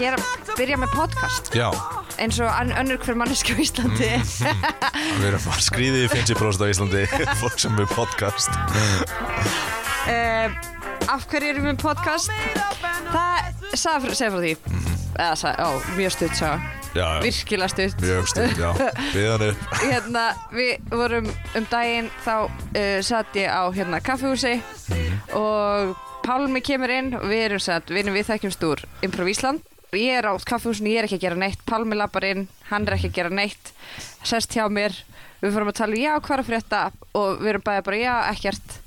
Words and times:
gera, 0.00 0.16
byrja 0.56 0.78
með 0.80 0.94
podcast. 0.96 1.52
Já, 1.56 1.68
eins 2.20 2.40
og 2.40 2.48
önnur 2.80 3.00
hver 3.04 3.18
manneski 3.20 3.52
á 3.52 3.60
Íslandi. 3.60 4.10
Við 4.16 5.28
erum 5.28 5.44
bara 5.46 5.64
skrýðið 5.66 6.06
í 6.06 6.10
50% 6.14 6.64
á 6.64 6.66
Íslandi 6.72 7.04
fólk 7.42 7.60
sem 7.60 7.78
er 7.80 7.88
podcast. 7.92 8.52
Uh, 10.08 10.58
Af 11.10 11.24
hverju 11.30 11.52
erum 11.52 11.64
við 11.66 11.72
með 11.72 11.80
podcast? 11.82 12.32
Það, 13.10 13.48
sagði 13.74 14.12
frá, 14.14 14.36
því. 14.44 14.52
Eða 15.20 15.32
sagði, 15.40 15.64
ó, 15.66 15.70
mjög 15.98 16.14
stutt 16.16 16.38
sá 16.38 16.52
virkilega 16.90 17.68
stutt. 17.70 18.00
Mjög 18.02 18.28
stund, 18.30 18.58
já. 18.58 18.70
Við 19.14 19.46
upp. 19.50 19.66
Hérna, 19.84 20.24
við 20.54 20.94
vorum 20.94 21.28
um 21.30 21.66
daginn 21.70 22.10
þá 22.24 22.34
uh, 22.46 23.00
satt 23.06 23.36
ég 23.38 23.50
á 23.50 23.62
hérna 23.74 24.00
kaffehúsi 24.02 24.56
og 25.38 25.98
Pálmi 26.20 26.60
kemur 26.60 26.92
inn 26.92 27.14
og 27.16 27.28
við 27.30 27.46
erum 27.46 27.62
satt, 27.62 27.88
við, 27.88 28.10
við 28.12 28.26
þekkjumst 28.28 28.64
úr 28.68 28.82
Improv 29.06 29.30
Ísland 29.30 29.62
ég 29.98 30.18
er 30.20 30.28
á 30.30 30.34
kaffehúsinu, 30.38 30.92
ég 30.92 31.02
er 31.02 31.08
ekki 31.08 31.18
að 31.20 31.24
gera 31.28 31.40
neitt. 31.40 31.64
Pálmi 31.66 31.98
lappar 31.98 32.26
inn, 32.28 32.46
hann 32.70 32.86
er 32.86 32.98
ekki 32.98 33.10
að 33.10 33.16
gera 33.18 33.34
neitt. 33.40 33.72
Sest 34.26 34.54
hjá 34.54 34.66
mér, 34.70 34.94
við 35.40 35.56
fórum 35.56 35.72
að 35.72 35.80
tala 35.80 35.96
um 35.98 36.04
já, 36.04 36.12
hvað 36.20 36.36
er 36.36 36.44
að 36.44 36.50
frétta? 36.52 36.84
Og 37.18 37.40
við 37.40 37.52
erum 37.54 37.66
bæði 37.66 37.86
bara 37.88 38.00
já, 38.04 38.14
ekkert 38.34 38.78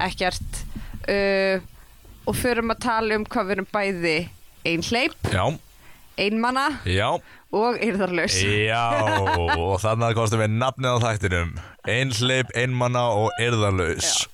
ekkert. 0.00 0.62
Uh, 1.02 1.58
og 2.28 2.36
förum 2.38 2.70
að 2.70 2.82
tala 2.84 3.18
um 3.18 3.26
hvað 3.26 3.48
við 3.48 3.56
erum 3.56 3.68
bæði 3.74 4.16
einhleip, 4.62 5.16
Já, 5.34 5.42
einmana 6.22 6.68
já, 6.86 7.08
og 7.50 7.80
yrðarlaus 7.82 8.36
já 8.38 8.84
Og 9.58 9.80
þannig 9.82 10.06
að 10.06 10.14
kostum 10.20 10.42
við 10.44 10.54
nafnið 10.54 10.94
á 10.94 10.98
þættinum. 11.02 11.50
Einhleip, 11.90 12.52
einmanna 12.54 13.02
og 13.18 13.42
yrðarlaus 13.42 14.28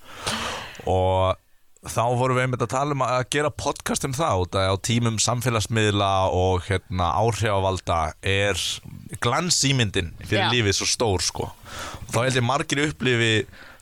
Og 0.85 1.39
þá 1.87 2.03
vorum 2.19 2.39
við 2.39 2.45
einmitt 2.47 2.65
að 2.65 2.73
tala 2.73 2.97
um 2.97 3.05
að 3.07 3.21
gera 3.34 3.51
podcast 3.55 4.07
um 4.09 4.15
það 4.17 4.43
út 4.43 4.57
að 4.59 4.73
á 4.75 4.77
tímum 4.89 5.19
samfélagsmiðla 5.23 6.11
og 6.35 6.67
hérna, 6.67 7.12
áhrifavalda 7.15 7.98
er 8.27 8.59
glansýmyndin 9.23 10.11
fyrir 10.25 10.48
Já. 10.48 10.51
lífið 10.57 10.79
svo 10.81 10.89
stór 10.91 11.23
sko. 11.23 11.51
og 11.53 12.11
þá 12.11 12.20
held 12.25 12.41
ég 12.41 12.48
margir 12.48 12.83
upplifi 12.89 13.33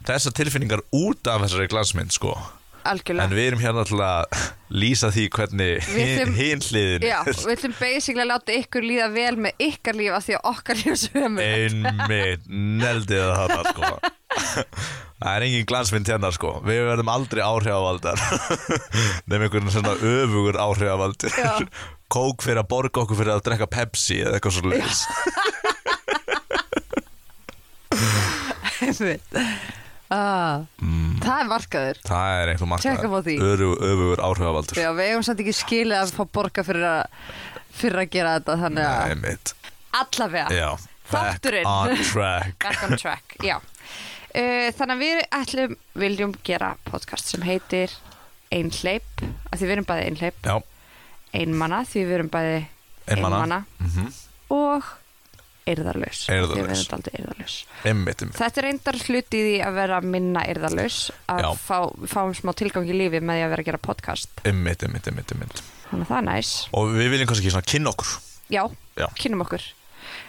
þessar 0.06 0.36
tilfinningar 0.36 0.84
út 0.94 1.33
af 1.33 1.47
þessari 1.47 1.70
glansmynd 1.72 2.12
sko. 2.14 2.36
Algjörlega. 2.92 3.26
En 3.26 3.36
við 3.36 3.48
erum 3.50 3.62
hérna 3.62 3.84
til 3.88 4.00
að 4.06 4.44
lýsa 4.82 5.10
því 5.14 5.24
hvernig 5.36 5.88
hinn 6.36 6.62
hliðin 6.66 7.06
Já, 7.06 7.18
við 7.26 7.52
ætlum 7.54 7.74
basically 7.78 8.24
að 8.24 8.30
láta 8.32 8.56
ykkur 8.56 8.86
líða 8.86 9.08
vel 9.14 9.36
með 9.46 9.64
ykkar 9.68 9.98
líf 9.98 10.16
af 10.16 10.26
því 10.26 10.36
að 10.38 10.48
okkar 10.52 10.80
líf 10.80 10.92
er 10.92 11.00
sömu 11.04 11.46
einmitt. 11.46 12.46
Neldið 12.82 13.22
það 13.22 13.36
þarna 13.42 13.62
sko. 13.70 13.90
Það 15.16 15.30
er 15.32 15.46
engin 15.46 15.68
glansmynd 15.70 16.10
hérna 16.12 16.30
sko. 16.36 16.50
Við 16.66 16.82
verðum 16.90 17.08
aldrei 17.08 17.40
áhrifavaldar. 17.46 18.20
Nefnum 19.30 19.46
einhvern 19.46 19.72
svona 19.72 19.94
öfugur 19.96 20.58
áhrifavaldur 20.60 21.32
Já. 21.40 21.54
Kók 22.12 22.44
fyrir 22.44 22.60
að 22.62 22.68
borga 22.70 23.02
okkur 23.02 23.18
fyrir 23.18 23.32
að 23.34 23.42
drekka 23.48 23.66
Pepsi 23.70 24.20
eða 24.22 24.36
eitthvað 24.36 24.54
svo 24.58 24.70
leiðis 24.70 25.00
ah, 30.10 30.64
Mm. 30.80 31.18
Það 31.22 31.40
er 31.40 31.48
markaður. 31.50 32.00
Það 32.06 32.32
er 32.42 32.50
einhver 32.53 32.69
markaður. 32.70 33.62
Öfugur 33.91 34.20
áhrifavaldur. 34.28 34.78
Já, 34.82 34.91
við 34.94 35.08
hefum 35.10 35.25
samt 35.26 35.41
ekki 35.42 35.54
skilið 35.56 35.97
að 36.03 36.12
fá 36.14 36.25
borga 36.38 36.62
fyrir 36.66 36.84
að, 36.86 37.31
fyrir 37.81 38.03
að 38.04 38.10
gera 38.14 38.34
þetta 38.38 38.56
þannig 38.62 38.86
að 38.91 39.14
Einmitt. 39.14 39.54
Allavega. 39.97 40.50
Já 40.54 40.70
Þátturinn. 41.06 41.64
Back 41.64 41.92
on 41.92 42.04
track. 42.12 42.54
Back 42.66 42.82
on 42.86 42.97
track, 42.98 43.36
já. 43.47 43.56
Uh, 44.36 44.69
Þannig 44.76 44.92
að 44.92 45.03
við 45.03 45.20
ætlum, 45.38 45.76
viljum 45.97 46.32
gera 46.44 46.75
podcast 46.84 47.31
sem 47.31 47.44
heitir 47.47 47.92
Einhleip 48.52 49.22
því 49.56 49.62
við 49.62 49.72
erum 49.76 49.86
bæði 49.88 50.02
einhleip 50.10 50.44
Já, 50.44 50.56
Einmana 51.32 51.78
því 51.88 52.02
við 52.04 52.14
erum 52.19 52.28
bæði 52.34 52.58
einmana 53.06 53.38
einmana 53.38 53.58
Mhm. 53.81 54.10
og 54.52 54.91
Einmitt 57.87 58.22
Þetta 58.37 58.60
er 58.60 58.66
reyndar 58.66 58.99
hluti 59.06 59.38
í 59.38 59.44
því 59.47 59.54
að 59.66 59.75
vera 59.81 59.99
minna 60.04 60.43
eyrðarlaus 60.47 60.99
að 61.32 61.41
Já. 61.43 61.49
fá, 61.59 61.78
fáum 62.10 62.34
smá 62.38 62.53
tilgang 62.59 62.87
í 62.88 62.94
lífi 62.97 63.21
með 63.21 63.41
því 63.41 63.44
að 63.47 63.50
vera 63.54 63.65
að 63.65 63.69
gera 63.71 63.81
podcast. 63.82 64.31
Einmitt, 64.47 64.84
einmitt, 64.87 65.09
einmitt, 65.10 65.32
þannig 65.91 66.06
að 66.06 66.10
það 66.12 66.19
er 66.21 66.26
næs 66.31 66.53
Og 66.76 66.93
við 66.94 67.10
viljum 67.15 67.31
kannski 67.32 67.53
svona 67.55 67.66
kynna 67.72 67.93
okkur. 67.94 68.12
Já, 68.55 68.62
Já. 69.00 69.06
kynum 69.19 69.43
okkur. 69.47 69.66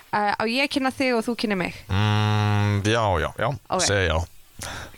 Uh, 0.07 0.33
Á 0.39 0.43
ég 0.49 0.69
kynna 0.73 0.91
þig 0.95 1.13
og 1.17 1.25
þú 1.27 1.35
kynni 1.43 1.57
mig? 1.59 1.75
Mm, 1.91 2.81
Já, 2.87 3.03
já, 3.21 3.29
já, 3.37 3.49
Ok. 3.69 3.81
segja 3.85 4.07
já. 4.13 4.17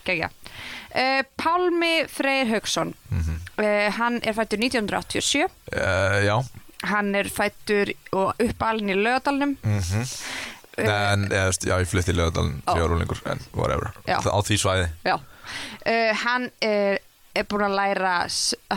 Gægja 0.08 0.30
uh, 0.30 1.22
Pálmi 1.36 2.06
Freyr 2.08 2.48
Haugsson 2.54 2.94
Mhm. 3.12 3.36
uh, 3.60 3.90
Hann 3.98 4.20
er 4.24 4.34
fættur 4.34 4.58
1987 4.62 5.44
uh, 5.44 6.24
Já, 6.24 6.38
Hann 6.84 7.14
er 7.16 7.28
fættur 7.28 7.92
og 8.16 8.34
uppalinn 8.40 8.90
í 8.94 8.96
lögadalnum 8.96 9.58
Mhm. 9.64 10.06
En, 10.80 11.26
eða, 11.28 11.52
já, 11.60 11.76
ég 11.82 11.88
flytti 11.92 12.14
í 12.14 12.16
lögadalinn 12.16 12.62
Ó. 12.64 12.72
fjárúlingur, 12.78 13.20
en 13.28 13.40
whatever. 13.54 13.90
Já. 14.08 14.20
Á 14.24 14.40
því 14.48 14.56
svæði. 14.62 14.86
Uh, 15.10 16.14
Hann 16.24 16.46
er, 16.62 17.00
er 17.36 17.44
búinn 17.50 17.66
að 17.68 17.76
læra 17.76 18.14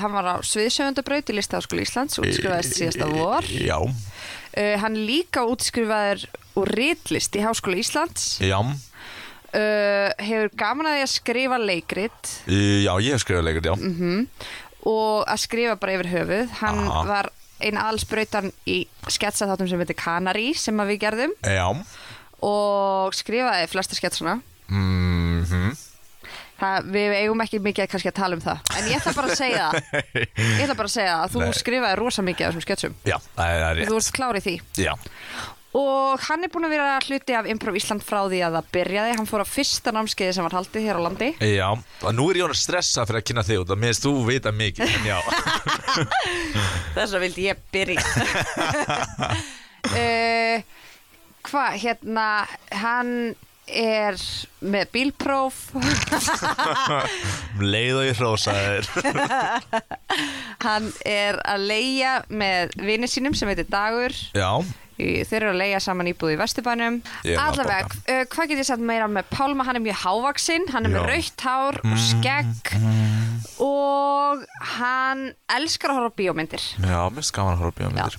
Hann 0.00 0.12
var 0.16 0.24
á 0.24 0.36
sviðsjöfundabraut 0.42 1.30
í 1.30 1.36
Listaháskóla 1.36 1.84
Íslands 1.84 2.18
útskrifaðist 2.18 2.74
síðasta 2.80 3.06
vor. 3.12 3.42
Já, 3.46 3.78
uh, 3.78 4.76
Hann 4.82 4.96
líka 5.06 5.44
útskrifaður 5.46 6.24
úr 6.58 6.72
ritlist 6.74 7.36
í 7.38 7.44
Háskóla 7.44 7.78
Íslands. 7.78 8.40
Já, 8.42 8.58
uh, 8.58 10.10
Hefur 10.18 10.50
gaman 10.58 10.86
að 10.90 10.96
því 10.98 11.04
að 11.06 11.12
skrifa 11.14 11.58
leikrit. 11.62 12.34
Já, 12.48 12.92
ég 12.98 13.12
hef 13.14 13.22
skrifað 13.22 13.46
leikrit, 13.46 13.70
já. 13.70 13.76
Mhm. 13.78 14.26
og 14.90 15.24
að 15.30 15.38
skrifa 15.38 15.76
bara 15.78 15.92
yfir 15.94 16.08
höfuð. 16.10 16.48
Hann 16.58 16.78
Aha. 16.88 17.02
var 17.06 17.28
einn 17.66 17.78
aðalsbrautan 17.80 18.50
í 18.68 18.80
sketsaþáttum 19.12 19.68
sem 19.70 19.82
heitir 19.82 19.98
Canary 19.98 20.50
sem 20.58 20.82
við 20.88 20.98
gerðum. 21.06 21.32
Já, 21.46 21.66
og 22.42 23.14
skrifaði 23.16 23.70
flesta 23.70 23.98
sketsana. 23.98 24.40
Mhm. 24.72 25.72
Það, 26.62 26.84
við 26.94 27.12
eigum 27.18 27.40
ekki 27.42 27.58
mikið 27.58 27.88
kannski 27.90 28.10
að 28.12 28.18
tala 28.20 28.36
um 28.38 28.42
það. 28.44 28.60
En 28.78 28.84
ég 28.86 29.00
ætla 29.00 29.12
bara 29.16 29.32
að 29.32 29.40
segja 29.40 29.64
ég 29.74 30.60
ætla 30.62 30.76
bara 30.78 30.86
að 30.86 30.92
segja 30.94 31.14
að 31.24 31.32
þú 31.34 31.40
Nei. 31.42 31.56
skrifaði 31.58 31.96
rosa 31.98 32.22
mikið 32.22 32.46
af 32.46 32.52
þessum 32.52 32.64
sketsum. 32.66 32.94
Já, 33.08 33.16
það 33.34 33.48
er, 33.50 33.58
það 33.64 33.70
er 33.72 33.80
þú 33.90 33.96
rétt. 33.96 34.04
ert 34.06 34.14
klár 34.18 34.38
í 34.38 34.42
því. 34.44 34.54
Já, 34.78 34.92
og 35.78 36.20
hann 36.26 36.44
er 36.44 36.50
búin 36.52 36.66
að 36.68 36.74
vera 36.74 36.98
hluti 37.06 37.36
af 37.36 37.48
Improv 37.48 37.76
Ísland 37.78 38.04
frá 38.04 38.20
því 38.26 38.42
að 38.44 38.58
það 38.58 38.70
byrjaði. 38.76 39.14
Hann 39.18 39.30
fór 39.30 39.44
á 39.44 39.48
fyrsta 39.48 39.94
námskeiði 39.96 40.34
sem 40.36 40.46
var 40.46 40.56
haldið 40.58 40.86
hér 40.88 41.00
á 41.00 41.02
landi. 41.06 41.30
Já 41.48 41.68
Og 41.72 42.12
nú 42.16 42.28
er 42.28 42.40
ég 42.40 42.46
hann 42.46 42.54
að 42.56 42.60
stressa 42.60 43.06
fyrir 43.08 43.22
að 43.22 43.26
kynna 43.30 43.46
þig 43.46 43.62
út 43.62 43.72
Það 43.72 43.80
minnst 43.86 44.04
þú 44.04 44.12
vita 44.28 44.52
mikið, 44.52 44.92
en 44.98 45.08
já. 45.08 45.18
Þess 46.96 47.16
að 47.16 47.24
vildi 47.26 47.48
ég 47.48 47.66
byrja. 47.72 48.04
Uh, 49.82 50.62
hvað 51.42 51.72
hérna 51.82 52.26
hann 52.78 53.34
er 53.66 54.18
með 54.62 54.92
bílpróf. 54.94 55.56
Um 55.74 57.64
leið 57.66 57.98
og 57.98 58.06
ég 58.06 58.20
hrósa 58.20 58.54
þér. 58.54 58.88
Hann 60.66 60.90
er 61.08 61.40
að 61.48 61.66
leia 61.70 62.14
með 62.30 62.76
vini 62.86 63.10
sínum 63.10 63.36
sem 63.38 63.50
heitir 63.50 63.68
Dagur. 63.70 64.14
Já, 64.36 64.50
þeir 65.28 65.38
eru 65.40 65.52
að 65.52 65.60
leia 65.62 65.80
saman 65.82 66.10
íbúð 66.12 66.34
í 66.34 66.38
Vesturbænum. 66.40 66.98
Að 67.32 67.58
borga. 67.60 67.78
uh, 68.08 68.22
hvað 68.32 68.50
get 68.52 68.62
ég 68.62 68.68
sagt 68.68 68.84
meira 68.92 69.08
með 69.10 69.30
Pálma, 69.32 69.66
hann 69.68 69.78
er 69.80 69.84
mjög 69.84 70.00
hávaksinn 70.02 70.68
hann 70.74 70.88
er 70.88 70.94
með 70.94 71.00
Já. 71.00 71.04
Mm. 71.04 71.12
rautt 71.12 71.46
hár 71.46 71.80
og 71.84 72.02
skegg. 72.08 72.74
Og 73.62 74.44
hann 74.78 75.24
elskar 75.56 75.92
að 75.92 76.00
horfa 76.00 76.12
á 76.14 76.18
bíómyndir. 76.18 76.64
Já, 76.82 77.00
mér 77.14 77.26
skaman 77.28 77.56
að 77.56 77.64
horfa 77.66 77.78
bíómyndir. 77.82 78.18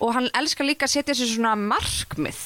Og 0.00 0.14
hann 0.16 0.28
elskar 0.40 0.64
líka 0.68 0.88
að 0.88 0.94
setja 0.96 1.16
sér 1.18 1.28
svona 1.34 1.54
markmið. 1.60 2.40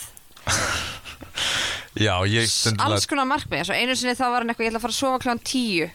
Já, 2.04 2.14
ég 2.26 2.48
stundum 2.50 2.88
alls 2.88 3.06
konar 3.06 3.28
markmið. 3.30 3.68
Svo 3.68 3.76
einu 3.78 3.94
sinni 3.94 4.16
þá 4.18 4.24
var 4.26 4.42
hann 4.42 4.50
eitthvað, 4.50 4.66
ég 4.66 4.72
ætla 4.72 4.80
að 4.80 4.86
fara 4.88 4.94
að 4.96 4.98
sofa 4.98 5.20
kljóðan 5.22 5.44
tíu 5.46 5.86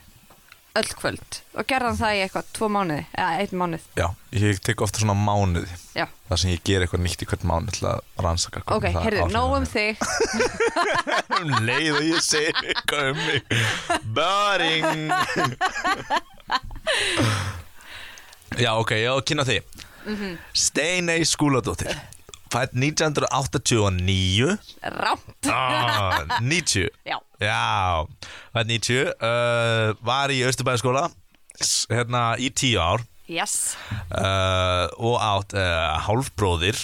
öll 0.79 0.91
kvöld. 0.99 1.29
Og 1.55 1.63
gerði 1.69 1.87
hann 1.89 1.99
það 1.99 2.15
í 2.15 2.17
eitthvað, 2.25 2.45
tvo 2.57 2.65
mánuði 2.73 3.03
eða 3.13 3.31
einn 3.43 3.55
mánuð, 3.61 3.83
Já, 3.99 4.07
ég 4.39 4.53
tek 4.65 4.77
ofta 4.85 4.97
svona 5.03 5.17
mánuði. 5.17 5.71
Já, 5.97 6.05
þar 6.29 6.37
sem 6.41 6.51
ég 6.53 6.61
ger 6.67 6.81
eitthvað 6.85 7.03
nýtt 7.05 7.23
í 7.25 7.27
hvern 7.29 7.49
mánuð 7.51 7.73
til 7.77 7.85
að 7.91 7.97
rannsaka 8.25 8.57
ok, 8.65 8.85
áhrif 9.03 9.25
nóg 9.33 9.49
um 9.59 9.67
þig. 9.69 9.93
Um 11.39 11.49
leið 11.63 11.93
og 11.95 12.03
ég 12.03 12.19
segi 12.25 12.51
eitthvað 12.73 13.05
um 13.13 13.19
mig. 13.23 13.41
Boring. 14.17 14.99
Já, 18.59 18.71
ok, 18.75 18.91
ég 18.97 19.07
á 19.07 19.15
að 19.15 19.23
kynna 19.29 19.45
þig. 19.47 19.61
Mhm. 20.09 20.29
Steinei 20.57 21.21
Skúladóttir 21.27 21.95
Fætt 22.49 22.73
1989 22.73 24.57
rámt, 24.81 25.49
ah, 25.51 26.23
90 26.41 26.89
já, 27.11 27.17
Já, 27.39 28.05
fætt 28.53 28.67
90 28.67 29.05
uh, 29.05 29.93
Var 30.05 30.33
í 30.33 30.41
Östubæðaskóla 30.49 31.07
Hérna 31.91 32.23
í 32.39 32.47
tíu 32.55 32.79
ár. 32.79 33.03
Yes. 33.29 33.75
Uh, 34.09 34.87
Og 34.97 35.19
átt 35.21 35.53
uh, 35.53 35.99
hálfbróðir 36.07 36.79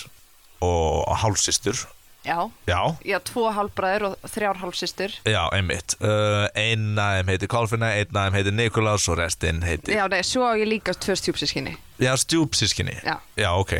Og 0.62 1.10
hálfsystur. 1.22 1.88
Já, 2.26 2.50
Já, 2.66 2.80
já, 3.06 3.20
tvo 3.22 3.44
hálfbræður 3.54 4.08
og 4.08 4.30
þrjár 4.34 4.58
hálfsystur. 4.58 5.14
Já, 5.30 5.44
einmitt. 5.54 5.94
Uh, 6.02 6.48
Einn 6.58 6.98
af 6.98 7.20
þeim 7.20 7.30
heitir 7.36 7.52
Kolfinna, 7.54 7.92
einn 8.00 8.18
af 8.18 8.26
þeim 8.32 8.38
heitir 8.40 8.56
Nikolás 8.58 9.06
og 9.14 9.20
restinn 9.20 9.62
heitir 9.66 9.94
Já, 9.94 10.08
nei, 10.10 10.24
svo 10.26 10.42
á 10.50 10.58
ég 10.58 10.66
líka 10.70 10.96
tvö 10.98 11.14
stjúpsískinni 11.22 11.76
Já, 12.02 12.16
stjúpsískinni 12.18 12.98
Já. 13.06 13.20
Já, 13.38 13.52
ok 13.62 13.76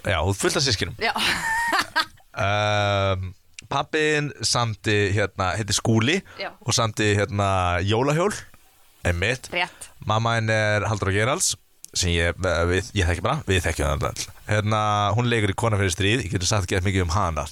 Já, 0.00 0.18
þú 0.24 0.32
fullt 0.38 0.56
af 0.58 0.62
sískinum 0.66 0.94
Já, 1.02 1.12
um, 2.46 3.20
Pappin 3.72 4.32
samti 4.44 4.96
hérna, 5.14 5.52
heitir 5.56 5.74
Skúli 5.76 6.18
Já. 6.40 6.50
og 6.60 6.72
samti 6.76 7.14
hérna 7.16 7.78
Jólahjól. 7.80 8.32
Einmitt. 9.06 9.48
Rétt. 9.54 9.88
Mamma 10.06 10.34
henn 10.36 10.50
er 10.52 10.80
Haldur 10.90 11.08
og 11.08 11.14
Geralds 11.16 11.54
sem 11.92 12.08
ég, 12.14 12.32
eh, 12.32 12.64
við, 12.68 12.90
ég 12.96 13.06
þekki 13.08 13.22
bara, 13.24 13.42
við 13.48 13.62
þekkjum 13.66 13.86
hann 13.90 14.04
all 14.08 14.20
hérna, 14.48 14.80
hún 15.16 15.26
leikur 15.28 15.52
í 15.52 15.54
Kona 15.60 15.76
fyrir 15.80 15.92
stríð. 15.92 16.20
Ég 16.24 16.30
getur 16.32 16.48
sagt 16.48 16.72
ekki 16.72 16.86
mikið 16.86 17.02
um 17.06 17.12
hana 17.12 17.42
að 17.44 17.50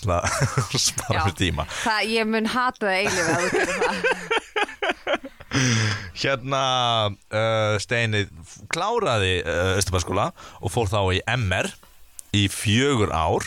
spara 0.81 1.21
fyrir 1.27 1.39
tíma. 1.41 1.63
Það, 1.83 2.01
ég 2.15 2.25
mun 2.31 2.47
hata 2.53 2.81
það 2.87 2.97
eiginlega 3.01 3.33
að 3.35 3.41
þú 3.43 3.49
gerir 3.59 3.79
það. 3.85 3.97
Hérna 6.21 6.63
uh, 7.11 7.75
Steini 7.83 8.21
kláraði 8.71 9.35
uh, 9.43 9.79
Östubarskóla 9.81 10.27
og 10.61 10.69
fór 10.73 10.87
þá 10.93 11.01
í 11.17 11.19
MR 11.35 11.67
í 12.37 12.47
fjögur 12.53 13.13
ár 13.13 13.47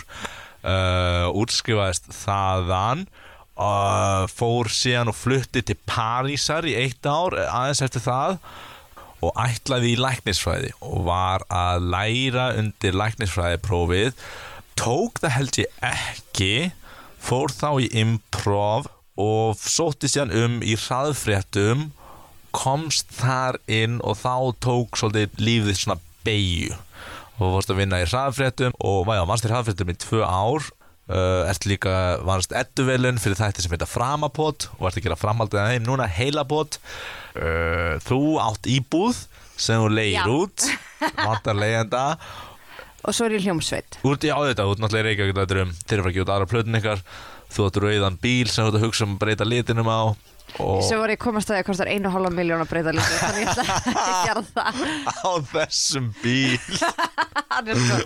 uh, 0.63 1.30
útskrifaðist 1.38 2.09
þaðan 2.24 3.06
uh, 3.57 4.25
fór 4.31 4.71
síðan 4.74 5.12
og 5.12 5.18
flutti 5.18 5.63
til 5.65 5.77
Parísar 5.89 6.68
í 6.68 6.75
eitt 6.80 7.06
ár 7.06 7.38
eh, 7.38 7.50
aðeins 7.50 7.83
eftir 7.85 8.06
það 8.06 8.38
og 9.24 9.38
ætlaði 9.39 9.94
í 9.94 10.00
læknisfræði 10.03 10.74
og 10.83 11.06
var 11.07 11.45
að 11.53 11.85
læra 11.94 12.50
undir 12.59 12.97
læknisfræðiprófið. 13.00 14.18
Tók 14.75 15.21
það 15.24 15.36
held 15.38 15.59
ég 15.62 15.77
ekki 15.88 16.56
fór 17.24 17.53
þá 17.56 17.69
í 17.86 17.88
improv 18.01 18.89
og 19.24 19.56
sótti 19.62 20.09
síðan 20.12 20.33
um 20.36 20.57
í 20.65 20.75
hraðfréttum 20.75 21.91
komst 22.53 23.13
þar 23.15 23.62
inn 23.71 24.01
og 24.03 24.19
þá 24.19 24.36
tók 24.65 25.00
svolítið 25.00 25.39
lífið 25.39 25.79
svona 25.79 26.01
beigju 26.25 26.75
og 27.39 27.57
fórst 27.57 27.74
að 27.74 27.81
vinna 27.81 28.00
í 28.03 28.07
hraðfréttum 28.07 28.75
og 28.83 29.03
væja, 29.09 29.25
vannst 29.30 29.47
í 29.47 29.51
hraðfréttum 29.51 29.94
í 29.94 30.00
tvö 30.03 30.24
ár. 30.27 30.69
Uh, 31.03 31.44
ert 31.51 31.65
líka, 31.68 31.94
vannst 32.24 32.53
edduvelun 32.56 33.18
fyrir 33.19 33.35
þætti 33.35 33.65
sem 33.65 33.74
heita 33.75 33.88
Framapot 33.89 34.69
og 34.77 34.85
ert 34.88 34.95
að 35.01 35.03
gera 35.03 35.18
framhaldið 35.19 35.59
að 35.59 35.74
þeim 35.74 35.88
núna 35.89 36.06
Heilapot 36.07 36.77
uh, 36.80 38.00
þú 38.06 38.19
átt 38.39 38.69
íbúð 38.71 39.19
sem 39.59 39.83
þú 39.83 39.89
Já. 39.89 39.95
leigir 39.97 40.31
út 40.31 40.68
vantar 41.27 41.59
leigjenda. 41.59 42.06
Og 43.03 43.18
svo 43.18 43.27
er 43.27 43.36
ég 43.36 43.44
hljómsveit. 43.50 44.00
Út 44.07 44.24
í 44.24 44.31
áðvitað, 44.31 44.71
út 44.71 44.79
náttúrulega 44.79 45.09
Reykjavík 45.09 45.41
þetta 45.41 45.65
um, 45.65 45.74
þeir 45.83 45.97
eru 45.97 46.07
að 46.07 46.15
gefa 46.15 46.24
út 46.24 46.33
aðra 46.38 46.51
plötun 46.53 46.79
ykkar. 46.79 47.03
Þú 47.53 47.65
átt 47.68 47.81
rauðan 47.83 48.19
bíl 48.24 48.47
sem 48.47 48.63
þú 48.63 48.69
ert 48.71 48.79
að 48.79 48.86
hugsa 48.88 49.03
um 49.03 49.18
að 49.18 49.24
breyta 49.25 49.50
litinum 49.50 49.91
á 49.91 50.01
Svo 50.57 50.97
var 51.01 51.09
ég 51.13 51.19
komast 51.21 51.50
að 51.50 51.57
það 51.59 51.65
kostar 51.71 51.89
einu 51.89 52.09
og 52.09 52.13
hálfa 52.17 52.31
miljón 52.38 52.61
að 52.63 52.69
breyta 52.73 52.91
líka 52.94 53.19
Þannig 53.23 53.41
ég 53.41 53.50
ætla 53.53 53.63
að 54.03 54.25
gera 54.27 54.44
það. 54.55 54.73
Á 55.13 55.31
þessum 55.53 56.09
bíl. 56.21 56.59
Hann 57.53 57.67
er 57.73 57.79
sko 57.81 57.97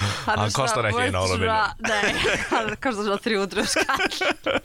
Hann, 0.00 0.38
Hann 0.38 0.52
kostar 0.54 0.86
ekki 0.86 1.00
worth 1.00 1.08
eina 1.10 1.22
hálfa 1.24 1.36
svona- 1.36 1.74
Nei, 1.82 2.12
hann 2.52 2.68
kostar 2.80 3.02
svona 3.08 3.18
300 3.24 3.66
skall. 3.74 4.60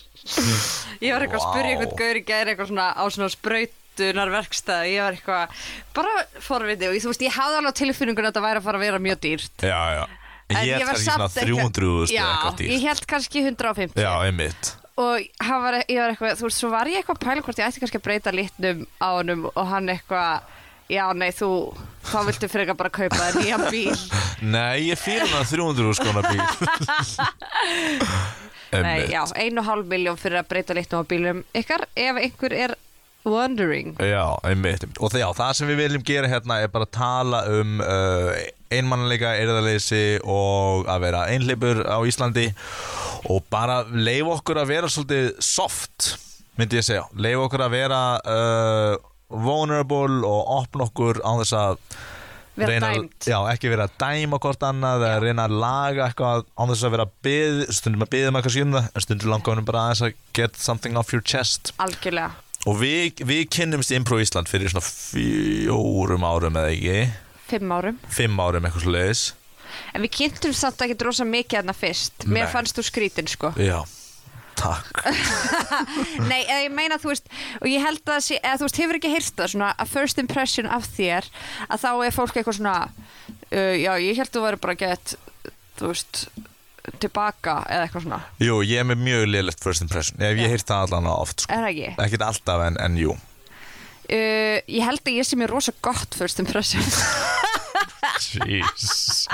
Ég 1.01 1.15
var 1.15 1.25
eitthvað 1.25 1.39
að 1.41 1.47
spyrja 1.49 1.71
einhvern 1.73 1.97
gaur 1.99 2.19
í 2.19 2.23
gæri 2.29 2.53
eitthvað 2.53 2.69
svona 2.71 2.85
á 2.93 3.03
svona 3.11 3.29
sprautunar 3.33 4.31
verkstæð 4.35 4.85
Ég 4.93 5.01
var 5.05 5.17
eitthvað 5.17 5.65
bara 5.97 6.13
forviti 6.45 6.87
og 6.89 6.95
ég, 6.97 7.03
þú 7.03 7.11
veist, 7.11 7.25
ég 7.25 7.35
hafði 7.39 7.59
alveg 7.61 7.77
tilfinningun 7.81 8.27
að 8.29 8.31
þetta 8.31 8.45
væri 8.45 8.61
að 8.61 8.67
fara 8.69 8.79
að 8.81 8.85
vera 8.85 9.01
mjög 9.09 9.19
dýrt. 9.25 9.65
Já, 9.65 9.81
já. 9.97 10.05
En 10.45 10.61
ég 10.61 10.75
held 10.77 10.85
kannski 10.85 11.09
svona 11.09 11.27
samt 11.27 11.41
eitthvað- 11.41 11.77
300 11.81 12.13
Já, 12.13 12.25
eitthvað 12.29 12.57
dýrt. 12.61 12.71
ég 12.75 12.83
held 12.85 13.05
kannski 13.15 13.45
150 13.49 14.03
já, 14.05 14.11
einmitt 14.29 14.73
og 14.95 15.25
hann 15.43 15.63
var, 15.63 15.77
ég 15.91 15.99
var 15.99 16.13
eitthvað, 16.13 16.37
þú 16.39 16.47
veist, 16.47 16.59
svo 16.61 16.69
var 16.71 16.87
ég 16.87 17.01
eitthvað 17.01 17.17
að 17.17 17.25
pæla 17.25 17.43
hvort 17.45 17.59
ég 17.59 17.67
ætti 17.67 17.81
kannski 17.83 17.99
að 17.99 18.05
breyta 18.05 18.31
litnum 18.35 18.85
á 19.03 19.07
honum 19.17 19.41
og 19.51 19.65
hann 19.67 19.91
eitthvað, 19.91 20.45
já, 20.91 21.03
nei, 21.17 21.31
þú, 21.35 21.49
þá 22.07 22.17
viltu 22.29 22.49
frekar 22.51 22.77
bara 22.79 22.93
kaupa 22.95 23.19
þér 23.19 23.35
nýjan 23.41 23.65
bíl. 23.73 23.97
nei, 24.55 24.87
ég 24.87 25.01
fyrir 25.01 25.27
hann 25.33 25.49
300 25.51 25.99
skona 25.99 26.23
bíl 26.29 26.43
nei, 28.85 28.99
já, 29.11 29.21
einu 29.35 29.61
og 29.61 29.67
hálf 29.67 29.91
miljón 29.91 30.19
fyrir 30.19 30.41
að 30.41 30.49
breyta 30.53 30.77
litnum 30.77 31.03
á 31.03 31.09
bílum 31.11 31.43
ykkar, 31.55 31.87
ef 31.91 32.21
einhver 32.23 32.55
er 32.55 32.77
wondering. 33.25 33.95
Já, 33.99 34.37
einmitt. 34.45 34.85
Og 34.99 35.11
það, 35.11 35.21
já, 35.23 35.27
það 35.39 35.55
sem 35.59 35.71
við 35.71 35.81
viljum 35.83 36.05
gera 36.07 36.29
hérna 36.31 36.59
er 36.63 36.71
bara 36.73 36.87
að 36.87 36.93
tala 36.97 37.41
um 37.51 37.79
uh, 37.83 38.31
einmannleika, 38.73 39.35
erðaleysi 39.41 40.03
og 40.21 40.89
að 40.91 41.05
vera 41.07 41.25
einhleipur 41.33 41.83
á 41.85 41.97
Íslandi 42.07 42.47
og 43.31 43.45
bara 43.53 43.81
leif 43.89 44.29
okkur 44.37 44.61
að 44.61 44.71
vera 44.73 44.89
svolítið 44.91 45.31
soft, 45.43 46.15
myndi 46.59 46.79
ég 46.79 46.87
segja. 46.87 47.05
Leif 47.17 47.45
okkur 47.47 47.65
að 47.65 47.77
vera 47.77 48.01
uh, 48.21 48.97
vulnerable 49.29 50.21
og 50.27 50.51
opna 50.61 50.89
okkur 50.89 51.23
á 51.25 51.31
þess 51.41 51.57
að 51.61 51.79
Vera 52.55 52.71
reyna, 52.71 52.89
dæmd. 52.95 53.25
Já, 53.27 53.35
ekki 53.51 53.67
vera 53.67 53.89
að 53.89 53.97
dæma 53.99 54.37
hvort 54.39 54.61
annað 54.63 55.01
eða 55.03 55.17
reyna 55.25 55.47
að 55.49 55.55
laga 55.59 56.05
eitthvað 56.05 56.45
á 56.55 56.63
þess 56.69 56.85
að 56.87 56.93
vera 56.93 57.05
að 57.09 57.17
byð, 57.27 57.57
stundum 57.75 58.05
að 58.05 58.11
byða 58.13 58.29
með 58.31 58.39
eitthvað 58.39 58.55
síðan 58.55 58.77
það, 58.77 58.87
en 58.87 59.05
stundum 59.05 59.33
langar 59.33 59.51
honum 59.51 59.67
bara 59.67 59.81
aðeins 59.89 60.03
að 60.07 60.15
get 60.39 60.55
something 60.55 60.95
off 61.01 61.11
your 61.11 61.25
chest. 61.25 61.73
Algjörlega. 61.83 62.44
Og 62.65 62.79
við, 62.81 63.21
við 63.27 63.43
kynnumst 63.53 63.93
Impro 63.93 64.17
Ísland 64.21 64.49
fyrir 64.49 64.71
svona 64.71 64.85
fjórum 64.85 66.25
árum 66.25 66.57
eða 66.61 66.73
ekki 66.73 66.99
Fimm 67.45 67.73
árum. 67.75 67.99
Fimm 68.09 68.39
árum 68.41 68.65
eitthvað 68.65 68.87
svo 68.87 68.95
leiðis 68.95 69.25
En 69.95 70.03
við 70.05 70.13
kynntum 70.19 70.55
samt 70.55 70.81
ekki 70.85 70.97
drosa 70.99 71.25
mikið 71.27 71.59
þarna 71.59 71.75
fyrst. 71.75 72.25
Mér 72.27 72.47
Nei. 72.47 72.51
fannst 72.53 72.77
þú 72.77 72.85
skrítin, 72.87 73.27
sko. 73.27 73.51
Já, 73.59 73.81
takk 74.59 75.01
Nei, 76.29 76.41
eða 76.43 76.61
ég 76.63 76.73
meina, 76.75 76.99
þú 77.01 77.11
veist, 77.11 77.29
og 77.59 77.69
ég 77.69 77.83
held 77.83 78.11
að, 78.11 78.21
sé, 78.27 78.39
eða 78.41 78.59
þú 78.61 78.67
veist, 78.69 78.81
hefur 78.83 78.99
ekki 78.99 79.13
heyrst 79.13 79.37
það, 79.39 79.51
svona, 79.55 79.71
a 79.75 79.87
first 79.89 80.21
impression 80.21 80.69
af 80.71 80.87
þér, 80.95 81.29
að 81.67 81.85
þá 81.85 81.89
er 81.93 82.15
fólk 82.15 82.39
eitthvað 82.39 82.59
svona, 82.59 82.75
uh, 83.51 83.75
já, 83.75 83.91
ég 84.03 84.21
held 84.21 84.33
þú 84.33 84.45
væri 84.45 84.61
bara 84.63 84.77
gett, 84.79 85.15
þú 85.79 85.91
veist, 85.91 86.25
tilbaka, 87.03 87.59
eða 87.69 87.85
eitthvað 87.87 88.05
svona. 88.07 88.19
Jú, 88.43 88.59
ég 88.65 88.81
er 88.81 88.89
með 88.89 89.05
mjög 89.05 89.23
liðlegt 89.31 89.63
first 89.63 89.85
impression 89.85 90.21
Ef 90.21 90.41
ég 90.41 90.51
heyrt 90.51 90.67
það 90.69 90.87
allan 90.87 91.09
oft 91.11 91.45
sko. 91.45 91.53
Er 91.53 91.65
það 91.65 91.71
ekki? 91.73 91.93
Ekkert 92.05 92.27
alltaf 92.31 92.67
en, 92.67 92.81
en 92.83 92.99
jú 92.99 93.15
Uh, 94.05 94.59
ég 94.69 94.83
held 94.85 95.01
að 95.01 95.15
ég 95.17 95.25
sé 95.25 95.33
mér 95.33 95.49
rosa 95.49 95.71
gott 95.81 96.13
first 96.13 96.37
impression. 96.37 96.83
Jeez 98.45 99.25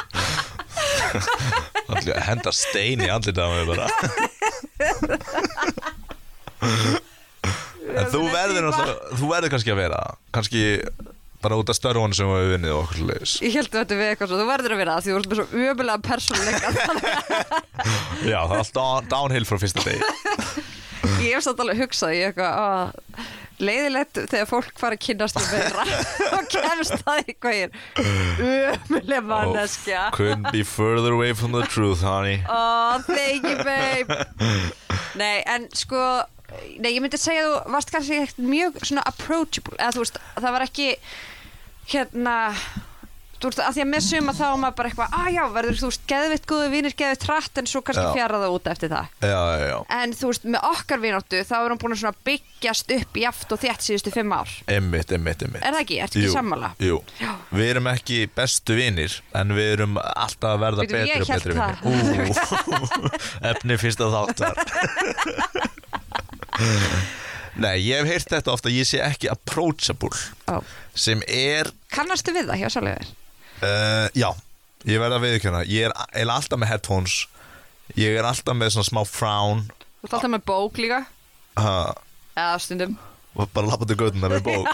Allir 1.92 2.20
henda 2.24 2.54
stein 2.56 3.04
í 3.04 3.10
á 3.12 3.20
mig 3.20 3.68
bara 3.68 3.88
En 7.92 8.08
þú 8.14 8.22
verður 8.32 8.68
náttúrulega 8.70 9.20
Þú 9.20 9.32
verður 9.34 9.54
kannski 9.54 9.74
að 9.74 9.82
vera 9.82 10.02
Kannski 10.32 10.64
bara 11.44 11.58
út 11.62 11.72
af 11.74 11.78
störfunum 11.78 12.14
sem 12.18 12.30
við 12.32 12.50
vinnið 12.56 12.76
og 12.76 12.84
okkur 12.86 13.08
leiðis 13.12 13.36
Ég 13.46 13.56
held 13.58 13.70
að 13.72 13.80
þetta 13.82 14.00
við 14.02 14.10
eitthvað 14.12 14.32
svo, 14.32 14.40
þú 14.42 14.48
verður 14.52 14.76
að 14.76 14.82
vera 14.84 14.96
það 14.98 15.04
því 15.08 15.12
þú 15.12 15.20
ert 15.22 15.32
með 15.32 15.42
svo 15.42 15.66
ömulega 15.72 16.06
persónuleika. 16.08 16.68
Já, 18.32 18.40
það 18.40 18.56
er 18.56 18.64
alltaf 18.64 19.12
downhill 19.12 19.46
frá 19.50 19.62
fyrsta 19.62 19.86
degi 19.88 20.02
ég 21.26 21.36
hef 21.36 21.46
satt 21.46 21.62
alveg 21.62 21.82
hugsað 21.82 22.16
í 22.18 22.24
eitthvað, 22.26 22.52
að 22.62 23.30
leiðilegt 23.62 24.18
þegar 24.32 24.48
fólk 24.50 24.80
fara 24.82 24.98
að 24.98 25.04
kynast 25.06 25.38
um 25.38 25.48
meira 25.52 25.84
og 26.38 26.48
kemst 26.50 26.96
það 27.06 27.30
í 27.30 27.36
er 27.52 27.76
ömulega 28.42 29.22
manneskja. 29.30 30.08
Couldn't 30.16 30.50
be 30.52 30.64
further 30.66 31.14
away 31.14 31.34
from 31.38 31.54
the 31.54 31.62
truth, 31.70 32.02
honey 32.02 32.40
Oh, 32.50 32.98
thank 33.06 33.46
you, 33.46 33.58
babe 33.62 34.10
Nei, 35.20 35.42
en 35.46 35.68
sko 35.76 36.24
Nei, 36.82 36.92
ég 36.94 37.02
myndi 37.04 37.20
segja 37.22 37.48
að 37.48 37.52
þú 37.52 37.76
varst 37.76 37.92
kannski 37.96 38.22
ekkert 38.22 38.46
mjög 38.52 38.80
svona 38.84 39.04
approachable 39.10 39.78
eða 39.80 39.96
þú 39.96 40.06
veist, 40.06 40.24
það 40.38 40.56
var 40.58 40.66
ekki 40.68 40.88
hérna 41.92 42.38
þú 43.42 43.50
veist, 43.50 43.62
að 43.66 43.76
því 43.76 43.82
að 43.82 43.90
með 43.90 44.04
suma 44.06 44.34
þá 44.38 44.44
maður 44.62 44.76
bara 44.78 44.90
eitthvað 44.92 45.16
að 45.18 45.30
já, 45.34 45.42
verður 45.56 45.80
þú 45.80 45.88
veist, 45.90 46.04
geðvitt 46.12 46.44
góðu 46.50 46.68
vinir 46.72 46.96
geðvitt 46.98 47.26
hratt 47.26 47.62
en 47.62 47.70
svo 47.70 47.82
kannski 47.86 48.04
Já. 48.06 48.12
fjara 48.18 48.42
það 48.44 48.56
út 48.58 48.70
eftir 48.72 48.92
það. 48.92 49.16
Já, 49.26 49.40
já, 49.42 49.66
já. 49.72 49.78
En 49.98 50.14
þú 50.20 50.30
veist, 50.32 50.46
með 50.54 50.68
okkar 50.70 51.02
vináttu 51.02 51.42
þá 51.50 51.56
er 51.58 51.74
hann 51.74 51.82
búin 51.82 51.96
að 51.96 52.02
svona 52.04 52.22
byggjast 52.30 52.94
upp 52.98 53.20
jaft 53.24 53.56
og 53.56 53.62
þétt 53.64 53.88
síðustu 53.88 54.14
fimm 54.14 54.36
ár. 54.38 54.54
Einmitt, 54.70 55.16
einmitt, 55.18 55.46
einmitt. 55.48 55.66
Er 55.66 55.74
það 55.74 55.82
ekki? 55.86 56.00
Ertu 56.06 56.22
ekki 56.22 56.34
sammála? 56.36 56.72
Jú, 56.86 57.02
við 57.58 57.74
erum 57.74 57.92
ekki 57.92 58.22
bestu 58.38 58.78
vinir 58.78 59.18
En 59.38 59.56
við 59.58 59.74
erum 59.78 59.98
alltaf 60.02 60.54
að 60.54 60.64
verða 60.68 60.86
ég 60.86 60.94
betri 60.94 61.22
og 61.22 61.28
betri 61.32 61.54
vinir. 61.82 62.30
Efni 63.52 63.80
fyrsta 63.82 64.12
þáttar 64.14 64.62
Nei, 67.62 67.76
ég 67.84 68.00
hef 68.00 68.08
heyrt 68.08 68.30
þetta 68.32 68.54
ofta 68.54 68.72
Ég 68.72 68.88
sé 68.88 69.02
ekki 69.04 69.28
approachable 69.32 70.16
Ó. 70.48 70.62
Sem 70.96 71.20
er 71.28 71.68
Kannastu 71.92 72.32
við 72.36 72.48
það 72.48 72.62
hjá 72.64 72.70
Sálíður? 72.78 73.10
uh, 73.60 74.08
Já, 74.16 74.30
ég 74.88 75.02
verða 75.04 75.20
að 75.20 75.26
viðkjöna 75.28 75.64
Ég 75.68 75.90
er 75.90 75.96
eiginlega 76.14 76.38
alltaf 76.40 76.62
með 76.62 76.72
headphones 76.72 77.18
Ég 78.00 78.16
er 78.16 78.28
alltaf 78.28 78.56
með 78.56 78.70
svona 78.76 78.88
smá 78.88 79.02
frown. 79.08 79.64
Þú 80.00 80.08
ert 80.08 80.14
alltaf 80.16 80.32
með 80.32 80.44
bók 80.48 80.78
líka? 80.80 81.00
Uh, 81.60 81.92
eða 82.40 82.60
stundum. 82.64 82.94
Og 83.36 83.50
bara 83.56 83.68
lappa 83.72 83.88
til 83.90 83.98
göttuna 84.00 84.30
með 84.32 84.46
bók. 84.46 84.70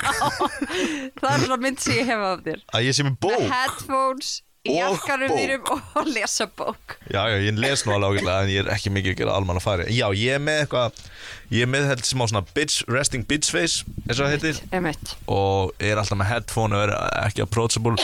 Það 1.22 1.32
er 1.32 1.44
svona 1.46 1.58
mynd 1.64 1.82
sem 1.82 1.98
ég 1.98 2.10
hef 2.12 2.26
af 2.28 2.44
þér. 2.46 2.62
Að 2.78 2.86
ég 2.88 2.98
sé 2.98 3.06
með 3.06 3.16
með 3.16 3.20
bók 3.26 3.48
headphones 3.54 4.32
í 4.68 5.58
Og 5.98 6.10
lesa 6.12 6.48
bók. 6.48 6.98
Já, 7.12 7.22
já, 7.32 7.38
ég 7.48 7.60
les 7.60 7.86
nú 7.86 7.96
alveg 7.96 8.20
ágætlega 8.20 8.44
en 8.44 8.52
ég 8.54 8.64
er 8.66 8.72
ekki 8.76 8.94
mikið 8.94 9.16
að 9.16 9.22
gera 9.22 9.38
almanna 9.40 9.64
færi 9.64 9.88
Já, 9.96 10.08
ég 10.16 10.38
er 10.38 10.44
með 10.44 10.62
eitthvað 10.66 11.02
Ég 11.48 11.64
er 11.64 11.72
með 11.72 11.86
held 11.88 12.04
sem 12.04 12.20
á 12.20 12.26
svona 12.28 12.44
bitch, 12.52 12.82
resting 12.92 13.24
bitch 13.28 13.54
face 13.54 13.86
eins 14.04 14.20
og 14.20 14.26
það 14.26 14.34
heitir. 14.36 14.58
Einmitt. 14.76 15.14
og 15.32 15.72
er 15.80 15.96
alltaf 16.02 16.20
með 16.20 16.32
headphone 16.34 16.76
og 16.76 16.90
er 16.90 16.92
ekki 17.24 17.46
approachable. 17.46 17.96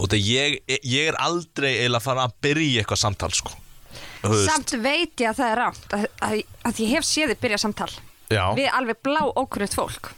Og 0.00 0.10
það 0.10 0.26
ég, 0.26 0.56
ég 0.82 1.10
er 1.12 1.18
aldrei 1.22 1.68
eiginlega 1.76 2.00
að 2.00 2.06
fara 2.08 2.26
að 2.26 2.34
byrja 2.42 2.82
eitthvað 2.82 3.02
samtal 3.04 3.30
sko. 3.36 3.54
Samt 4.20 4.74
veit 4.82 5.22
ég 5.22 5.30
að 5.30 5.38
það 5.38 5.50
er 5.52 5.60
rátt 5.62 5.94
að, 5.96 6.06
að, 6.26 6.40
að 6.68 6.80
ég 6.82 6.96
hef 6.96 7.06
séð 7.08 7.32
þið 7.32 7.42
byrja 7.44 7.60
samtal 7.62 7.90
já, 8.30 8.42
við 8.58 8.68
alveg 8.76 8.98
blá 9.06 9.22
ókunnigt 9.32 9.76
fólk 9.78 10.10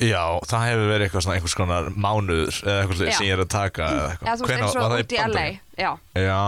já, 0.00 0.22
það 0.48 0.64
hefur 0.68 0.88
verið 0.92 1.04
eitthvað 1.06 1.24
svona 1.26 1.36
einhvers 1.36 1.56
konar 1.58 1.90
mánuður 1.92 2.58
eða 2.62 2.78
eitthvað 2.80 3.02
sem 3.02 3.26
ég 3.28 3.34
er 3.36 3.42
að 3.44 3.50
taka. 3.52 3.90
Eða 4.22 4.34
þú 4.40 4.48
veist 4.48 4.56
eins 4.56 4.80
og 4.80 4.96
út 4.98 5.12
í 5.12 5.20
LA? 5.26 5.44
Já, 5.76 5.90
Já. 6.16 6.40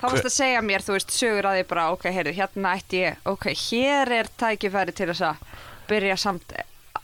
Þá 0.00 0.06
varst 0.08 0.28
að 0.30 0.32
segja 0.32 0.60
mér, 0.64 0.80
þú 0.80 0.94
veist, 0.96 1.10
sögur 1.12 1.44
að 1.50 1.58
ég 1.60 1.66
bara 1.68 1.82
ok, 1.92 2.06
heyrðu, 2.08 2.32
hérna 2.38 2.70
ætti 2.78 3.02
ég, 3.02 3.18
ok, 3.28 3.50
hér 3.66 4.12
er 4.16 4.30
tækifæri 4.40 4.94
til 4.96 5.10
þess 5.10 5.26
að 5.28 5.42
byrja 5.90 6.16
samt, 6.16 6.54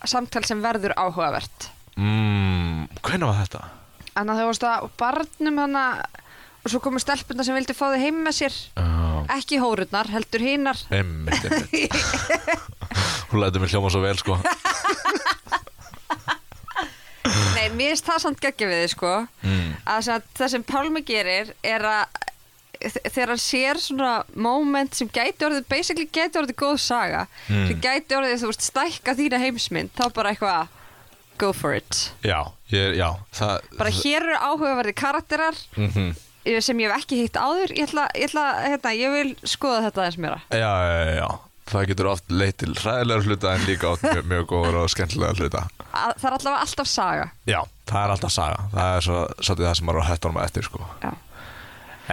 samtal 0.09 0.41
sem 0.49 0.63
verður 0.65 0.95
áhugavert. 0.97 1.67
Mm, 2.01 2.87
Hvernig 3.05 3.29
var 3.29 3.43
þetta? 3.43 3.61
Þannig 4.15 4.33
að 4.33 4.41
þú 4.41 4.47
varst 4.49 4.65
að 4.71 4.87
barnum 5.03 5.61
hana 5.61 5.85
og 6.65 6.73
svo 6.73 6.81
komu 6.87 7.03
stelpuna 7.05 7.45
sem 7.45 7.55
vildi 7.59 7.77
fá 7.77 7.85
þig 7.93 8.07
heim 8.07 8.23
með 8.25 8.39
sér. 8.41 8.57
Já, 8.81 8.89
ekki 9.37 9.61
hórurnar, 9.61 10.09
heldur 10.17 10.47
hinar. 10.49 10.81
Einmitt, 10.89 11.45
einmitt. 11.53 12.01
Hún 13.31 13.43
lætur 13.45 13.61
mig 13.61 13.75
hljóma 13.75 13.91
svo 13.93 14.01
vel 14.01 14.17
sko 14.17 14.39
Nei, 17.57 17.69
mér 17.75 17.93
finnst 17.95 18.07
það 18.11 18.23
samt 18.27 18.41
geggja 18.45 18.69
við 18.71 18.83
þið 18.85 18.93
sko. 18.95 19.13
Mm. 19.43 19.75
að 19.87 20.11
það 20.39 20.53
sem 20.55 20.65
Pálmi 20.67 21.03
gerir 21.07 21.53
er 21.67 21.87
að 21.91 22.23
þegar 22.87 23.33
hann 23.33 23.41
sér 23.41 23.79
svona 23.81 24.11
moment 24.37 24.95
sem 24.97 25.09
gæti 25.09 25.47
orðið 25.47 25.65
basically 25.71 26.07
gæti 26.13 26.41
orðið 26.41 26.59
góð 26.61 26.77
saga 26.85 27.27
Mm. 27.49 27.69
sem 27.71 27.81
gæti 27.81 28.17
orðið, 28.19 28.41
þú 28.43 28.51
veist, 28.51 28.67
stækka 28.69 29.15
þína 29.17 29.41
heimsmynd 29.41 29.91
þá 29.97 30.05
bara 30.13 30.33
eitthvað 30.35 30.69
go 31.39 31.53
for 31.53 31.75
it. 31.77 32.13
Já, 32.25 32.53
ég, 32.73 32.97
já 32.97 33.09
það, 33.33 33.65
bara 33.79 33.91
hér 33.93 34.23
eru 34.23 34.37
áhugaverði 34.41 34.95
karakterar 34.97 35.59
mm 35.77 36.15
eh, 36.47 36.61
sem 36.63 36.79
ég 36.79 36.93
hef 36.93 37.03
ekki 37.03 37.17
hitt 37.25 37.37
áður. 37.37 37.73
Ég 37.75 37.89
ætla, 37.89 38.07
ég 38.15 38.29
ætla, 38.31 38.45
hérna, 38.63 38.93
ég 38.95 39.11
vil 39.17 39.35
skoða 39.43 39.83
þetta 39.89 40.03
aðeins 40.05 40.19
meira. 40.23 40.41
Já, 40.53 40.71
já, 40.87 41.15
já, 41.17 41.29
Það 41.67 41.87
getur 41.91 42.07
oft 42.13 42.29
leitt 42.31 42.57
til 42.63 42.75
hræðilegar 42.79 43.25
hluta 43.27 43.55
en 43.57 43.65
líka 43.67 43.89
oft 43.91 44.05
mjög, 44.07 44.27
mjög 44.31 44.45
góður 44.53 44.77
og 44.85 44.91
skemmtilega 44.93 45.35
hluta 45.35 45.65
að, 45.99 46.17
það 46.23 46.29
er 46.31 46.37
allavega 46.39 46.65
alltaf 46.67 46.89
saga. 46.91 47.27
Já, 47.49 47.61
það 47.91 48.03
er 48.05 48.15
alltaf 48.17 48.35
saga. 48.35 48.59
Það 48.75 48.97
er 48.97 49.07
svo, 49.07 49.21
svolítið 49.41 49.67
það 49.69 49.79
sem 49.81 49.89
maður 49.91 50.03
á 50.05 50.09
hættunum 50.11 50.43
eftir 50.45 50.67
sko. 50.69 50.89
Já. 51.05 51.13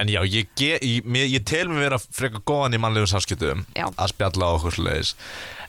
En 0.01 0.09
já, 0.09 0.19
ég, 0.25 0.47
ge, 0.57 0.71
ég, 0.81 1.03
mér- 1.05 1.29
ég 1.29 1.43
tel 1.45 1.67
mig 1.69 1.83
vera 1.83 1.99
frekar 2.01 2.41
góðan 2.49 2.73
í 2.73 2.79
mannlegum 2.81 3.09
samskiptum 3.11 3.59
Já. 3.77 3.85
að 3.93 4.09
spjalla 4.09 4.47
á 4.49 4.55
okkur 4.57 4.73
sluðis 4.73 5.11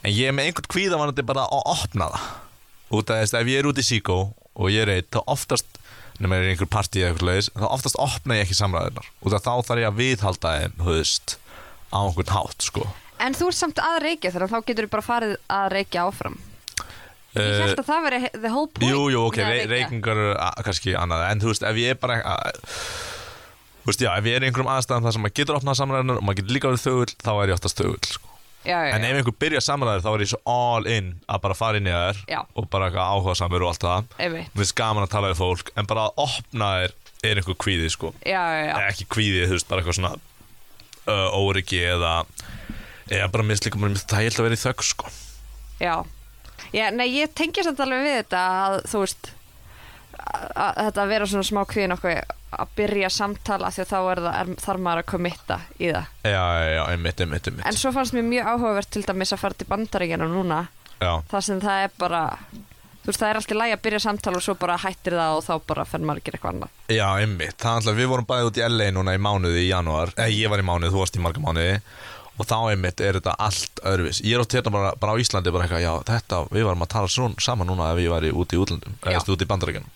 En 0.01 0.09
ég 0.09 0.31
er 0.31 0.33
með 0.33 0.47
einhvern 0.49 0.69
kvíðavanandi 0.73 1.25
bara 1.29 1.43
að 1.45 1.67
opna 1.75 2.07
það. 2.09 2.23
Út 2.97 3.13
af 3.13 3.19
þess 3.21 3.35
að 3.37 3.43
ef 3.45 3.51
ég 3.53 3.59
er 3.61 3.69
út 3.69 3.81
í 3.81 3.85
síkó 3.85 4.17
og 4.55 4.71
ég 4.73 4.81
er 4.87 4.91
eitt, 4.95 5.11
þá 5.13 5.21
oftast 5.29 5.77
nema 6.17 6.39
er 6.39 6.47
í 6.47 6.55
einhver 6.55 6.69
partí 6.73 7.03
eða 7.03 7.11
eitthvað 7.13 7.21
sluðis 7.27 7.51
þá 7.53 7.67
oftast 7.75 7.99
opna 8.01 8.37
ég 8.39 8.45
ekki 8.47 8.57
samræðunar 8.57 9.09
Út 9.21 9.33
af 9.37 9.45
þá 9.45 9.51
þarf 9.67 9.81
ég 9.83 9.89
að 9.91 9.97
viðhalda 10.01 10.53
þeim, 10.57 10.75
þú 10.81 10.89
veist 10.95 11.37
á 11.93 11.97
einhvern 12.01 12.33
hátt, 12.33 12.65
sko. 12.65 12.85
En 13.21 13.37
þú 13.37 13.51
ert 13.51 13.59
samt 13.61 13.81
að 13.83 13.99
reykja 14.07 14.33
að 14.33 14.49
þá 14.49 14.57
getur 14.71 14.87
þú 14.87 14.93
bara 14.97 15.05
farið 15.11 15.35
að 15.53 15.67
reykja 15.75 16.05
áfram 16.09 16.39
ég 17.35 17.61
held 17.65 17.79
að 17.81 17.87
það 17.89 18.03
veri 18.07 18.19
the 18.35 18.51
whole 18.53 18.67
point 18.71 18.85
Eh, 18.85 18.91
Jú, 18.93 19.01
jú, 19.11 19.23
ok, 19.27 19.39
reykingar 19.71 20.21
kannski 20.65 20.95
annað 20.99 21.25
En 21.31 21.41
þú 21.43 21.51
veist, 21.51 21.65
ef 21.67 21.79
ég 21.81 21.95
er 21.95 21.99
bara 21.99 22.19
Þú 23.85 23.91
veist, 23.91 24.01
já, 24.01 24.11
ef 24.17 24.25
ég 24.25 24.37
er 24.39 24.45
í 24.45 24.47
einhverjum 24.49 24.71
aðstæðan 24.73 25.05
þar 25.05 25.13
sem 25.13 25.21
maður 25.25 25.35
getur 25.39 25.57
opnað 25.59 25.77
samræðunar 25.77 26.17
og 26.21 26.23
maður 26.25 26.39
getur 26.41 26.55
líka 26.57 26.71
verið 26.71 26.85
þögull 26.87 27.11
þá 27.21 27.31
er 27.35 27.51
ég 27.51 27.57
oftast 27.59 27.81
þögull 27.81 28.07
sko. 28.09 28.29
já, 28.65 28.77
já, 28.81 28.93
En 28.95 29.03
ef 29.05 29.19
einhver 29.19 29.35
byrja 29.43 29.61
samræður 29.61 30.01
þá 30.05 30.09
er 30.15 30.23
ég 30.25 30.31
svo 30.31 30.39
all 30.55 30.87
in 30.89 31.11
að 31.29 31.41
bara 31.43 31.57
fara 31.59 31.77
inn 31.81 31.89
í 31.91 31.93
þær 31.93 32.21
og 32.57 32.69
bara 32.73 32.87
áhuga 32.89 33.35
samur 33.37 33.61
og 33.67 33.73
allt 33.75 33.85
það. 33.85 34.07
Mér 34.33 34.47
finnst 34.57 34.75
gaman 34.79 35.05
að 35.05 35.11
tala 35.13 35.29
við 35.29 35.37
fólk 35.43 35.69
en 35.77 35.85
bara 35.91 36.07
að 36.07 36.23
opna 36.25 36.71
þær 36.79 36.95
er 37.29 37.41
einhver 37.43 37.59
kvíði 37.61 37.91
sko. 37.93 38.09
já, 38.25 38.41
já, 38.41 38.63
já. 38.65 38.73
Eða 38.73 38.89
ekki 38.89 39.05
kvíði, 39.13 39.45
þú 39.51 39.59
veist, 39.59 39.69
bara 39.69 39.83
eitthvað 39.83 39.99
svona 39.99 40.13
uh, 41.05 41.37
óryggi 41.37 41.83
eða 41.93 42.15
eða 43.13 43.29
bara 43.37 43.45
minnst 43.45 43.69
líka, 43.69 43.77
mér 43.81 43.93
finnst 43.93 44.09
það 44.09 44.31
að 44.33 44.45
vera 44.47 44.57
í 44.57 44.63
þögg 44.65 44.85
sko. 44.89 45.13
Já, 45.77 45.95
já 46.73 46.89
nei, 46.95 47.07
ég 47.19 47.33
tengi 47.37 47.65
samt 47.65 47.81
alveg 47.83 48.05
við 48.05 48.17
þetta 48.23 48.43
að 48.65 48.77
þú 48.91 49.03
veist 49.03 49.31
að, 50.15 50.73
þetta 50.79 51.07
vera 51.11 51.29
svona 51.29 51.47
smá 51.47 51.61
kvíðin 51.69 51.95
okkur 51.95 52.19
að 52.55 52.75
byrja 52.77 53.09
samtala 53.11 53.71
því 53.73 53.83
að 53.83 53.89
þá 53.89 53.97
er 53.99 54.21
það, 54.25 54.35
er, 54.39 54.51
þarf 54.63 54.83
maður 54.85 55.01
að 55.01 55.09
kommitta 55.11 55.57
í 55.75 55.89
það. 55.91 56.13
Já, 56.23 56.43
já, 56.71 56.83
einmitt, 56.93 57.25
einmitt, 57.25 57.49
einmitt. 57.49 57.65
En 57.67 57.79
svo 57.79 57.91
fannst 57.95 58.15
mér 58.15 58.29
mjög 58.29 58.51
áhugavert 58.53 58.93
til 58.95 59.03
dæmis 59.03 59.35
að 59.35 59.41
fara 59.43 59.59
til 59.59 59.67
bandaríkjana 59.71 60.29
núna 60.31 60.61
Já, 61.01 61.11
þar 61.31 61.43
sem 61.49 61.59
það 61.59 61.81
er 61.83 61.97
bara 61.99 62.21
þú 63.05 63.11
veist 63.11 63.21
það 63.21 63.29
er 63.29 63.39
alltaf 63.41 63.59
lægi 63.59 63.75
að 63.75 63.83
byrja 63.85 64.01
samtala 64.01 64.39
og 64.39 64.45
svo 64.45 64.55
bara 64.57 64.79
hættir 64.81 65.17
það 65.19 65.35
og 65.35 65.43
þá 65.45 65.53
bara 65.69 65.85
fenn 65.85 66.07
maður 66.07 66.21
að 66.21 66.27
gera 66.29 66.39
eitthvað 66.39 66.55
annað. 66.55 66.79
Já, 66.95 67.05
einmitt, 67.21 67.57
það 67.59 67.71
er 67.71 67.81
alltaf, 67.81 67.99
við 67.99 68.11
vorum 68.13 68.29
bæðið 68.31 68.49
út 68.49 68.59
í 68.61 68.65
LA 68.71 68.87
núna 68.95 69.13
í 69.13 69.21
mánuði 69.21 69.65
í 69.65 69.69
janúar, 69.69 70.15
eða 70.15 70.33
ég 70.33 70.53
var 70.53 70.63
í 70.63 70.65
mánuði, 70.65 70.93
þú 70.95 71.03
varst 71.03 71.19
í 71.19 71.25
marga 71.25 71.43
mánuði 71.43 71.75
og 72.35 72.47
þá 72.49 72.55
einmitt 72.73 73.01
er 73.03 73.19
þetta 73.19 73.35
allt 73.45 73.81
öðruvis 73.87 74.19
ég 74.25 74.35
er 74.35 74.43
átt 74.43 74.55
hérna 74.57 74.73
bara, 74.73 74.91
bara 74.99 75.15
á 75.15 75.21
Íslandi 75.21 75.53
bara 75.55 75.67
eitthvað, 75.67 75.85
já 75.85 75.93
þetta, 76.09 76.41
við 76.51 76.67
varum 76.67 76.83
að 76.85 76.91
tala 76.95 77.11
svona, 77.11 77.45
saman 77.45 77.69
núna 77.71 77.91
ef 77.93 78.01
ég 78.03 78.11
væri 78.11 78.33
úti 78.35 78.57
í 78.57 78.61
í 78.65 79.15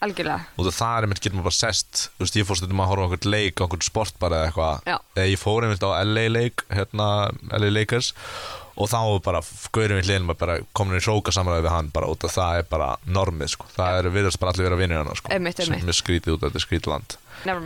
algjörlega, 0.06 0.40
og 0.56 0.72
það 0.72 0.96
er 0.96 1.08
einmitt, 1.08 1.22
getur 1.24 1.38
maður 1.40 1.50
bara 1.50 1.60
sest 1.60 2.06
þú 2.16 2.26
veist, 2.26 2.40
ég 2.40 2.48
fór 2.48 2.62
stundum 2.62 2.84
að 2.84 2.92
horfa 2.94 3.08
einhvern 3.10 3.34
leik 3.36 3.64
einhvern 3.66 3.86
sport 3.90 4.16
bara 4.24 4.40
eða 4.40 4.50
eitthvað, 4.54 5.04
ég 5.34 5.42
fór 5.42 5.68
einmitt 5.68 5.84
á 5.84 5.92
LA 6.00 6.26
leik, 6.32 6.66
hérna, 6.72 7.12
LA 7.60 7.74
Lakers 7.76 8.14
og 8.80 8.88
þá 8.88 9.00
bara, 9.26 9.44
gaurum 9.76 10.00
við 10.00 10.08
hliðin 10.08 10.32
bara 10.40 10.60
komin 10.78 11.00
í 11.00 11.04
hróka 11.04 11.34
samræði 11.36 11.66
við 11.68 11.74
hann 11.76 11.92
bara 11.92 12.08
út 12.08 12.24
af 12.24 12.32
það 12.38 12.62
er 12.62 12.68
bara 12.72 12.90
normið, 13.12 13.52
sko, 13.58 13.68
það 13.76 14.00
er 14.00 14.12
virðast 14.16 14.40
bara 14.40 14.56
allir 14.56 14.70
vera 14.70 14.80
vinnir 14.80 15.02
hann, 15.02 15.20
sko, 15.20 15.34
Einmitt, 15.36 15.60
sem 15.60 15.76
er 15.76 15.98
skrítið 15.98 16.38
út 16.38 16.46
af 16.46 16.54
þetta 16.54 16.64
skrítland 16.64 17.18
never 17.44 17.60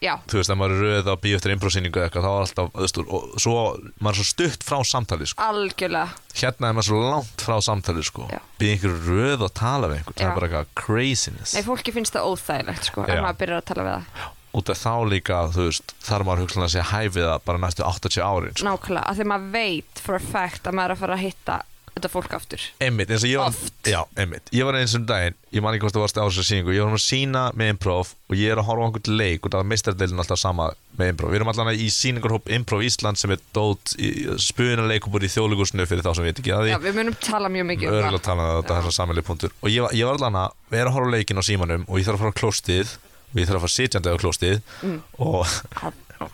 já, 0.00 0.14
þú 0.30 0.38
veist, 0.40 0.50
ef 0.52 0.58
maður 0.60 0.74
er 0.76 0.82
röð 0.86 1.10
á 1.12 1.14
bíu 1.20 1.36
eftir 1.36 1.52
improsýningu 1.54 2.00
eitthvað, 2.00 2.24
þá 2.24 2.30
var 2.32 2.44
alltaf, 2.46 2.70
þú 2.72 2.84
veist, 2.86 3.00
og 3.04 3.36
svo 3.44 3.54
maður 4.00 4.10
er 4.14 4.18
svo 4.20 4.26
stutt 4.30 4.64
frá 4.66 4.78
samtali, 4.88 5.28
sko. 5.28 5.44
Algjörlega. 5.44 6.18
Hérna 6.40 6.70
er 6.70 6.76
maður 6.78 6.88
svo 6.90 7.00
langt 7.04 7.44
frá 7.46 7.56
samtali, 7.68 8.04
sko. 8.06 8.26
Já. 8.32 8.40
býð 8.60 8.74
einhver 8.74 8.98
röð 9.06 9.46
og 9.46 9.54
tala 9.60 9.88
við 9.92 10.00
einhver 10.00 10.16
það 10.16 10.24
Já. 10.24 10.28
er 10.30 10.36
bara 10.40 10.50
eitthvað 10.50 10.74
craziness. 10.82 11.54
Nei, 11.56 11.64
fólki 11.68 11.92
finnst 11.96 12.16
það 12.16 12.28
óþægilegt 12.32 12.90
sko, 12.90 13.06
Já. 13.08 13.14
ef 13.16 13.24
maður 13.24 13.40
byrjar 13.44 13.62
að 13.62 13.68
tala 13.72 13.86
við 13.88 13.96
það. 13.96 14.28
Út 14.50 14.70
af 14.72 14.78
þá 14.82 14.94
líka, 15.06 15.36
þú 15.54 15.64
veist, 15.68 15.92
þarf 16.02 16.26
maður 16.26 16.40
hugsanlega 16.42 16.72
segja 16.74 16.88
hæfið 16.90 17.26
það 17.28 17.44
bara 17.46 17.60
næstu 17.62 17.84
80 17.86 18.24
árin, 18.26 18.56
sko. 18.56 18.66
Nákvæmlega, 18.66 19.04
af 19.06 19.16
því 19.20 19.26
maður 19.30 19.52
veit 19.54 20.00
for 20.02 20.16
a 20.18 20.22
fact 20.24 20.66
að 20.66 20.74
maður 20.80 20.90
er 20.90 20.96
að 20.96 21.02
fara 21.04 21.14
að 21.20 21.22
hitta 21.28 21.58
þetta 22.00 22.10
fólk 22.16 22.32
aftur. 22.40 22.64
Einmitt, 22.82 23.10
eins 23.14 23.22
og 23.22 23.30
ég 23.30 23.38
var 23.38 23.54
já, 23.86 24.00
einmitt, 24.18 24.50
ég 24.56 24.66
var 24.66 24.78
eins 24.80 24.94
og 24.96 25.02
um 25.02 25.06
daginn, 25.10 25.36
ég 25.54 25.62
man 25.62 25.74
ekki 25.76 25.84
hvort 25.86 25.94
það 25.98 26.04
varst 26.06 26.18
á 26.18 26.24
þessu 26.26 26.44
síningu, 26.48 26.72
ég 26.74 26.82
var 26.82 26.90
um 26.90 26.96
að 26.98 27.04
sína 27.04 27.42
með 27.54 27.72
improv 27.76 28.14
og 28.30 28.34
ég 28.38 28.50
er 28.54 28.60
að 28.62 28.66
horfa 28.70 28.82
á 28.82 28.86
einhvern 28.88 29.18
leik 29.20 29.44
og 29.46 29.52
það 29.54 29.62
er 29.64 29.68
meistardeilin 29.70 30.22
alltaf 30.24 30.40
sama 30.40 30.70
með 30.98 31.12
improv, 31.14 31.30
við 31.30 31.38
erum 31.40 31.52
allan 31.52 31.70
í 31.76 31.88
síningarhóp 31.94 32.50
improv 32.56 32.82
Ísland 32.86 33.20
sem 33.20 33.30
er 33.36 33.40
dót 33.56 33.94
spuna 34.42 34.88
leikubur 34.90 35.22
í 35.24 35.30
þjóðlegusnu 35.32 35.86
fyrir 35.86 36.02
þá 36.06 36.10
sem 36.18 36.26
veit 36.26 36.40
ekki 36.42 36.52
að 36.56 36.64
því. 36.66 36.72
Já, 36.74 36.80
við 36.88 36.98
munum 36.98 37.16
tala 37.24 37.48
mjög 37.52 37.68
mikið 37.70 37.88
um 37.92 37.98
örgulega 38.00 38.24
tala 38.26 38.48
um 38.50 38.58
þetta 38.62 38.80
þessar 38.80 38.96
sammeili 38.98 39.24
punktur. 39.26 39.54
Og 39.62 39.70
ég, 39.70 39.82
var- 39.86 39.94
ég 39.96 40.06
var 40.10 40.18
allan 40.20 40.40
að 40.42 40.58
vera 40.74 40.90
að 40.90 40.96
horfa 40.98 41.14
leikin 41.16 41.40
á 41.40 41.44
símanum 41.46 41.86
og 41.88 41.98
ég 42.00 42.06
þarf 42.10 42.20
að 42.20 42.24
fara 42.26 42.34
á 42.34 42.40
klóstið 42.42 42.94
og 43.30 43.38
ég 43.40 43.46
þarf 43.48 43.60
að 43.60 43.64
fara 43.66 43.76
sitjandi 43.78 44.10
á 44.10 44.22
klóstið 44.22 44.62
Mm. 44.82 45.00
og 45.18 45.46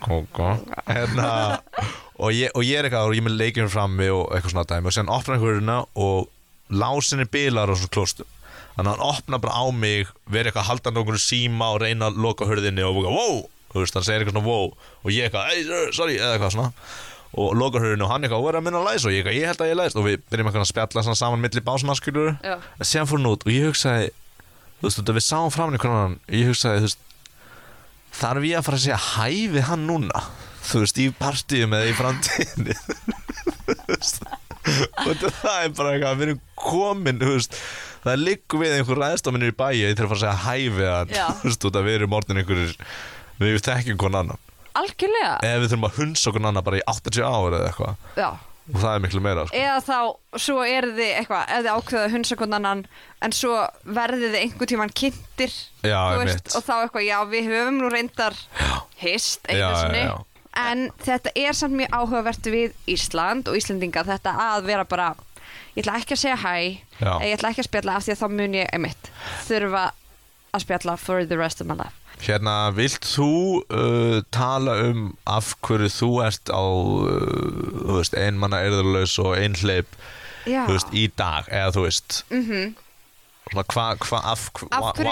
kóka 0.03 0.47
hérna, 0.87 1.59
og, 2.17 2.31
ég, 2.33 2.51
og 2.53 2.65
ég 2.65 2.79
er 2.79 2.87
eitthvað 2.87 3.11
og 3.11 3.17
ég 3.17 3.25
með 3.25 3.37
leikinu 3.39 3.71
frammi 3.71 4.09
og 4.13 4.31
eitthvað 4.35 4.53
svona 4.55 4.67
dæmi. 4.69 4.89
Og 4.89 4.95
séðan 4.95 5.13
opnar 5.13 5.37
einhverjuna 5.37 5.77
og 6.03 6.29
lásin 6.73 7.23
er 7.23 7.29
bilar 7.31 7.71
á 7.71 7.75
svona 7.77 7.93
klóstum 7.93 8.31
þannig 8.77 8.91
að 8.91 8.93
hann 8.93 9.05
opnar 9.09 9.41
bara 9.41 9.57
á 9.57 9.65
mig 9.73 10.09
verið 10.29 10.51
eitthvað 10.51 10.63
að 10.63 10.69
halda 10.71 10.93
nokkur 10.93 11.21
síma 11.21 11.69
og 11.73 11.79
reyna 11.81 12.11
að 12.11 12.19
loka 12.21 12.45
hörðinni 12.45 12.85
og 12.85 12.99
bara 12.99 13.13
wow! 13.13 13.39
Þú 13.71 13.81
veist, 13.81 13.95
hann 13.97 14.05
segir 14.05 14.23
eitthvað 14.23 14.37
svona 14.37 14.47
wow. 14.47 14.67
Og 15.03 15.09
ég 15.11 15.27
eitthvað, 15.27 15.47
hey, 15.49 15.89
sorry, 15.97 16.19
eða 16.19 16.35
eitthvað 16.35 16.53
svona. 16.53 16.85
Og 17.37 17.57
loka 17.57 17.81
hörðinni 17.81 18.05
og 18.05 18.11
hann 18.13 18.27
eitthvað, 18.27 18.43
og 18.45 18.51
er 18.51 18.59
að 18.59 18.67
minna 18.67 18.81
að 18.83 18.87
læsa 18.91 19.09
og 19.09 19.15
ég 19.15 19.23
eitthvað, 19.23 19.39
ég 19.39 19.51
held 19.51 19.63
að 19.65 19.71
ég 19.71 19.79
læst 19.81 19.97
og 19.97 20.05
við 20.05 20.21
byrjum 20.29 20.51
eitthvað 20.51 20.63
að 20.63 20.71
spjalla 20.71 21.17
saman 21.17 21.43
milli 21.43 21.63
básmaskilur 21.65 22.31
Já. 22.45 22.55
en 22.61 22.87
síðan 22.87 23.09
fór 23.09 23.21
hann 23.21 23.31
út 23.33 23.45
og 23.47 23.51
ég 23.53 23.67
hugsaði 23.67 24.07
þú 24.77 24.87
veist, 24.87 25.11
við 25.17 25.25
sáum 25.25 25.51
hvernig 25.53 25.87
hann 25.89 26.17
ég 26.31 26.51
hugsaði, 26.51 26.83
þú 26.83 26.87
veist 26.87 27.03
þarf 28.17 28.47
ég 28.47 28.59
að 28.59 28.67
fara 28.69 28.79
að 28.79 28.85
segja 28.85 29.01
hæ 29.03 29.51
við 29.53 29.67
hann 29.67 29.85
núna 29.89 30.23
þú 30.67 30.83
veist, 30.83 31.01
í 31.01 31.07
partíum 31.17 31.75
eða 31.77 31.89
í 31.91 31.95
framtíðinni 31.97 32.75
veist. 33.87 34.23
og 35.03 35.21
það 35.23 35.59
er 35.63 35.75
bara 35.77 35.93
eitthvað 35.93 36.17
við 36.19 36.25
erum 36.27 36.41
komin, 36.59 37.21
þú 37.21 37.35
veist 37.35 37.59
það 38.07 38.23
liggur 38.23 38.63
við 38.63 38.75
einhver 38.77 39.01
ræðstofinir 39.03 39.53
í 39.53 39.57
bæi 39.57 39.71
ég 39.81 39.95
þarf 39.99 40.11
að 40.11 40.13
fara 40.13 40.17
að 40.17 40.25
segja 40.25 40.43
hæ 40.43 40.75
við 40.79 40.91
hann 40.93 41.15
Já. 41.15 41.25
þú 41.41 41.51
veist, 41.51 41.69
út 41.69 41.79
að 41.79 41.87
við 41.87 41.99
erum 41.99 42.17
orðin 42.19 42.41
einhverjir 42.43 42.75
við 43.37 43.63
þekkjum 43.67 44.01
hvern 44.03 44.19
annan 44.23 44.43
algjörlega, 44.77 45.31
eða 45.41 45.63
við 45.63 45.71
þurfum 45.71 45.87
að 45.87 45.97
hunsa 46.01 46.33
hvern 46.35 46.51
annan 46.51 46.67
bara 46.67 46.79
í 46.79 46.85
80 46.93 47.25
ár 47.25 47.57
eða 47.57 47.71
eitthvað 47.71 48.21
já 48.21 48.29
og 48.67 48.81
það 48.81 48.93
er 48.93 49.03
miklu 49.03 49.21
meira 49.23 49.43
sko. 49.47 49.55
eða 49.57 49.77
þá 49.85 50.39
svo 50.43 50.63
eru 50.67 50.89
þið 50.97 51.11
eitthvað 51.21 51.51
þið 51.51 51.69
ákveða 51.71 52.09
hunsakondanan 52.13 52.81
en 53.23 53.35
svo 53.35 53.59
verðið 53.97 54.33
þið 54.33 54.39
einhvern 54.41 54.71
tímann 54.71 54.95
kynntir 55.01 55.53
Já, 55.87 55.99
einmitt. 56.17 56.51
og 56.51 56.65
þá 56.65 56.73
eitthvað, 56.81 57.05
já 57.07 57.17
við 57.31 57.51
höfum 57.53 57.79
nú 57.79 57.91
reyndar 57.93 58.35
hist 58.99 59.47
sinni 59.47 60.03
já. 60.03 60.17
En 60.57 60.87
þetta 61.03 61.33
er 61.35 61.55
samt 61.57 61.77
mjög 61.77 61.93
áhugavert 61.93 62.49
við 62.51 62.75
Ísland 62.89 63.49
og 63.49 63.57
Íslendinga 63.59 64.05
þetta 64.07 64.33
að 64.47 64.67
vera 64.71 64.87
bara 64.89 65.11
ég 65.75 65.83
ætla 65.83 65.99
ekki 66.01 66.17
að 66.17 66.23
segja 66.23 66.39
hæ 66.41 66.55
ég 67.25 67.37
ætla 67.37 67.53
ekki 67.53 67.63
að 67.65 67.69
spjalla 67.69 67.97
af 67.97 68.05
því 68.07 68.15
að 68.15 68.21
þá 68.23 68.27
mun 68.39 68.57
ég 68.57 68.73
einmitt 68.73 69.11
þurfa 69.47 69.85
að 70.55 70.65
spjalla 70.65 70.97
for 70.97 71.25
the 71.27 71.37
rest 71.37 71.61
of 71.61 71.69
my 71.69 71.77
life. 71.77 71.93
Hérna, 72.17 72.71
vilt 72.73 73.05
þú 73.05 73.61
uh, 73.69 74.23
tala 74.33 74.73
um 74.87 75.11
af 75.29 75.51
hverju 75.67 75.91
þú 75.93 76.09
ert 76.25 76.49
á 76.49 76.65
uh, 76.65 78.01
einmanna 78.17 78.63
erðurlaus 78.65 79.19
og 79.21 79.35
einhleip 79.37 79.91
í 80.47 81.05
dag, 81.19 81.45
eða 81.51 81.73
þú 81.75 81.85
veist? 81.85 82.21
Mm 82.33 82.75
svona 83.47 83.63
hvað, 83.71 84.01
hva, 84.03 84.21
af, 84.27 84.41
hva, 84.57 84.67
Af 84.75 84.97
hverju 84.97 85.11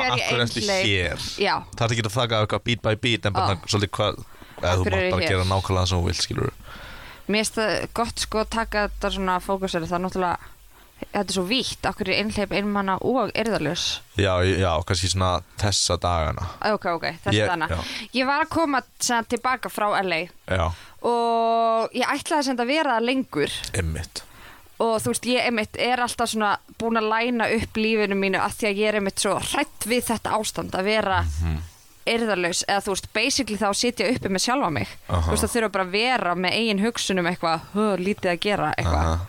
er 0.67 0.87
ég 0.89 1.27
já, 1.39 1.53
það 1.75 1.85
er 1.85 1.93
ekki 1.93 2.05
að 2.09 2.15
þakka 2.15 2.59
beat 2.65 2.81
by 2.83 2.95
beat 2.99 3.27
en 3.29 3.35
bara 3.35 3.57
svolítið 3.63 3.93
hvað 3.95 4.17
eða 4.61 4.75
þú 4.79 4.83
mátt 4.89 5.11
bara 5.11 5.29
gera 5.29 5.47
nákvæmlega 5.51 5.83
það 5.83 5.89
sem 5.91 5.99
þú 6.01 6.09
vilt, 6.09 6.25
skilur 6.25 6.51
mér 7.25 7.39
finnst 7.41 7.55
það 7.57 7.87
gott 7.97 8.19
sko 8.25 8.43
að 8.43 8.51
taka 8.59 8.87
þetta 8.89 9.11
svona 9.15 9.39
fókusari 9.41 9.87
það 9.89 9.97
er 9.99 10.03
náttúrulega 10.05 10.51
þetta 11.05 11.23
er 11.25 11.35
svo 11.35 11.43
vítt, 11.49 11.87
okkur 11.89 12.09
er 12.09 12.19
einhleip 12.21 12.53
einmanna 12.55 12.95
og 13.03 13.31
erðalus 13.35 13.85
já, 14.15 14.31
já, 14.47 14.69
kannski 14.87 15.09
svona 15.11 15.31
þessa 15.59 15.97
dagana. 16.01 16.45
Ok, 16.71 16.85
ok, 16.95 17.07
þess 17.25 17.35
Ég- 17.35 17.49
dana 17.51 17.67
já. 17.67 17.79
ég 18.15 18.29
var 18.29 18.45
að 18.45 18.53
koma 18.55 18.81
sem, 18.99 19.25
tilbaka 19.25 19.69
frá 19.73 19.89
LA 19.99 20.21
já, 20.47 20.69
og 21.03 21.91
ég 21.97 22.07
ætlaði 22.15 22.47
sem 22.47 22.57
að 22.63 22.71
vera 22.71 22.95
lengur. 23.03 23.51
Emmitt 23.75 24.23
og 24.79 24.97
þú 24.99 25.11
veist, 25.13 25.27
ég 25.31 25.45
einmitt 25.47 25.77
er 25.79 26.01
alltaf 26.03 26.31
svona 26.31 26.57
búin 26.79 26.99
að 26.99 27.07
læna 27.11 27.45
upp 27.55 27.77
lífinu 27.79 28.15
mínu 28.19 28.41
að 28.43 28.57
því 28.59 28.67
að 28.71 28.79
ég 28.81 28.89
er 28.89 28.97
einmitt 28.99 29.21
svo 29.23 29.37
hrætt 29.39 29.87
við 29.87 30.03
þetta 30.09 30.33
ástand 30.39 30.75
að 30.75 30.89
vera 30.93 31.21
mm 31.23 31.61
eða 32.05 32.81
þú 32.85 32.93
veist, 32.93 33.07
basically 33.13 33.57
þá 33.57 33.69
sitja 33.73 34.09
uppi 34.13 34.29
með 34.29 34.43
sjálfa 34.45 34.69
mig. 34.71 34.87
Aha. 35.09 35.21
þú 35.25 35.31
veist, 35.35 35.43
það 35.45 35.53
þurfa 35.55 35.71
bara 35.71 35.85
að 35.85 35.91
vera 35.91 36.35
með 36.35 36.51
eigin 36.59 36.83
hugsunum 36.85 37.27
eitthvað, 37.31 37.59
"Huh, 37.73 37.95
lítið 37.97 38.31
að 38.33 38.39
gera 38.39 38.73
eitthvað. 38.77 39.19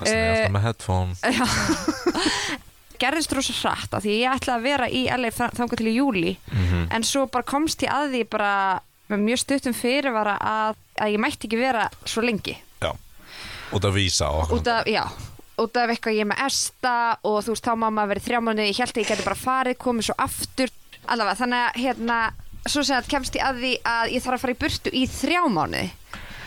Það 0.00 0.06
sem 0.06 0.16
Eh, 0.16 0.30
alltaf 0.30 0.52
með 0.52 0.62
headphone. 0.62 1.14
Gerðist 3.00 3.32
rosa 3.32 3.54
hratt 3.56 3.94
af 3.96 4.02
því 4.04 4.14
ég 4.20 4.34
ætlaði 4.34 4.58
að 4.58 4.66
vera 4.66 4.86
í 4.92 5.06
LA 5.08 5.30
þangað 5.32 5.76
til 5.80 5.86
í 5.88 5.94
júli 5.96 6.36
Mhm. 6.52 6.88
en 6.92 7.02
svo 7.02 7.26
bara 7.30 7.44
komst 7.44 7.80
ég 7.80 7.88
að 7.88 8.10
því 8.12 8.28
bara 8.28 8.80
með 9.10 9.18
mjög 9.24 9.38
stuttum 9.40 9.72
fyrirvara 9.74 10.36
að, 10.38 10.74
að 11.00 11.12
ég 11.14 11.18
mætti 11.18 11.48
ekki 11.48 11.58
vera 11.58 11.88
svo 12.04 12.20
lengi. 12.22 12.58
Já, 12.82 12.92
út 13.72 13.82
að 13.88 13.94
vísa 13.96 14.28
og 14.28 14.50
út 14.52 14.66
af, 14.68 14.84
já. 14.86 15.08
Út 15.60 15.76
af 15.76 15.90
eitthvað 15.90 16.14
ég 16.16 16.20
er 16.20 16.28
með 16.30 16.44
esta 16.46 17.16
og 17.24 17.42
þú 17.44 17.48
veist 17.52 17.64
þá 17.64 17.74
má 17.76 17.88
maður 17.90 18.14
verið 18.14 18.24
þrjá 18.28 18.40
mánuði, 18.40 18.68
ég 18.68 18.78
held 18.78 18.92
að 18.94 19.02
ég 19.02 19.08
geti 19.08 19.24
bara 19.24 19.36
farið 19.36 19.76
komið 19.78 20.04
svo 20.08 20.14
aftur, 20.18 20.70
allavega 21.14 21.40
þannig 21.40 21.64
að 21.64 21.80
hérna, 21.84 22.20
svo 22.66 22.84
sem 22.86 23.00
að 23.00 23.10
kemst 23.14 23.38
ég 23.38 23.46
að 23.46 23.64
því 23.64 23.72
að 23.94 24.14
ég 24.14 24.24
þarf 24.26 24.38
að 24.38 24.44
fara 24.44 24.56
í 24.56 24.60
burtu 24.64 24.94
í 24.94 25.02
þrjá 25.10 25.42
mánuði. 25.50 25.88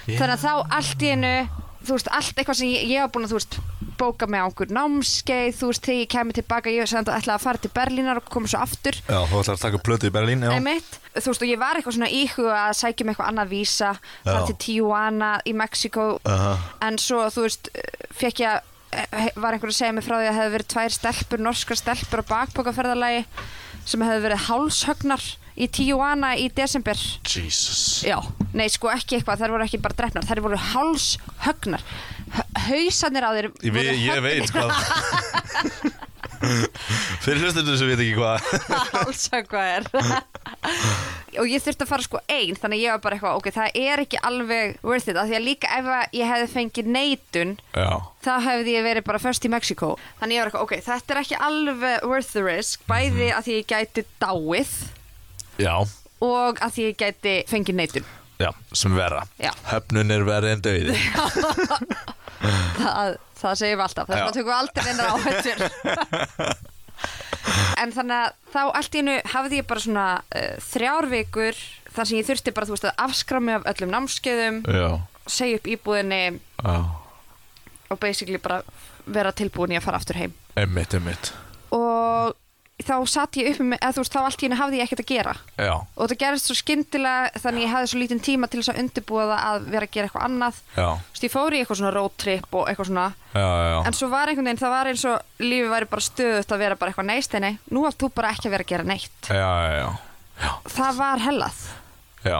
Þannig 0.04 0.34
að 0.34 0.44
þá 0.44 0.54
allt 0.80 1.04
í 1.04 1.14
einu 1.14 1.36
þú 1.84 1.98
veist, 1.98 2.10
allt 2.16 2.40
eitthvað 2.40 2.60
sem 2.60 2.72
ég, 2.72 2.84
ég 2.94 3.04
var 3.04 3.12
búin 3.14 3.28
að 3.28 3.34
þú 3.34 3.40
veist, 3.40 3.58
bóka 4.00 4.28
með 4.32 4.44
á 4.44 4.48
einhver 4.48 4.74
námskeið 4.74 5.56
þú 5.60 5.70
veist, 5.70 5.86
þegar 5.86 6.00
ég 6.00 6.12
kemur 6.14 6.38
tilbaka, 6.38 6.74
ég 6.74 6.90
sem 6.90 7.00
þetta 7.02 7.18
ætlaði 7.20 7.36
að 7.36 7.46
fara 7.46 7.62
til 7.64 7.72
Berlínar 7.76 8.20
og 8.22 8.28
koma 8.32 8.52
svo 8.52 8.62
aftur. 8.64 9.00
Já, 9.04 9.20
þú 9.30 9.42
ætlar 9.42 9.58
að 9.58 9.64
taka 9.66 9.82
plötu 9.84 10.10
í 10.10 10.14
Berlín, 10.16 10.46
já. 10.46 10.54
Einmitt, 10.56 11.00
þú 11.18 11.26
veist, 11.30 11.46
og 11.46 11.52
ég 11.52 11.62
var 11.62 11.80
eitthvað 11.80 11.98
svona 11.98 12.12
íhuga 12.20 12.60
að 12.62 12.78
sækja 12.80 13.06
um 13.06 13.14
eitthvað 13.14 13.32
annað 13.32 13.52
vísa 13.54 13.90
Já. 14.24 14.38
til 14.48 14.58
Tijuana 14.66 15.34
í 15.44 15.56
Mexiko 15.60 16.08
Aha. 16.24 16.54
en 16.88 17.02
svo, 17.02 17.26
þú 17.34 17.48
veist, 17.48 17.74
fekk 18.22 18.44
ég 18.46 18.54
að 18.54 19.04
eh, 19.04 19.28
var 19.36 19.58
einhver 19.58 19.74
að 19.74 19.80
segja 19.82 19.98
mig 19.98 20.08
frá 20.08 20.18
því 20.22 20.32
að 20.32 20.40
hefði 20.40 20.56
verið 20.56 20.72
tvær 20.74 20.98
stelpur, 20.98 21.44
norskar 21.50 21.80
stelpur 21.84 22.24
á 22.24 22.32
bakbókaferðalagi 22.32 23.26
sem 23.86 24.02
hefði 24.06 24.22
verið 24.28 24.40
hálshögnar 24.48 25.24
í 25.54 25.68
Tijuana 25.70 26.30
í 26.40 26.48
desember. 26.56 26.98
Jesus. 27.30 28.02
Já, 28.08 28.18
nei 28.58 28.70
sko 28.74 28.90
ekki 28.94 29.16
eitthvað, 29.20 29.40
þær 29.44 29.54
voru 29.56 29.66
ekki 29.68 29.82
bara 29.84 29.98
drefnar, 30.00 30.26
þær 30.30 30.40
voru 30.48 30.58
hálshögnar. 30.72 31.82
Hausarnir 32.66 33.26
á 33.28 33.30
þeir 33.36 33.48
Ég, 33.62 33.72
ve 33.76 33.82
ég 33.94 34.22
veit 34.24 34.48
hvað 34.50 34.70
Fyrir 37.24 37.40
hlustundur 37.44 37.78
sem 37.78 37.88
veit 37.92 38.02
ekki 38.02 38.16
hvað. 38.18 38.38
Hálshögvað 38.96 39.66
er 39.78 39.84
og 41.42 41.50
ég 41.50 41.64
þurfti 41.64 41.86
að 41.86 41.90
fara 41.90 42.06
sko 42.06 42.20
einn 42.32 42.58
þannig 42.60 42.78
að 42.80 42.84
ég 42.84 42.94
var 42.96 43.02
bara 43.04 43.18
eitthvað, 43.18 43.38
ok, 43.40 43.48
það 43.56 43.78
er 43.84 44.02
ekki 44.04 44.20
alveg 44.30 44.76
worth 44.86 45.10
it, 45.12 45.18
af 45.20 45.30
því 45.30 45.38
að 45.40 45.46
líka 45.48 45.72
ef 45.78 45.90
að 45.98 46.18
ég 46.20 46.32
hefði 46.34 46.50
fengið 46.54 46.90
neitun 46.96 47.54
Já, 47.74 47.92
þá 48.26 48.32
hefði 48.48 48.76
ég 48.78 48.88
verið 48.88 49.08
bara 49.10 49.22
först 49.24 49.48
í 49.48 49.52
Mexiko 49.54 49.92
þannig 50.22 50.36
ég 50.38 50.44
var 50.44 50.52
eitthvað, 50.52 50.66
ok, 50.68 50.74
þetta 50.90 51.16
er 51.16 51.22
ekki 51.24 51.40
alveg 51.50 52.08
worth 52.12 52.32
the 52.34 52.44
risk, 52.46 52.84
bæði 52.90 53.30
að 53.38 53.48
því 53.48 53.58
ég 53.60 53.70
gæti 53.74 54.06
dáið 54.24 54.74
já, 55.62 55.76
og 56.24 56.62
að 56.64 56.76
því 56.78 56.88
ég 56.90 57.00
gæti 57.04 57.36
fengið 57.52 57.80
neitun. 57.82 58.12
Já, 58.42 58.50
sem 58.76 58.96
vera 58.98 59.22
Já. 59.40 59.52
Höfnun 59.70 60.12
er 60.12 60.24
verið 60.28 60.56
en 60.58 60.64
döiði 60.66 60.96
það, 62.80 63.18
það 63.40 63.58
segjum 63.62 63.78
við 63.80 63.84
alltaf, 63.86 64.10
þess 64.10 64.20
Já. 64.20 64.26
að 64.26 64.36
tökum 64.38 64.50
við 64.50 64.58
aldrei 64.58 64.88
einar 64.90 65.08
áhættur 65.14 65.60
en 67.84 67.94
þannig 67.96 68.18
að 68.18 68.36
þá 68.54 68.62
allt 68.66 68.96
í 68.98 69.04
einu 69.04 69.16
hafði 69.34 69.62
ég 69.62 69.70
bara 69.70 69.86
svona 69.86 70.08
uh, 70.24 70.56
þrjár 70.72 71.10
vikur 71.12 71.62
þar 71.94 72.10
sem 72.10 72.20
ég 72.20 72.28
þurfti 72.28 72.56
bara, 72.56 72.70
þú 72.70 72.76
veist, 72.78 72.90
að 72.90 73.06
afskra 73.06 73.42
mig 73.44 73.60
af 73.60 73.68
öllum 73.74 73.94
námskeiðum, 73.94 74.62
segja 75.30 75.60
upp 75.60 75.70
íbúðinni 75.76 76.22
já, 76.34 76.76
og 77.94 78.02
basically 78.02 78.42
bara 78.42 78.64
vera 79.06 79.34
tilbúin 79.36 79.76
í 79.76 79.78
að 79.78 79.86
fara 79.86 80.00
aftur 80.02 80.18
heim. 80.18 80.34
Emmitt, 80.58 80.96
emmitt 80.98 81.34
og 81.74 82.36
þá 82.84 82.96
satt 83.08 83.38
ég 83.38 83.52
upp 83.54 83.60
með, 83.64 83.78
eða 83.80 83.94
þú 83.94 84.02
veist, 84.02 84.14
þá 84.14 84.22
allt 84.26 84.42
í 84.44 84.48
einu 84.50 84.58
hafði 84.60 84.78
ég 84.80 84.88
ekkert 84.88 85.04
að 85.04 85.12
gera. 85.14 85.34
Já, 85.62 85.74
og 85.96 86.10
það 86.10 86.18
gerist 86.24 86.48
svo 86.50 86.56
skyndilega 86.58 87.42
þannig 87.44 87.64
ég 87.64 87.72
hafði 87.74 87.90
svo 87.92 88.00
lítinn 88.02 88.24
tíma 88.26 88.50
til 88.50 88.60
þess 88.64 88.72
að 88.74 88.80
undirbúa 88.84 89.28
það 89.30 89.44
að 89.50 89.68
vera 89.76 89.86
að 89.88 89.94
gera 89.94 90.08
eitthvað 90.10 90.26
annað. 90.28 90.58
Já, 90.74 90.88
þú 90.90 91.14
veist, 91.14 91.24
ég 91.28 91.34
fór 91.36 91.54
í 91.54 91.60
eitthvað 91.62 91.80
svona 91.80 91.94
road 91.94 92.16
trip 92.18 92.58
og 92.60 92.68
eitthvað 92.72 92.90
svona. 92.90 93.06
Já, 93.34 93.46
já, 93.46 93.78
en 93.88 93.94
svo 94.00 94.10
var 94.10 94.28
einhvern 94.34 94.50
veginn, 94.50 94.62
það 94.64 94.74
var 94.74 94.90
eins 94.92 95.06
og 95.06 95.46
lífið 95.46 95.72
væri 95.76 95.90
bara 95.94 96.08
stöðut 96.10 96.52
að 96.58 96.64
vera 96.66 96.76
bara 96.82 96.92
eitthvað 96.92 97.10
neist 97.12 97.38
nei, 97.40 97.54
nú 97.72 97.86
átt 97.88 98.02
þú 98.04 98.10
bara 98.18 98.34
ekki 98.34 98.50
að 98.50 98.56
vera 98.58 98.64
að 98.68 98.74
gera 98.74 98.84
neitt. 98.90 99.30
Já, 99.30 99.52
já, 99.70 99.88
já, 100.44 100.52
það 100.76 101.00
var 101.04 101.24
hellað. 101.30 101.64
Já. 102.26 102.40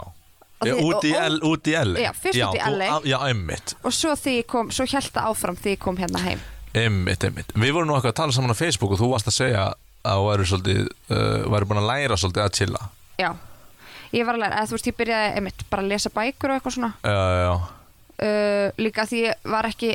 Já, 0.64 0.72
því- 0.74 0.84
út 0.86 1.04
í 1.04 1.10
og- 1.12 1.24
L, 1.28 1.40
út 1.44 1.66
í 1.68 1.72
L 1.76 1.96
Já, 2.00 2.12
fyrst 2.16 2.38
út 2.40 2.54
í 2.56 2.60
þú- 2.62 2.76
LA. 2.78 3.00
Já, 3.04 3.18
emmitt, 3.28 3.74
og 3.84 3.92
svo 3.92 4.14
því 4.16 4.32
ég 4.38 4.46
kom, 4.48 4.70
svo 4.70 4.86
held 4.88 5.10
það 5.12 5.26
áfram 5.28 5.56
því 5.60 5.72
ég 5.74 5.78
kom 5.82 5.96
hérna 5.98 6.20
heim. 6.24 6.40
Emmitt, 6.74 7.22
emmitt 7.22 7.52
Við 7.54 7.70
vorum 7.74 7.86
nú 7.90 7.94
eitthvað 7.98 8.12
að 8.14 8.16
tala 8.18 8.32
saman 8.32 8.50
á 8.50 8.56
Facebook 8.58 8.90
og 8.92 8.98
þú 8.98 9.10
varst 9.12 9.28
að 9.28 9.36
segja 9.36 9.66
að 10.04 10.20
þú 10.20 10.28
væri 10.28 10.48
svolítið, 10.50 10.80
uh, 11.10 11.50
væri 11.54 11.68
búin 11.70 11.82
að 11.82 11.90
læra 11.90 12.20
svolítið 12.20 12.44
að 12.44 12.56
chilla. 12.58 12.82
Já, 13.20 13.30
ég 14.14 14.28
var 14.28 14.38
að 14.38 14.44
læra, 14.44 14.58
eða 14.60 14.70
þú 14.70 14.78
veist, 14.78 14.90
ég 14.90 14.98
byrjaði 15.00 15.30
einmitt 15.38 15.66
bara 15.70 15.84
að 15.84 15.92
lesa 15.94 16.12
bækur 16.14 16.52
og 16.52 16.58
eitthvað 16.58 16.76
svona. 16.78 16.92
Já, 17.04 17.22
já, 17.44 17.54
uh, 18.28 18.66
líka 18.80 19.06
því 19.10 19.22
ég 19.24 19.48
var 19.54 19.70
ekki 19.70 19.94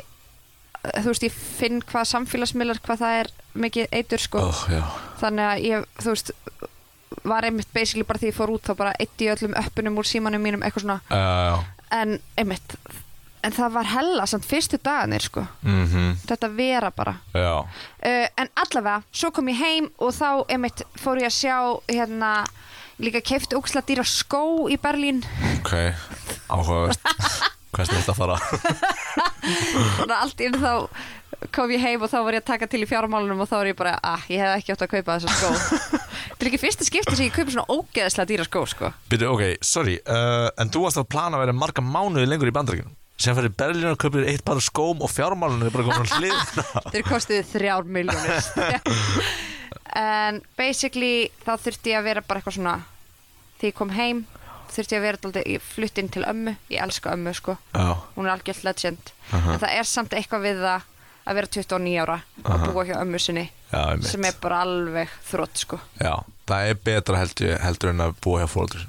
þú 0.80 1.12
veist, 1.12 1.26
ég 1.26 1.34
finn 1.36 1.82
hvað 1.84 2.08
samfélagsmiðlar 2.14 2.80
hvað 2.84 3.02
það 3.02 3.18
er 3.20 3.32
mikið 3.60 3.96
eitur 3.98 4.22
sko. 4.22 4.44
Oh, 4.48 4.60
þannig 5.20 5.48
að 5.48 5.64
ég, 5.66 5.88
þú 6.00 6.14
veist 6.14 6.32
var 7.26 7.44
einmitt 7.44 7.68
basically 7.74 8.06
bara 8.06 8.20
því 8.22 8.30
ég 8.30 8.36
fór 8.36 8.52
út 8.54 8.64
þá 8.64 8.72
bara 8.78 8.94
eitt 9.02 9.20
í 9.20 9.28
öllum 9.28 9.56
öppunum 9.60 9.98
úr 10.00 10.08
símanum 10.08 10.42
mínum 10.44 10.62
eitthvað 10.64 10.86
svona, 10.86 11.00
já, 11.10 11.58
en 12.00 12.16
einmitt 12.38 12.76
en 13.46 13.54
það 13.54 13.74
var 13.76 13.88
hella 13.90 14.26
samt 14.28 14.46
fyrstu 14.48 14.78
dagarnir 14.82 15.24
sko, 15.24 15.44
mhm, 15.64 16.16
þetta 16.28 16.50
vera 16.54 16.90
bara. 16.94 17.14
Uh, 17.34 18.26
en 18.40 18.50
allavega, 18.64 19.00
svo 19.12 19.30
kom 19.34 19.48
ég 19.52 19.60
heim 19.60 19.90
og 19.98 20.12
þá 20.16 20.44
einmitt 20.48 20.84
fór 21.00 21.22
ég 21.22 21.30
að 21.30 21.38
sjá 21.38 21.56
hérna, 21.90 22.32
líka 23.00 23.22
keift 23.24 23.54
óksla 23.56 23.84
dýra 23.86 24.04
skó 24.08 24.68
í 24.70 24.76
Berlín. 24.80 25.22
Ok, 25.60 25.72
áhugavert. 26.50 27.00
Hvað 27.70 27.86
er 27.86 28.00
þetta 28.00 28.12
að 28.12 28.18
fara? 28.18 28.36
og 30.02 30.12
allt 30.16 30.40
inn 30.42 30.56
þá 30.58 30.72
kom 31.54 31.70
ég 31.72 31.80
heim 31.80 32.02
og 32.02 32.10
þá 32.10 32.18
var 32.26 32.36
ég 32.36 32.42
að 32.42 32.48
taka 32.50 32.66
til 32.68 32.82
í 32.82 32.88
fjármálunum 32.90 33.44
og 33.44 33.48
þá 33.48 33.54
var 33.60 33.68
ég 33.70 33.76
bara, 33.78 33.92
ah, 34.02 34.24
ég 34.28 34.42
hef 34.42 34.56
ekki 34.58 34.74
átt 34.74 34.82
að 34.84 34.90
kaupa 34.96 35.16
þessa 35.16 35.36
skó. 35.38 35.52
Þetta 36.30 36.44
er 36.44 36.50
ekki 36.50 36.60
fyrsta 36.60 36.86
skipti 36.88 37.14
sem 37.16 37.28
ég 37.28 37.36
kaupa 37.36 37.54
svona 37.54 37.76
ógeðslega 37.78 38.28
dýra 38.32 38.46
skó 38.48 38.64
sko. 38.68 38.90
Byrju, 39.12 39.30
ok, 39.36 39.44
sorry, 39.64 39.96
uh, 40.02 40.50
en 40.60 40.72
þú 40.74 40.84
varst 40.84 41.00
að 41.00 41.08
plana 41.14 41.38
að 41.38 41.46
vera 41.46 41.56
marga 41.62 41.84
mánuði 41.84 42.26
lengur 42.28 42.50
í 42.50 42.56
bandaríkjunum 42.58 42.99
sem 43.20 43.36
fyrir 43.36 43.52
Berlín 43.52 43.90
og 43.92 44.00
kaupir 44.00 44.26
eitt 44.30 44.44
bara 44.46 44.62
skóm 44.64 45.02
og 45.04 45.12
fjármálunum 45.12 45.68
er 45.68 45.74
bara 45.74 45.86
komin 45.86 46.06
að 46.08 46.16
hlýðna 46.20 46.84
þeir 46.94 47.06
kostuði 47.08 47.46
þrjár 47.52 47.88
miljónir 47.98 48.50
en 50.00 50.42
basically 50.58 51.30
þá 51.44 51.54
þurfti 51.60 51.92
ég 51.92 52.00
að 52.00 52.08
vera 52.10 52.24
bara 52.26 52.40
eitthvað 52.40 52.56
svona 52.58 52.76
þegar 53.60 53.70
ég 53.72 53.80
kom 53.80 53.96
heim 53.96 54.22
þurfti 54.70 54.94
ég 54.94 55.00
að 55.00 55.06
vera 55.08 55.20
dálítið, 55.24 55.48
ég 55.50 55.64
flutt 55.66 55.98
inn 55.98 56.08
til 56.14 56.22
ömmu. 56.30 56.52
Ég 56.70 56.84
elska 56.84 57.14
ömmu 57.16 57.32
sko, 57.34 57.56
Já, 57.74 57.88
hún 58.14 58.28
er 58.28 58.36
algjört 58.36 58.62
legend. 58.62 59.12
Aha. 59.30 59.54
en 59.56 59.62
það 59.64 59.74
er 59.80 59.88
samt 59.90 60.14
eitthvað 60.14 60.46
við 60.46 60.62
það 60.62 60.86
að 61.30 61.38
vera 61.40 61.50
29 61.56 61.98
ára 62.00 62.16
Aha. 62.16 62.54
og 62.54 62.62
búa 62.70 62.84
hjá 62.88 62.94
ömmu 63.00 63.20
sinni 63.20 63.44
já, 63.70 63.82
sem 64.06 64.24
er 64.24 64.38
bara 64.42 64.62
alveg 64.64 65.12
þrótt 65.28 65.62
sko. 65.66 65.80
Já, 66.00 66.14
það 66.48 66.70
er 66.70 66.80
betra 66.86 67.20
heldur, 67.20 67.52
heldur 67.62 67.92
en 67.92 68.06
að 68.06 68.16
búa 68.24 68.40
hjá 68.42 68.48
fóldur 68.50 68.86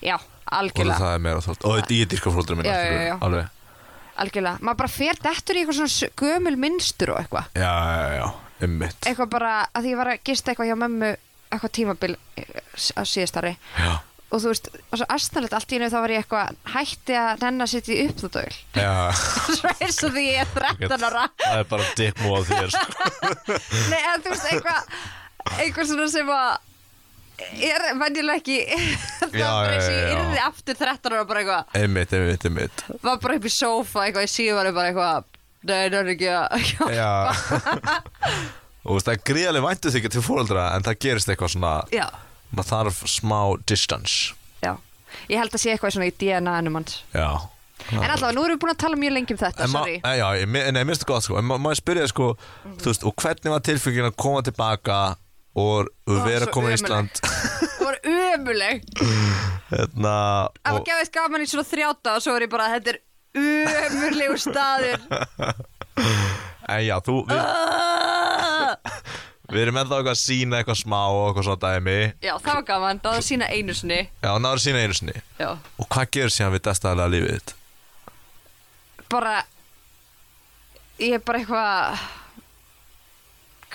já, 0.00 0.16
og 0.16 0.52
algjörlega. 0.58 0.98
það 0.98 1.14
er 1.14 1.24
meira 1.28 1.44
þrótt 1.44 1.64
og 1.68 1.78
þetta 1.78 1.98
ég 2.00 2.10
dyrka 2.10 2.34
já. 3.06 3.14
alveg 3.20 3.59
algjörlega, 4.24 4.60
maður 4.60 4.82
bara 4.82 4.92
fer 4.92 5.20
dettur 5.24 5.58
í 5.58 5.64
eitthvað 5.64 5.80
svona 5.80 6.12
gömul 6.22 6.56
minnstur 6.60 7.14
og 7.14 7.22
eitthvað. 7.22 7.50
Já, 7.58 7.72
já, 7.72 8.14
já, 8.18 8.28
einmitt. 8.66 9.00
Eitthvað 9.08 9.32
bara, 9.34 9.56
að 9.72 9.86
því 9.86 9.94
ég 9.94 10.00
var 10.00 10.12
að 10.12 10.22
gista 10.30 10.52
eitthvað 10.52 10.70
hjá 10.70 10.78
mömmu 10.84 11.10
eitthvað 11.50 11.74
tímabil 11.74 12.14
eh, 12.38 12.62
á 12.94 13.02
síðastari 13.02 13.56
Já, 13.58 13.90
og 14.30 14.42
þú 14.42 14.52
veist, 14.52 14.68
og 14.70 15.00
svo 15.00 15.06
astanlegt 15.10 15.54
allt 15.58 15.72
í 15.74 15.78
einu 15.80 15.88
þá 15.90 15.96
var 15.98 16.14
ég 16.14 16.22
eitthvað 16.22 16.58
hætti 16.76 17.16
að 17.18 17.44
nenn 17.44 17.64
að 17.64 17.72
setja 17.72 17.96
í 17.96 18.04
já. 18.78 18.90
Svo 19.58 19.72
eins 19.74 20.02
og 20.06 20.14
því 20.14 20.26
ég 20.28 20.44
er 20.44 20.52
13 20.78 21.06
ára. 21.08 21.24
Það 21.42 21.56
er 21.58 21.70
bara 21.72 21.88
á 21.90 22.40
þér 22.50 22.74
sko. 22.76 23.08
Nei, 23.90 24.00
en 24.12 24.22
þú 24.22 24.34
veist, 24.34 24.46
eitthvað 24.52 24.94
eitthvað 25.58 25.90
svona 25.90 26.08
sem 26.12 26.30
að 26.34 26.50
er 27.70 27.84
venjulega 28.00 28.40
ekki 28.40 28.56
það 29.20 29.36
var 29.40 29.70
eins 29.74 29.88
og 29.88 29.94
ég 29.96 30.14
yrði 30.14 30.40
aftur 30.46 30.78
13 30.80 31.12
ára 31.16 31.26
bara 31.30 31.42
eitthvað, 31.44 31.76
Einmitt, 31.80 32.14
einmitt, 32.16 32.46
einmitt. 32.50 32.84
Var 33.04 33.20
bara 33.22 33.36
upp 33.40 33.46
í 33.48 33.52
sófa 33.54 34.06
eitthvað 34.06 34.26
í 34.28 34.32
síðan 34.34 34.72
bara 34.76 34.90
eitthvað 34.92 35.28
nei, 35.60 35.76
það 35.92 36.00
er 36.00 36.10
ekki 36.14 36.32
að 36.32 36.46
Já. 37.00 37.10
Og 38.80 38.90
þú 38.90 38.96
veist, 38.96 39.06
það 39.08 39.14
er 39.16 39.22
gríðarlega 39.30 39.66
væntu 39.68 39.92
þykja 39.94 40.12
til 40.16 40.24
fóreldra 40.24 40.66
En 40.76 40.84
það 40.86 40.98
gerist 41.04 41.28
eitthvað 41.32 41.54
svona 41.54 41.72
já, 41.94 42.06
Maður 42.50 42.70
þarf 42.72 43.00
smá 43.12 43.38
distance. 43.70 44.32
Já, 44.64 44.72
ég 45.30 45.38
held 45.38 45.52
að 45.54 45.62
sé 45.62 45.70
eitthvað 45.74 45.92
svona 45.94 46.08
í 46.10 46.14
DNA-num 46.18 46.78
hans. 46.80 46.96
Já. 47.14 47.28
En 47.94 48.02
allavega, 48.02 48.32
nú 48.36 48.42
erum 48.44 48.56
við 48.56 48.62
búin 48.64 48.72
að 48.74 48.80
tala 48.82 48.98
mjög 49.00 49.12
lengi 49.14 49.34
um 49.36 49.38
þetta, 49.40 49.62
En 49.64 49.70
sorry. 49.72 49.94
eh, 50.04 50.16
Já, 50.18 50.26
ég, 50.40 50.48
nei, 50.50 50.82
mér 50.82 50.90
finnst 50.90 51.04
það 51.06 51.12
gott 51.12 51.24
sko. 51.28 51.36
En 51.40 51.46
ma- 51.48 51.56
má 51.62 51.70
ég 51.72 51.78
spyrja 51.78 52.02
þig 52.08 52.10
sko 52.12 52.26
Þú 52.82 52.90
veist, 52.90 53.06
og 53.08 53.14
hvernig 53.22 53.54
var 53.54 53.62
tilfengin 53.68 54.08
að 54.10 54.16
koma 54.20 54.42
tilbaka 54.48 54.98
Og, 55.58 55.88
vera 56.06 56.46
svo 56.46 56.52
komin 56.54 56.70
í. 56.74 56.78
Ísland. 56.78 57.20
Það 57.80 57.86
var 57.86 57.96
umuleg 58.06 58.82
Hérna 59.70 60.12
það 60.60 60.74
var 60.76 60.84
gefið 60.86 61.10
gaman 61.16 61.42
í 61.42 61.48
svona 61.50 61.66
þrjáta 61.66 62.12
og 62.18 62.22
svo 62.24 62.34
er 62.36 62.44
ég 62.46 62.50
bara, 62.52 62.68
þetta 62.76 62.92
er 62.94 63.00
umurlegu 63.40 64.36
staður. 64.42 65.00
En 66.70 66.84
já, 66.86 66.96
þú 67.02 67.16
Við, 67.26 67.40
Ah! 67.40 68.76
við 69.50 69.62
erum 69.64 69.78
ennþá 69.80 69.96
eitthvað 69.98 70.12
að 70.14 70.20
sína 70.20 70.60
eitthvað 70.60 70.78
smá 70.78 70.98
Og 71.10 71.22
eitthvað 71.28 71.46
svona 71.48 71.62
dæmi. 71.64 71.96
Já, 72.22 72.32
það 72.38 72.52
var 72.60 72.66
gaman, 72.68 73.00
það 73.02 73.16
var 73.16 73.24
sína 73.26 73.48
einu 73.50 73.74
sinni. 73.74 73.98
Já, 74.22 74.30
náður 74.44 74.62
sína 74.62 74.82
einu 74.84 74.94
sinni. 75.00 75.16
Já, 75.40 75.48
Og 75.82 75.88
hvað 75.90 76.12
gerur 76.14 76.34
síðan 76.36 76.54
við 76.54 76.62
destaðlega 76.68 77.12
lífið 77.16 77.34
þitt? 77.40 77.56
bara 79.10 79.40
ég 81.02 81.16
er 81.16 81.22
bara 81.26 81.40
eitthvað 81.40 82.02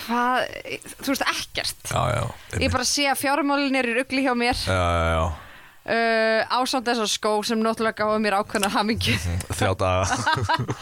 hvað, 0.02 0.46
þú 1.00 1.12
veist 1.12 1.26
ekkert. 1.32 1.82
Já, 1.92 2.02
já 2.12 2.62
ég 2.62 2.74
bara 2.74 2.88
sé 2.88 3.08
að 3.12 3.22
fjármálin 3.24 3.78
er 3.80 3.90
í 3.92 3.96
rugli 3.98 4.24
hjá 4.26 4.34
mér. 4.38 4.60
Já, 4.68 4.76
já, 4.76 5.10
já. 5.16 5.26
Uh, 5.86 6.42
ásamt 6.58 6.88
þessar 6.88 7.10
skó 7.12 7.32
sem 7.46 7.62
náttúrulega 7.62 8.02
gáða 8.02 8.22
mér 8.24 8.40
ákveðna 8.40 8.72
hamingju. 8.74 9.18
Þrjá 9.52 9.74
daga. 9.78 10.18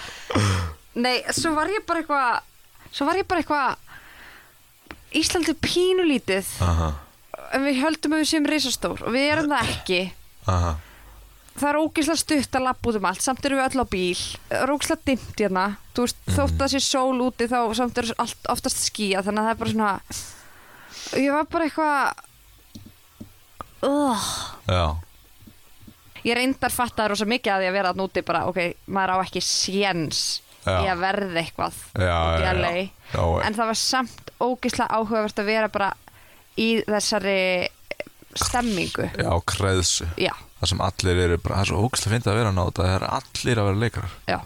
Nei, 1.04 1.18
svo 1.36 1.52
var 1.58 1.72
ég 1.74 1.84
bara 1.88 2.04
eitthvað 2.04 2.94
svo 2.94 3.10
var 3.10 3.20
ég 3.20 3.28
bara 3.28 3.44
eitthvað 3.44 3.82
Íslandi 5.14 5.54
pínulítið. 5.62 6.48
Aha, 6.66 6.94
en 7.54 7.68
við 7.68 7.84
höldum 7.84 8.16
að 8.16 8.24
við 8.24 8.32
séum 8.32 8.48
reisastór 8.50 9.04
og 9.04 9.14
við 9.14 9.30
erum 9.36 9.52
það 9.52 9.76
ekki. 9.76 10.02
Aha 10.50 10.74
það 11.58 11.70
er 11.70 11.80
ógeðslega 11.80 12.22
stutt 12.24 12.58
að 12.58 12.66
lappa 12.68 12.90
út 12.90 13.00
um 13.00 13.08
allt 13.10 13.24
samt 13.24 13.46
erum 13.46 13.60
við 13.62 13.68
öll 13.70 13.84
á 13.84 13.88
bíl. 13.94 14.22
Það 14.50 14.62
er 14.64 14.74
ógeðslega 14.74 15.08
dimmt 15.10 15.44
hérna. 15.44 15.66
Þú 15.94 16.06
veist, 16.08 16.22
þótt 16.30 16.54
að 16.54 16.62
það 16.64 16.72
sé 16.74 16.84
sól 16.88 17.26
úti 17.26 17.50
þá 17.52 17.60
samt 17.78 18.00
er 18.02 18.14
allt 18.24 18.54
oftast 18.54 18.86
skýja 18.88 19.22
þannig 19.26 19.44
að 19.44 19.50
það 19.50 19.54
er 19.54 19.60
bara 19.62 19.74
svona 19.74 19.92
ég 21.20 21.34
var 21.34 21.50
bara 21.52 21.68
eitthvað 21.68 21.98
uh. 23.88 24.30
Já, 24.70 24.86
ég 26.24 26.38
reyndar 26.38 26.74
fattaði 26.74 27.12
rosa 27.14 27.28
mikið 27.30 27.54
að 27.54 27.64
því 27.64 27.70
að 27.70 27.78
vera 27.78 27.92
þarna 27.92 28.08
úti 28.08 28.26
bara, 28.26 28.46
ok, 28.50 28.60
maður 28.96 29.16
á 29.20 29.26
ekki 29.26 29.44
séns 29.46 30.24
í 30.64 30.88
að 30.88 31.02
verða 31.04 31.42
eitthvað 31.44 31.80
Já, 32.00 32.18
út 32.24 32.40
í 32.40 32.44
já. 32.48 32.88
Já, 33.14 33.24
en 33.44 33.58
það 33.58 33.70
var 33.74 33.80
samt 33.84 34.34
ógeðslega 34.40 35.00
áhugavert 35.00 35.42
að 35.44 35.50
vera 35.52 35.72
bara 35.74 35.92
í 36.60 36.70
þessari 36.88 37.38
stemmingu 38.40 39.10
já, 39.12 39.32
kreðsu 39.50 40.08
já, 40.18 40.32
Það 40.64 40.70
sem 40.72 40.82
allir 40.86 41.18
eru 41.26 41.38
bara, 41.44 41.60
það 41.60 41.66
er 41.66 41.70
svo 41.74 41.84
ógæslega 41.84 42.14
fyndið 42.14 42.32
að 42.32 42.38
vera 42.40 42.52
að 42.54 42.58
náta 42.62 42.84
Það 42.86 42.94
er 42.96 43.06
allir 43.10 43.60
að 43.60 43.66
vera 43.68 43.82
leikarar. 43.82 44.14
Já. 44.32 44.40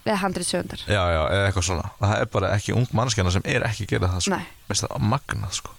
Við 0.00 0.16
handrið 0.22 0.46
sögundar 0.46 0.84
Já, 0.86 1.00
já, 1.10 1.20
eða 1.26 1.48
eitthvað 1.48 1.66
svona. 1.66 1.88
Það 1.98 2.14
er 2.20 2.28
bara 2.36 2.50
ekki 2.54 2.76
ung 2.78 2.86
mannskjana 2.96 3.32
sem 3.34 3.48
er 3.50 3.66
ekki 3.66 3.88
að 3.88 3.90
gera 3.96 4.10
það 4.14 4.22
sko. 4.24 4.38
Nei. 4.38 4.46
Veist 4.70 4.86
það, 4.86 5.02
magnað 5.10 5.56
sko. 5.58 5.74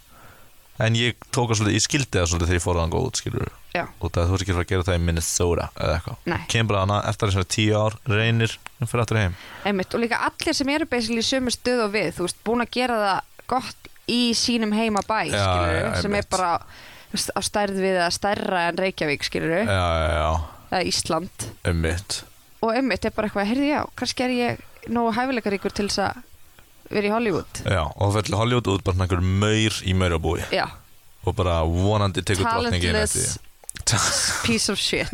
En 0.82 0.96
ég 0.98 1.16
tók 1.32 1.52
að 1.52 1.58
svolítið, 1.60 1.76
ég 1.78 1.84
skildi 1.84 2.18
það 2.18 2.28
svolítið 2.30 2.50
þegar 2.50 2.58
ég 2.58 2.64
fór 2.64 2.78
að 2.82 2.94
út, 2.98 3.18
skilur 3.20 3.50
já, 3.72 3.82
Út 4.02 4.16
af 4.16 4.22
að 4.22 4.30
þú 4.30 4.36
ert 4.36 4.44
ekki 4.44 4.52
að 4.52 4.56
fara 4.58 4.66
að 4.66 4.70
gera 4.72 4.86
það 4.88 4.96
í 4.98 5.02
Minnesota 5.06 5.66
eða 5.76 5.96
eitthvað. 5.96 6.16
Nei. 6.32 6.38
Kemur 6.52 6.70
bara 6.72 6.84
hana 6.84 7.00
eftir 7.10 7.30
þessari 7.32 7.50
tíu 7.56 7.76
ár, 7.76 7.96
reynir, 8.08 8.54
en 8.80 8.90
fyrir 8.90 9.04
aftur 9.04 9.20
heim. 9.20 9.36
Einmitt 9.68 9.96
og 9.96 10.02
líka 10.02 10.20
allir 10.28 10.56
sem 10.58 10.72
eru 10.72 10.88
basically 10.88 11.22
í 11.22 11.28
sömu 11.28 11.52
stöð 11.54 11.84
og 11.86 11.92
við, 11.92 12.08
þú 12.16 12.26
veist, 12.26 12.40
búin 12.48 12.64
að 12.64 12.72
gera 12.78 12.98
það 13.02 13.44
gott 13.52 13.92
í 14.10 14.20
sínum 14.38 14.72
heima 14.74 15.04
bæ 15.06 15.18
Já, 15.28 15.36
skilur, 15.44 15.76
já, 15.76 15.90
sem 16.00 16.16
er 16.16 16.22
einmitt. 16.22 16.32
bara 16.32 16.52
veist, 16.56 16.91
á 17.12 17.40
stærð 17.44 17.78
við 17.82 17.98
að 18.02 18.12
stærra 18.16 18.66
en 18.70 18.78
Reykjavík 18.80 19.24
skilur, 19.26 19.54
já, 19.68 20.28
eða 20.72 20.82
Ísland. 20.88 21.48
Um 21.68 21.80
mitt 21.84 22.22
og 22.62 22.70
einmitt 22.76 23.04
er 23.04 23.10
bara 23.10 23.26
eitthvað, 23.26 23.48
heyrði 23.50 23.70
já, 23.72 23.80
kannski 23.98 24.22
er 24.22 24.32
ég 24.36 24.60
nógu 24.94 25.10
hæfileikaríkur 25.16 25.72
til 25.74 25.88
þess 25.88 25.98
að 26.04 26.20
vera 26.92 27.08
í 27.08 27.10
Hollywood. 27.10 27.62
Já, 27.66 27.82
og 27.90 28.12
það 28.14 28.28
til 28.28 28.36
Hollywood 28.38 28.70
út 28.70 28.84
bara 28.86 29.02
einhver 29.02 29.24
maur 29.24 29.78
í 29.82 29.94
maurabúi 29.98 30.44
já, 30.54 30.68
Og 31.26 31.34
bara 31.38 31.60
vonandi 31.66 32.22
tekur 32.26 32.46
drottningin 32.46 32.94
talentless 32.94 34.42
piece 34.46 34.70
of 34.72 34.78
shit. 34.78 35.10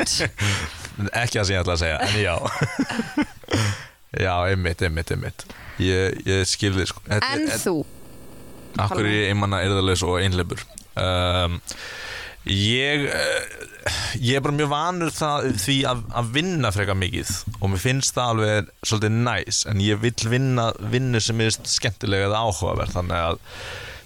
Ekki 1.22 1.38
það 1.38 1.44
sem 1.48 1.54
ég 1.54 1.60
ætla 1.62 1.76
að 1.76 1.82
segja, 1.82 1.98
en 2.04 2.16
já. 2.20 2.36
Já, 4.18 4.32
einmitt, 4.48 4.80
einmitt, 4.82 5.10
einmitt. 5.12 5.44
Ég, 5.84 6.14
ég 6.26 6.46
skilði 6.48 6.86
sko. 6.88 7.02
En 7.12 7.20
þetta- 7.20 7.58
þú, 7.60 7.74
Akkur 8.80 9.04
ég 9.08 9.28
einmanna 9.32 9.60
erðarlegs 9.64 10.02
og 10.06 10.16
einleipur 10.22 10.62
um, 11.02 11.58
Ég 12.48 13.02
uh, 13.12 13.66
Ég 14.20 14.36
er 14.38 14.44
bara 14.44 14.56
mjög 14.56 14.70
vanur 14.72 15.12
það, 15.12 15.48
því 15.62 15.76
að, 15.88 16.04
að 16.20 16.30
vinna 16.36 16.70
frekar 16.74 16.96
mikið 16.98 17.32
og 17.58 17.72
mér 17.72 17.82
finnst 17.82 18.14
það 18.16 18.32
alveg 18.32 18.70
svolítið 18.82 19.18
næs 19.24 19.60
en 19.70 19.82
ég 19.84 20.00
vill 20.02 20.30
vinna 20.32 20.68
vinnu 20.92 21.20
sem 21.24 21.40
er 21.44 21.56
skemmtilega 21.56 22.28
eða 22.28 22.42
áhugaverð 22.44 22.96
þannig 22.96 23.24
að 23.30 23.40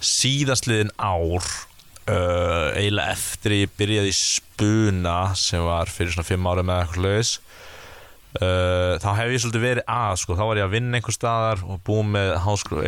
síðastliðin 0.03 0.93
ár 0.99 1.43
uh, 1.43 2.69
eiginlega 2.77 3.15
eftir 3.15 3.57
ég 3.57 3.75
byrjaði 3.79 4.13
í 4.13 4.17
spuna 4.17 5.17
sem 5.39 5.63
var 5.67 5.91
fyrir 5.91 6.15
svona 6.15 6.29
fimm 6.31 6.47
ára 6.47 6.65
með 6.67 6.83
eitthvað 6.83 7.09
laus 7.09 7.35
Uh, 8.33 8.95
þá 8.97 9.11
hef 9.19 9.29
ég 9.29 9.41
svolítið 9.43 9.61
verið 9.61 9.83
að 9.93 10.15
sko, 10.17 10.33
þá 10.33 10.39
var 10.41 10.57
ég 10.57 10.65
að 10.65 10.71
vinna 10.73 10.97
einhver 10.97 11.13
staðar 11.13 11.59
og 11.69 11.83
búið 11.85 12.07
með 12.15 12.31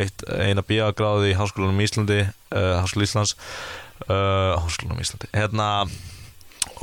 eitt, 0.02 0.24
eina 0.42 0.64
bíagráði 0.66 1.28
í 1.30 1.36
Háskólanum 1.38 1.84
Íslandi 1.86 2.18
uh, 2.24 2.80
Háskóla 2.82 3.06
Íslands 3.06 3.36
uh, 4.08 4.56
Háskólanum 4.62 5.02
Íslandi. 5.04 5.32
Hérna 5.36 5.70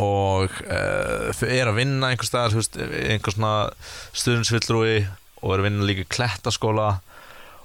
og 0.01 0.53
uh, 0.64 1.46
er 1.46 1.68
að 1.68 1.79
vinna 1.81 2.12
einhver 2.12 2.29
staðar, 2.29 2.55
þú 2.55 2.61
veist, 2.62 2.79
einhver 2.81 3.35
svona 3.35 3.55
stuðninsvillrúi 4.16 4.98
og 5.42 5.55
er 5.55 5.62
að 5.62 5.66
vinna 5.68 5.88
líka 5.88 6.07
í 6.07 6.12
klettaskóla. 6.12 6.90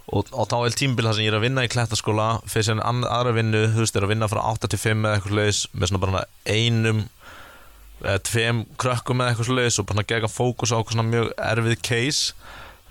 Og, 0.08 0.30
og 0.32 0.48
þá 0.48 0.58
er 0.62 0.76
tímbil 0.80 1.04
það 1.04 1.18
sem 1.18 1.26
ég 1.26 1.34
er 1.34 1.38
að 1.38 1.46
vinna 1.50 1.66
í 1.68 1.72
klettaskóla 1.72 2.28
fyrir 2.48 2.70
sem 2.70 2.82
aðra 2.84 3.36
vinnu, 3.36 3.66
þú 3.74 3.84
veist, 3.84 4.00
er 4.00 4.08
að 4.08 4.14
vinna 4.14 4.30
frá 4.32 4.40
8 4.54 4.72
til 4.72 4.80
5 4.80 5.04
eða 5.04 5.18
eitthvað 5.18 5.40
leis 5.42 5.64
með 5.74 5.92
svona 5.92 6.04
bara 6.06 6.26
einum 6.48 7.02
eða 8.04 8.22
tveim 8.30 8.62
krökkum 8.80 9.22
eða 9.22 9.34
eitthvað 9.34 9.50
svoleiðis 9.50 9.80
og 9.82 9.88
bara 9.90 10.06
gegga 10.08 10.30
fókus 10.32 10.72
á 10.72 10.78
eitthvað 10.78 10.96
svona 10.96 11.10
mjög 11.10 11.32
erfið 11.50 11.78
case 11.86 12.36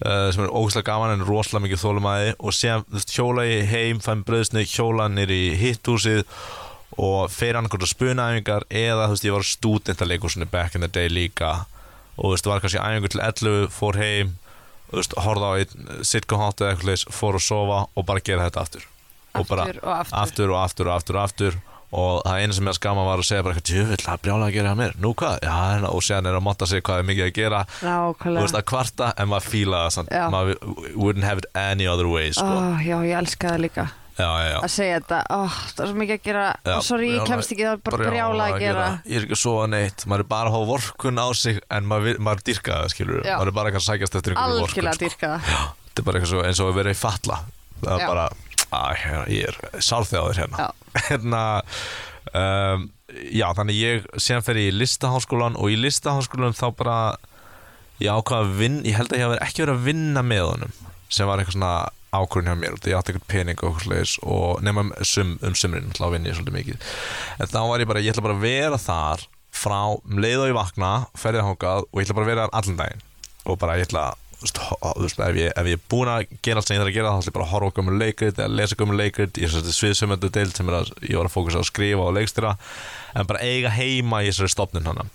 uh, 0.04 0.28
sem 0.34 0.44
er 0.44 0.52
ógæslega 0.52 0.90
gaman 0.90 1.14
en 1.14 1.26
rosalega 1.26 1.66
mikið 1.66 1.82
þólumæði 1.82 2.32
og 2.36 2.54
veist, 2.94 3.14
hjóla 3.16 3.46
ég 3.48 3.68
heim, 3.70 4.00
fæm 4.04 4.24
bröðsnið 4.26 4.70
hjóla 4.72 5.08
nýr 5.12 5.32
í 5.32 5.42
hitthúsið 5.60 6.24
og 6.96 7.30
fer 7.32 7.56
hann 7.56 7.68
eitthvað 7.68 7.90
spunaæfingar 7.92 8.66
eða 8.70 9.08
þú 9.08 9.16
veist 9.16 9.28
ég 9.28 9.36
var 9.36 9.46
stúdentaleikursunni 9.50 10.48
back 10.50 10.76
in 10.76 10.84
the 10.84 10.90
day 10.90 11.10
líka. 11.12 11.66
Og 12.16 12.30
þú 12.30 12.34
veist 12.34 12.50
var 12.50 12.62
kannski 12.64 12.80
æfingur 12.80 13.12
til 13.12 13.24
11 13.24 13.72
fór 13.74 14.00
heim 14.00 14.36
þú 14.90 15.00
veist 15.00 15.16
horfða 15.20 15.48
á 15.50 15.54
einn 15.60 16.04
sitcom 16.06 16.42
hot 16.42 16.62
eða 16.62 16.74
eitthvað 16.74 16.92
leis 16.92 17.06
fór 17.12 17.38
að 17.38 17.46
sofa 17.46 17.80
og 17.92 18.06
bara 18.08 18.22
gera 18.24 18.46
þetta 18.46 18.62
aftur. 18.62 18.86
Og 19.36 19.48
bara 19.50 19.66
aftur 19.66 19.82
og 19.82 19.96
aftur, 19.96 20.20
aftur 20.22 20.52
og 20.52 20.60
aftur 20.62 20.86
og 20.86 20.94
aftur 20.96 21.18
og 21.18 21.24
aftur 21.26 21.58
og 21.96 22.22
það 22.26 22.40
eina 22.44 22.56
sem 22.56 22.68
ég 22.68 22.74
að 22.74 22.78
skama 22.80 23.04
var 23.08 23.22
að 23.22 23.28
segja 23.30 23.44
bara 23.46 23.56
eitthvað 23.56 23.70
djöfull, 23.72 24.00
það 24.04 24.14
er 24.16 24.22
brjálega 24.26 24.48
að 24.50 24.56
gera 24.58 24.72
hjá 24.72 24.78
mér, 24.82 24.96
nú 25.00 25.12
hvað? 25.16 25.36
Já, 25.46 25.58
og 25.90 26.02
séðan 26.04 26.30
er 26.30 26.38
að 26.38 26.46
motta 26.46 26.66
sig 26.70 26.82
hvað 26.86 27.02
er 27.02 27.06
mikið 27.10 27.26
að 27.30 27.36
gera. 27.40 27.60
Þú 27.80 27.86
nákvæmlega 27.90 28.46
veist 28.46 28.58
að 28.60 28.66
kvarta 28.72 29.12
en 29.16 29.30
maður 29.32 29.46
fíla 29.52 29.84
það 29.86 29.94
samt, 29.96 30.10
Já. 30.12 30.24
maður 30.34 30.58
wouldn't 30.96 31.24
have 31.28 31.38
it 31.44 31.46
any 31.56 31.86
other 31.88 32.08
way 32.12 32.32
sko. 32.36 32.44
oh, 32.46 32.76
já, 32.84 32.98
ég 33.08 33.16
elska 33.22 33.54
það 33.56 33.64
líka. 33.66 33.86
Já, 34.16 34.24
já, 34.40 34.44
já. 34.48 34.58
Að 34.64 34.70
segja 34.72 35.00
þetta, 35.00 35.16
oh, 35.36 35.56
það 35.76 35.80
er 35.84 35.88
svo 35.90 35.96
mikið 36.00 36.14
að 36.16 36.22
gera. 36.24 36.44
Já, 36.64 36.76
sorry, 36.86 37.08
ég 37.10 37.16
brjálæði- 37.18 37.28
kemst 37.32 37.50
ekki, 37.52 37.64
það 37.66 37.74
er 37.76 37.82
bara 37.84 37.98
brjála 38.10 38.44
að 38.46 38.60
gera. 38.62 38.86
ég 39.04 39.16
er 39.18 39.26
ekki 39.26 39.36
að 39.36 39.40
sofa 39.42 39.66
neitt, 39.68 40.04
maður 40.08 40.24
er 40.24 40.28
bara 40.30 40.48
að 40.48 40.54
hafa 40.56 40.68
vorkun 40.70 41.20
á 41.20 41.26
sig 41.36 41.58
en 41.68 41.84
maður, 41.90 42.04
vi- 42.06 42.22
maður 42.24 42.40
dyrka 42.48 42.78
það 42.80 42.94
skilur 42.94 43.20
Já. 43.28 43.34
maður 43.36 43.50
er 43.52 43.56
bara 43.58 43.68
ekki 43.72 43.80
að 43.82 43.88
sækjast 43.90 44.16
eftir 44.16 44.32
einhverju 44.32 44.60
vorkun 44.64 44.72
algjörlega 44.72 44.94
sko. 44.96 45.04
dýrka 45.04 45.28
það. 45.36 45.68
Þetta 45.86 46.00
er 46.00 46.06
bara 46.08 46.16
eitthvað 46.18 46.32
svo, 46.32 46.42
eins 46.48 46.60
og 46.64 46.70
að 46.72 46.78
vera 46.80 46.90
í 46.90 46.96
falla. 46.96 47.36
Það 47.84 47.92
er 47.92 48.00
Já. 48.00 48.06
bara, 48.08 48.28
að, 48.74 49.06
ég 49.32 49.50
er 49.50 49.80
sálþjáður 49.84 50.40
hérna. 50.42 50.68
Hérna 51.06 51.42
um, 52.32 52.86
já, 53.30 53.46
þannig 53.58 53.78
ég 53.78 54.06
síðan 54.16 54.46
fer 54.46 54.60
ég 54.60 54.70
í 54.72 54.76
listaháskólan 54.80 55.58
og 55.60 55.72
í 55.72 55.78
listaháskólan 55.80 56.56
þá 56.56 56.66
bara 56.78 56.96
ég 58.02 58.10
ákvað 58.12 58.42
að 58.42 58.56
vinna, 58.60 58.82
ég 58.88 58.98
held 58.98 59.12
að 59.12 59.20
ég 59.20 59.28
hafi 59.28 59.42
ekki 59.46 59.64
verið 59.64 59.76
að 59.76 59.86
vinna 59.90 60.24
með 60.26 60.44
honum 60.50 60.74
sem 61.12 61.28
var 61.28 61.40
eitthvað 61.40 61.56
svona 61.58 61.74
ákvörðin 62.16 62.50
hjá 62.50 62.58
mér 62.60 62.76
ég 62.76 62.96
átti 62.98 63.12
eitthvað 63.12 63.30
pening 63.30 63.60
og 63.60 63.68
eitthvað 63.70 63.86
slegis 63.86 64.14
og 64.24 64.62
nema 64.64 64.84
um, 64.86 64.92
sum, 65.06 65.32
um 65.44 65.56
sumrin 65.58 65.94
þá 65.96 66.06
vinn 66.14 66.28
ég 66.28 66.36
svolítið 66.36 66.56
mikið. 66.56 66.92
En 67.40 67.50
þá 67.52 67.60
var 67.70 67.82
ég 67.82 67.90
bara, 67.90 68.02
ég 68.04 68.14
ætla 68.14 68.26
bara 68.26 68.36
að 68.38 68.46
vera 68.46 68.80
þar 68.80 69.26
frá 69.56 69.80
um 69.96 70.20
leið 70.20 70.44
og 70.44 70.50
ég 70.50 70.56
vakna, 70.58 70.92
ferðið 71.16 71.48
hókað 71.50 71.86
og 71.86 72.00
ég 72.00 72.06
ætla 72.06 72.18
bara 72.18 72.26
að 72.26 72.32
vera 72.32 72.46
þar 72.46 72.56
allan 72.60 72.80
daginn. 72.80 73.04
Og 73.46 73.58
bara 73.62 73.76
ég 73.78 73.88
ætla 73.88 74.06
þú 74.16 74.25
ef, 74.44 75.38
ég, 75.38 75.52
er 75.56 75.80
búin 75.88 76.10
að 76.12 76.26
gera 76.44 76.60
allt 76.60 76.68
sem 76.68 76.76
ég 76.76 76.82
þarf 76.82 76.90
að 76.90 76.96
gera 76.96 77.12
þá 77.12 77.20
ætla 77.20 77.30
ég 77.30 77.36
bara 77.36 77.46
að 77.46 77.52
horfa 77.54 77.70
okkur 77.70 77.86
með 77.86 77.98
leikrit 78.02 78.40
eða 78.40 78.52
lesa 78.52 78.76
okkur 78.76 78.90
með 78.90 79.00
leikrit. 79.00 79.40
Ég 79.40 79.48
er 79.48 79.54
svolítið 79.54 79.76
sviðsumöndu 79.78 80.30
deild 80.34 80.58
sem 80.58 80.70
að 80.70 80.92
ég 81.06 81.16
var 81.16 81.30
að 81.30 81.34
fókusa 81.36 81.60
á 81.60 81.62
að 81.62 81.70
skrifa 81.70 82.04
og 82.04 82.14
leikstýra 82.16 82.52
en 83.16 83.30
bara 83.30 83.42
eiga 83.46 83.72
heima 83.72 84.22
í 84.22 84.30
þessari 84.30 84.52
stofnun 84.52 84.90
hana. 84.90 85.08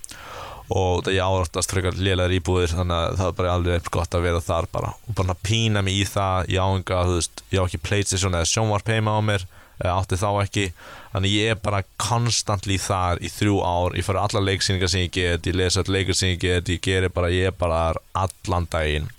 Og 0.71 1.03
það 1.05 1.17
ég 1.17 1.27
árættast 1.27 1.73
frekar 1.73 1.97
lélegar 1.99 2.33
íbúðir 2.33 2.73
þannig 2.73 2.97
að 2.97 3.17
það 3.19 3.31
er 3.31 3.37
bara 3.41 3.55
alveg 3.57 3.89
gott 3.91 4.15
að 4.15 4.25
vera 4.25 4.43
þar 4.45 4.69
bara. 4.71 4.93
Og 5.05 5.17
bara 5.19 5.37
pína 5.43 5.83
mig 5.85 5.99
í 5.99 6.05
það 6.07 6.53
ég 6.55 6.63
á 6.63 6.67
enga, 6.71 7.01
þú 7.09 7.17
veist, 7.19 7.43
ég 7.51 7.59
á 7.59 7.65
ekki 7.67 7.81
Playstation 7.83 8.37
eða 8.39 8.49
sjónvarp 8.49 8.93
heima 8.93 9.17
á 9.17 9.21
mér 9.21 9.45
eða 9.81 9.97
átti 9.97 10.19
þá 10.21 10.29
ekki 10.45 10.65
þannig 11.11 11.35
ég 11.35 11.53
er 11.53 11.61
bara 11.61 11.83
konstantli 12.01 12.77
þar 12.81 13.21
í 13.23 13.31
þrjú 13.31 13.59
ár. 13.63 13.97
Ég 13.99 14.07
fara 14.07 14.25
allar 14.25 14.45
leiksýningar 14.47 14.91
sem 14.91 15.05
ég 15.05 15.13
get 15.15 15.49
ég 15.49 15.57
lesa 15.57 15.83
allar 15.83 15.99
leikur 15.99 16.17
sem 16.17 16.33
ég 16.33 16.41
get 16.43 16.71
ég 16.71 16.83
gerir 16.83 17.13
bara, 17.13 17.31
ég 17.33 17.51
er 17.51 17.57
bara 17.57 17.83
þar 17.91 18.01
allan 18.25 18.67
daginn. 18.71 19.09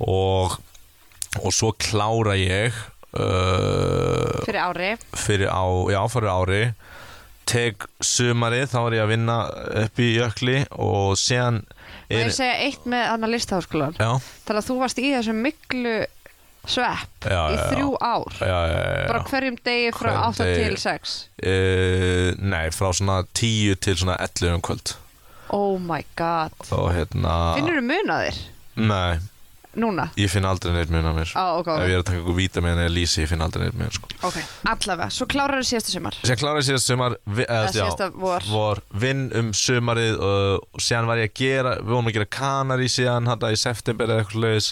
Og 0.00 0.58
og 1.38 1.52
svo 1.54 1.70
klára 1.78 2.34
ég 2.34 2.74
uh, 3.14 4.40
fyrir 4.42 4.62
ári. 4.64 4.94
fyrir 5.14 5.46
á, 5.46 5.62
já, 5.92 6.00
fyrir 6.10 6.32
ári. 6.32 6.62
Teg 7.50 7.86
sumarið, 8.02 8.68
þá 8.70 8.78
var 8.78 8.94
ég 8.94 9.04
að 9.04 9.12
vinna 9.12 9.36
upp 9.84 10.02
í 10.02 10.08
jökli 10.14 10.58
og 10.78 11.14
síðan 11.18 11.64
og 12.10 12.18
ég 12.18 12.34
segja 12.34 12.56
eitt 12.66 12.86
með 12.90 13.08
annar 13.14 13.30
listaháskólan 13.32 13.96
já, 13.98 14.10
þannig 14.46 14.60
að 14.60 14.68
þú 14.68 14.76
varst 14.80 15.00
í 15.00 15.10
þessum 15.14 15.42
miklu 15.46 15.94
svepp 16.68 17.24
já, 17.30 17.40
í 17.54 17.56
þrjú 17.72 17.94
ár. 18.04 18.36
Bara 18.40 19.22
hverjum 19.30 19.56
degi 19.64 19.90
frá 19.96 20.10
Hverjum 20.12 20.28
8 20.34 20.44
degi. 20.44 20.64
til 20.64 20.76
6 20.84 21.16
Uh, 21.40 22.34
nei, 22.44 22.66
frá 22.76 22.90
svona 22.92 23.22
10 23.32 23.78
til 23.80 23.96
svona 23.96 24.18
11 24.20 24.54
um 24.58 24.60
kvöld. 24.64 24.94
Oh 25.50 25.78
my 25.80 26.02
god. 26.20 26.52
Og 26.70 26.90
hérna 26.94 27.36
finnur 27.56 27.80
þú 27.80 27.84
munaðir? 27.88 28.36
Nei, 28.76 29.16
núna? 29.80 30.04
ég 30.20 30.28
finn 30.30 30.44
aldrei 30.46 30.74
neitt 30.76 30.92
mun 30.92 31.08
á 31.08 31.12
mér. 31.16 31.32
Á 31.34 31.58
ok, 31.58 31.66
ef 31.66 31.80
ok, 31.80 31.88
ég 31.88 31.96
er 31.96 32.02
að 32.02 32.06
taka 32.10 32.20
eitthvað 32.20 32.38
víta 32.38 32.62
með 32.62 32.74
henni 32.74 32.84
eða 32.86 32.94
lýsi, 32.94 33.22
ég 33.24 33.30
finn 33.32 33.42
aldrei 33.46 33.64
neitt 33.64 33.78
mun 33.80 33.90
sko. 33.96 34.10
ok, 34.28 34.38
allavega. 34.74 35.08
Svo 35.16 35.26
klárar 35.32 35.58
þú 35.64 35.68
síðasta 35.72 35.94
sumar. 35.96 36.20
Sér 36.28 36.38
kláraði 36.44 36.66
síðast 36.68 36.92
sumar 36.92 37.16
vi, 37.24 37.42
eða, 37.48 37.64
Eða 37.64 37.72
síðasta 37.78 38.10
vor. 38.14 38.46
vor. 38.52 38.82
Vinn 39.02 39.24
um 39.40 39.50
sumarið 39.56 40.20
uh, 40.20 40.58
og 40.60 40.84
síðan 40.84 41.08
var 41.10 41.24
ég 41.24 41.32
að 41.32 41.38
gera 41.40 41.74
Við 41.80 41.94
vorum 41.96 42.12
að 42.12 42.18
gera 42.20 42.30
kanari 42.36 42.88
síðan 42.92 43.26
Þetta 43.32 43.50
í 43.56 43.58
september 43.64 44.12
eða 44.12 44.22
eitthvað 44.26 44.44
leiðis 44.44 44.70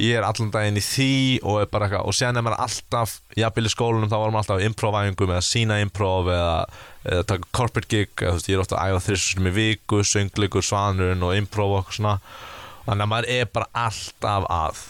Ég 0.00 0.16
er 0.16 0.24
allan 0.24 0.50
daginn 0.54 0.78
í 0.80 0.84
því 0.84 1.08
og, 1.42 1.56
er 1.62 1.70
bara 1.72 1.86
eitthvað, 1.88 2.06
og 2.08 2.16
síðan 2.16 2.40
er 2.40 2.44
maður 2.46 2.62
alltaf 2.66 3.16
Jafnvel 3.36 3.66
í 3.68 3.72
skólanum 3.74 4.08
þá 4.12 4.16
varum 4.22 4.38
alltaf 4.40 4.60
á 4.62 4.66
improvæfingum 4.68 5.34
Eða 5.34 5.44
sína 5.44 5.80
improv 5.84 6.30
eða, 6.32 6.54
eða 7.04 7.26
taka 7.34 7.50
corporate 7.56 7.90
gig 7.92 8.14
eða, 8.24 8.36
veist, 8.38 8.48
Ég 8.48 8.56
er 8.56 8.62
ofta 8.64 8.78
að 8.80 8.94
æfa 8.94 9.02
þrisum 9.08 9.50
í 9.50 9.56
viku 9.58 10.00
Sönglikur, 10.06 10.64
svanurinn 10.64 11.26
og 11.26 11.36
improv 11.36 11.76
og 11.82 11.92
svona 11.92 12.16
Þannig 12.86 13.04
að 13.04 13.12
maður 13.12 13.30
er 13.36 13.52
bara 13.52 13.70
alltaf 13.88 14.48
að 14.50 14.86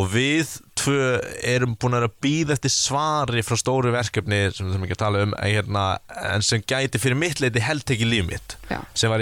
og 0.00 0.06
við 0.08 0.48
tvö 0.80 1.18
erum 1.44 1.74
búin 1.76 1.98
að 1.98 2.06
býða 2.24 2.54
eftir 2.54 2.72
svari 2.72 3.42
frá 3.44 3.58
stóru 3.60 3.90
verkefni 3.92 4.38
sem 4.48 4.64
við 4.64 4.70
þurfum 4.72 4.86
ekki 4.86 4.96
að 4.96 5.00
tala 5.02 5.24
um 5.26 5.34
en, 5.36 5.50
hérna, 5.52 5.82
en 6.32 6.46
sem 6.46 6.62
gæti 6.64 6.96
fyrir 7.02 7.18
mitt 7.20 7.42
leiti 7.44 7.60
held 7.60 7.84
ekki 7.92 8.08
líf 8.08 8.24
mitt 8.30 8.54
Já. 8.70 8.78
sem 8.96 9.12
var 9.12 9.20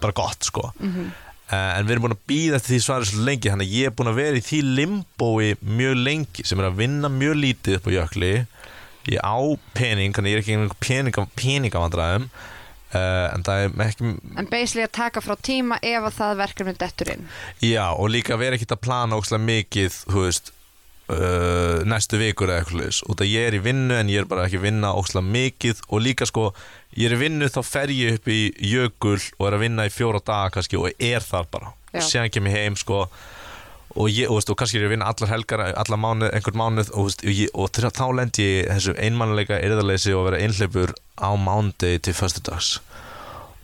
bara 0.00 0.16
gott 0.16 0.48
sko 0.48 0.70
Mhm. 0.80 1.10
Eh, 1.12 1.31
en 1.52 1.84
við 1.84 1.94
erum 1.94 2.06
búin 2.06 2.16
að 2.16 2.24
býða 2.30 2.58
eftir 2.58 2.74
því 2.74 2.80
svari 2.84 3.08
svo 3.08 3.26
lengi 3.26 3.50
þannig 3.52 3.68
að 3.68 3.76
ég 3.76 3.90
er 3.90 3.96
búin 3.98 4.10
að 4.12 4.20
vera 4.22 4.38
í 4.38 4.44
því 4.46 4.60
limbói 4.78 5.48
mjög 5.60 5.98
lengi 6.06 6.46
sem 6.48 6.62
er 6.62 6.68
að 6.70 6.78
vinna 6.80 7.10
mjög 7.12 7.36
lítið 7.42 7.78
upp 7.78 7.88
á 7.88 7.96
jökli. 7.98 8.32
Ég 9.10 9.18
á 9.20 9.38
pening, 9.74 10.14
þannig 10.14 10.30
að 10.30 10.32
ég 10.32 10.38
er 10.38 10.44
ekki 10.44 10.56
einhver 10.56 10.80
peninga, 10.86 11.26
peningavandræðum. 11.36 12.26
Uh, 12.92 13.28
en 13.32 13.44
það 13.44 13.62
er 13.64 13.86
ekki 13.86 14.08
en 14.36 14.48
basically 14.52 14.82
að 14.84 14.90
taka 14.98 15.22
frá 15.24 15.32
tíma 15.40 15.78
ef 15.80 16.08
að 16.10 16.16
það 16.18 16.40
verkefni 16.42 16.74
dettur 16.76 17.10
inn. 17.14 17.30
Já, 17.64 17.86
og 17.96 18.10
líka 18.12 18.36
vera 18.36 18.58
ekkert 18.58 18.74
að 18.76 18.82
plana 18.84 19.16
ókslega 19.16 19.44
mikið, 19.46 19.96
þú 20.12 20.24
veist 20.26 20.52
uh, 21.12 21.82
næstu 21.88 22.18
vikur 22.20 22.50
eða 22.50 22.62
eitthvað 22.62 22.80
leis 22.82 23.02
út 23.08 23.22
að 23.22 23.32
ég 23.32 23.48
er 23.48 23.56
í 23.58 23.62
vinnu 23.64 23.98
en 23.98 24.10
ég 24.12 24.22
er 24.22 24.30
bara 24.30 24.46
ekki 24.48 24.60
að 24.60 24.66
vinna 24.68 24.94
ókslega 24.98 25.28
mikið 25.36 25.84
og 25.88 26.02
líka 26.04 26.28
sko 26.28 26.48
ég 26.96 27.08
er 27.08 27.16
í 27.16 27.20
vinnu 27.22 27.48
þá 27.52 27.60
fer 27.66 27.92
ég 27.94 28.18
upp 28.18 28.32
í 28.32 28.40
jökul 28.72 29.20
og 29.38 29.46
er 29.48 29.56
að 29.56 29.64
vinna 29.66 29.86
í 29.88 29.92
fjóra 29.92 30.22
daga 30.24 30.50
kannski 30.56 30.80
og 30.80 30.90
er 30.98 31.24
þar 31.24 31.48
bara. 31.52 31.72
Og 31.92 32.04
séðan 32.04 32.32
kem 32.32 32.48
ég 32.48 32.58
heim 32.58 32.76
sko 32.80 33.04
og, 33.04 34.08
ég, 34.08 34.28
og, 34.28 34.38
veist, 34.38 34.50
og 34.52 34.58
kannski 34.60 34.78
er 34.78 34.86
ég 34.86 34.90
að 34.90 34.94
vinna 34.96 35.08
allar 35.12 35.32
helgar 35.32 35.62
allar 35.68 36.00
mánuð, 36.00 36.30
einhvern 36.32 36.60
mánuð 36.60 36.92
og, 36.92 37.08
veist, 37.08 37.24
og, 37.24 37.32
ég, 37.36 37.52
og 37.52 37.72
þá 37.72 38.04
lendi 38.16 38.48
ég 38.48 38.70
þessu 38.70 38.96
einmannleika 38.96 39.60
erðarleysi 39.60 40.16
og 40.16 40.28
vera 40.30 40.42
einhleipur 40.42 40.94
á 41.20 41.30
mánuði 41.36 41.98
til 42.00 42.16
föstudags. 42.16 42.76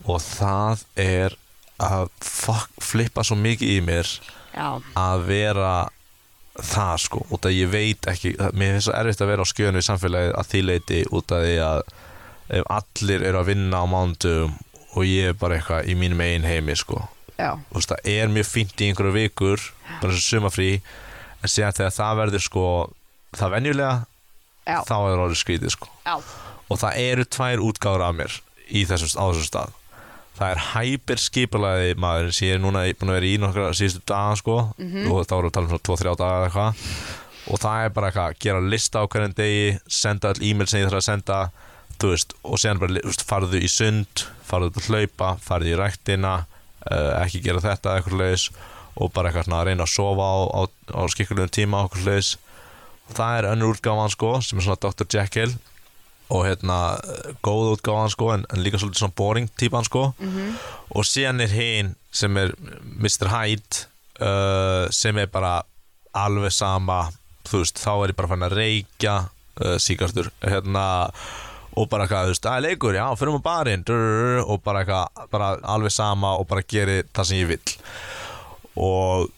Og 0.05 0.21
það 0.23 0.85
er 1.01 1.37
að 1.79 2.09
fuck, 2.23 2.69
flippa 2.83 3.23
svo 3.23 3.37
mikið 3.39 3.77
í 3.77 3.79
mér 3.85 4.09
já, 4.53 4.67
að 4.97 5.25
vera 5.29 5.73
það 6.65 6.95
sko, 7.05 7.21
út 7.33 7.47
að 7.47 7.55
ég 7.57 7.71
veit 7.71 8.07
ekki 8.09 8.33
mér 8.57 8.75
finnst 8.75 8.89
svo 8.89 8.95
erfitt 8.97 9.23
að 9.23 9.31
vera 9.31 9.45
á 9.45 9.51
skjönu 9.51 9.81
í 9.81 9.85
samfélagið 9.85 10.33
að 10.39 10.49
því 10.51 10.61
leiti 10.65 10.99
út 11.15 11.33
að 11.35 11.45
því 11.45 11.55
að 11.65 11.81
ef 12.59 12.67
allir 12.75 13.25
eru 13.29 13.41
að 13.41 13.49
vinna 13.51 13.81
á 13.81 13.85
mándum 13.89 14.57
og 14.97 15.05
ég 15.05 15.31
er 15.31 15.37
bara 15.37 15.59
eitthvað 15.59 15.89
í 15.91 15.95
mínum 15.99 16.23
eigin 16.25 16.47
heimi 16.49 16.75
sko, 16.77 17.03
þú 17.37 17.77
veist 17.77 17.93
það 17.93 18.11
er 18.15 18.33
mjög 18.33 18.49
fínt 18.49 18.81
í 18.81 18.89
einhverju 18.89 19.15
vikur, 19.15 19.65
bara 20.01 20.15
og 20.15 20.23
sumafrí 20.25 20.69
en 21.39 21.51
síðan 21.51 21.77
þegar 21.77 21.95
það 21.95 22.21
verður 22.23 22.45
sko 22.45 22.67
það 23.37 23.55
venjulega, 23.55 23.97
já, 24.65 24.77
þá 24.89 24.95
er 24.97 25.23
orðið 25.25 25.41
skrítið 25.43 25.75
sko. 25.75 25.91
Já. 26.07 26.15
og 26.69 26.81
það 26.81 27.03
eru 27.05 27.27
tvær 27.37 27.65
útgáður 27.69 28.05
af 28.07 28.17
mér 28.17 28.39
í 28.69 28.85
þessum, 28.89 29.13
á 29.21 29.23
þessum 29.29 29.47
stað 29.47 29.77
það 30.39 30.51
er 30.53 30.61
hæper 30.69 31.21
skipulaði 31.21 31.95
maður 31.99 32.29
sem 32.35 32.47
ég 32.47 32.57
er 32.57 32.61
núna 32.63 32.85
búin 32.95 33.11
að 33.11 33.17
vera 33.19 33.29
í 33.29 33.39
nokkra 33.43 33.71
síðustu 33.75 34.03
daga 34.07 34.35
sko. 34.39 34.57
Og 35.11 35.25
þá 35.27 35.33
erum 35.35 35.49
við 35.49 35.49
að 35.49 35.55
tala 35.57 35.65
um 35.67 35.71
svona 35.73 35.87
2-3 35.89 36.13
daga 36.21 36.37
eða 36.37 36.49
eitthvað. 36.49 36.85
Og 37.49 37.59
það 37.63 37.83
er 37.83 37.93
bara 37.95 38.09
eitthvað, 38.09 38.37
gera 38.45 38.61
lista 38.71 39.01
á 39.03 39.09
hverjum 39.09 39.35
degi 39.35 39.65
senda 39.87 40.31
all 40.31 40.43
e-mail 40.45 40.69
sem 40.69 40.79
ég 40.81 40.89
þarf 40.89 41.01
að 41.01 41.07
senda 41.09 41.39
þú 41.99 42.11
veist, 42.13 42.35
og 42.47 42.59
síðan 42.61 42.81
bara 42.81 43.01
veist, 43.03 43.23
farðu 43.27 43.59
í 43.59 43.69
sund, 43.71 44.25
farðu 44.47 44.71
til 44.75 44.83
að 44.83 44.89
hlaupa 44.93 45.31
farðu 45.43 45.73
í 45.73 45.79
ræktina, 45.79 46.35
uh, 46.87 47.09
ekki 47.23 47.41
gera 47.43 47.63
þetta 47.63 47.97
eitthvað 47.97 48.21
leis 48.21 48.45
og 48.99 49.11
bara 49.15 49.29
eitthvað 49.29 49.49
svona 49.49 49.61
að 49.61 49.69
reyna 49.69 49.87
að 49.87 49.93
sofa 49.93 50.27
á, 50.27 50.37
á, 50.55 50.61
á 50.95 51.01
skikkulegum 51.11 51.51
tíma 51.55 51.83
eitthvað 51.85 52.07
leis 52.07 52.31
og 53.09 53.17
það 53.17 53.37
er 53.39 53.49
önnur 53.53 53.75
útgáfan 53.75 54.13
sko 54.13 54.31
sem 54.45 54.59
er 54.59 54.67
svona 54.67 54.81
Dr. 54.85 55.07
Jekyll 55.09 55.53
og 56.29 56.45
hérna 56.45 56.77
góð 57.45 57.73
útgáfan 57.75 58.11
sko 58.13 58.31
en, 58.35 58.45
en 58.53 58.61
líka 58.61 58.77
svolítið 58.77 59.01
svona 59.01 59.17
boring 59.17 59.49
típan 59.57 59.87
sko. 59.87 60.11
Og 60.93 61.05
síðan 61.05 61.41
er 61.41 61.53
hinn 61.53 61.95
sem 62.13 62.37
er 62.37 62.53
Mr. 62.99 63.29
Hyde 63.33 63.85
uh, 64.21 64.85
sem 64.93 65.17
er 65.17 65.29
bara 65.33 65.59
alveg 66.13 66.53
sama 66.53 67.07
þú 67.49 67.63
veist, 67.63 67.81
þá 67.81 67.91
er 67.95 68.13
ég 68.13 68.17
bara 68.19 68.29
fann 68.29 68.45
að 68.45 68.57
reykja 68.59 69.15
uh, 69.25 69.77
síkartur 69.81 70.29
hérna 70.43 70.85
og 71.79 71.87
bara 71.89 72.05
eitthvað, 72.05 72.29
þú 72.29 72.33
veist, 72.33 72.47
að 72.49 72.63
leikur, 72.65 72.95
já, 72.97 73.05
fyrir 73.17 73.39
á 73.39 73.47
barinn 73.49 73.83
og 74.43 74.61
bara 74.65 74.83
eitthvað, 74.83 75.25
bara 75.31 75.49
alveg 75.63 75.93
sama 75.93 76.35
og 76.37 76.47
bara 76.49 76.65
geri 76.65 77.03
það 77.13 77.29
sem 77.29 77.39
ég 77.39 77.51
vill. 77.53 77.75
Og 78.79 79.29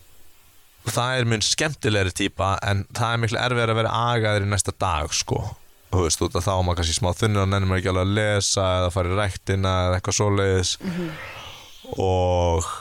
það 0.89 1.19
er 1.19 1.29
minn 1.29 1.43
skemmtilegri 1.45 2.15
típa 2.17 2.55
en 2.65 2.85
það 2.97 3.13
er 3.13 3.21
miklu 3.21 3.41
erfiðar 3.41 3.73
að 3.73 3.81
vera 3.83 3.97
agaður 4.11 4.47
í 4.47 4.51
næsta 4.51 4.73
dag 4.81 5.11
sko 5.13 5.43
þú 5.91 6.05
veist, 6.07 6.23
út 6.25 6.37
af 6.39 6.47
þá 6.47 6.53
maður 6.61 6.79
kannski 6.81 6.97
smá 6.97 7.11
þunnur 7.17 7.43
og 7.45 7.51
nennir 7.51 7.69
maður 7.69 7.81
ekki 7.81 7.91
alveg 7.91 8.07
að 8.07 8.15
lesa 8.19 8.69
eða 8.79 8.93
fara 8.95 9.11
í 9.11 9.19
ræktina 9.19 9.73
eða 9.87 9.99
eitthvað 9.99 10.17
svoleiðis. 10.19 10.71
Og 12.01 12.71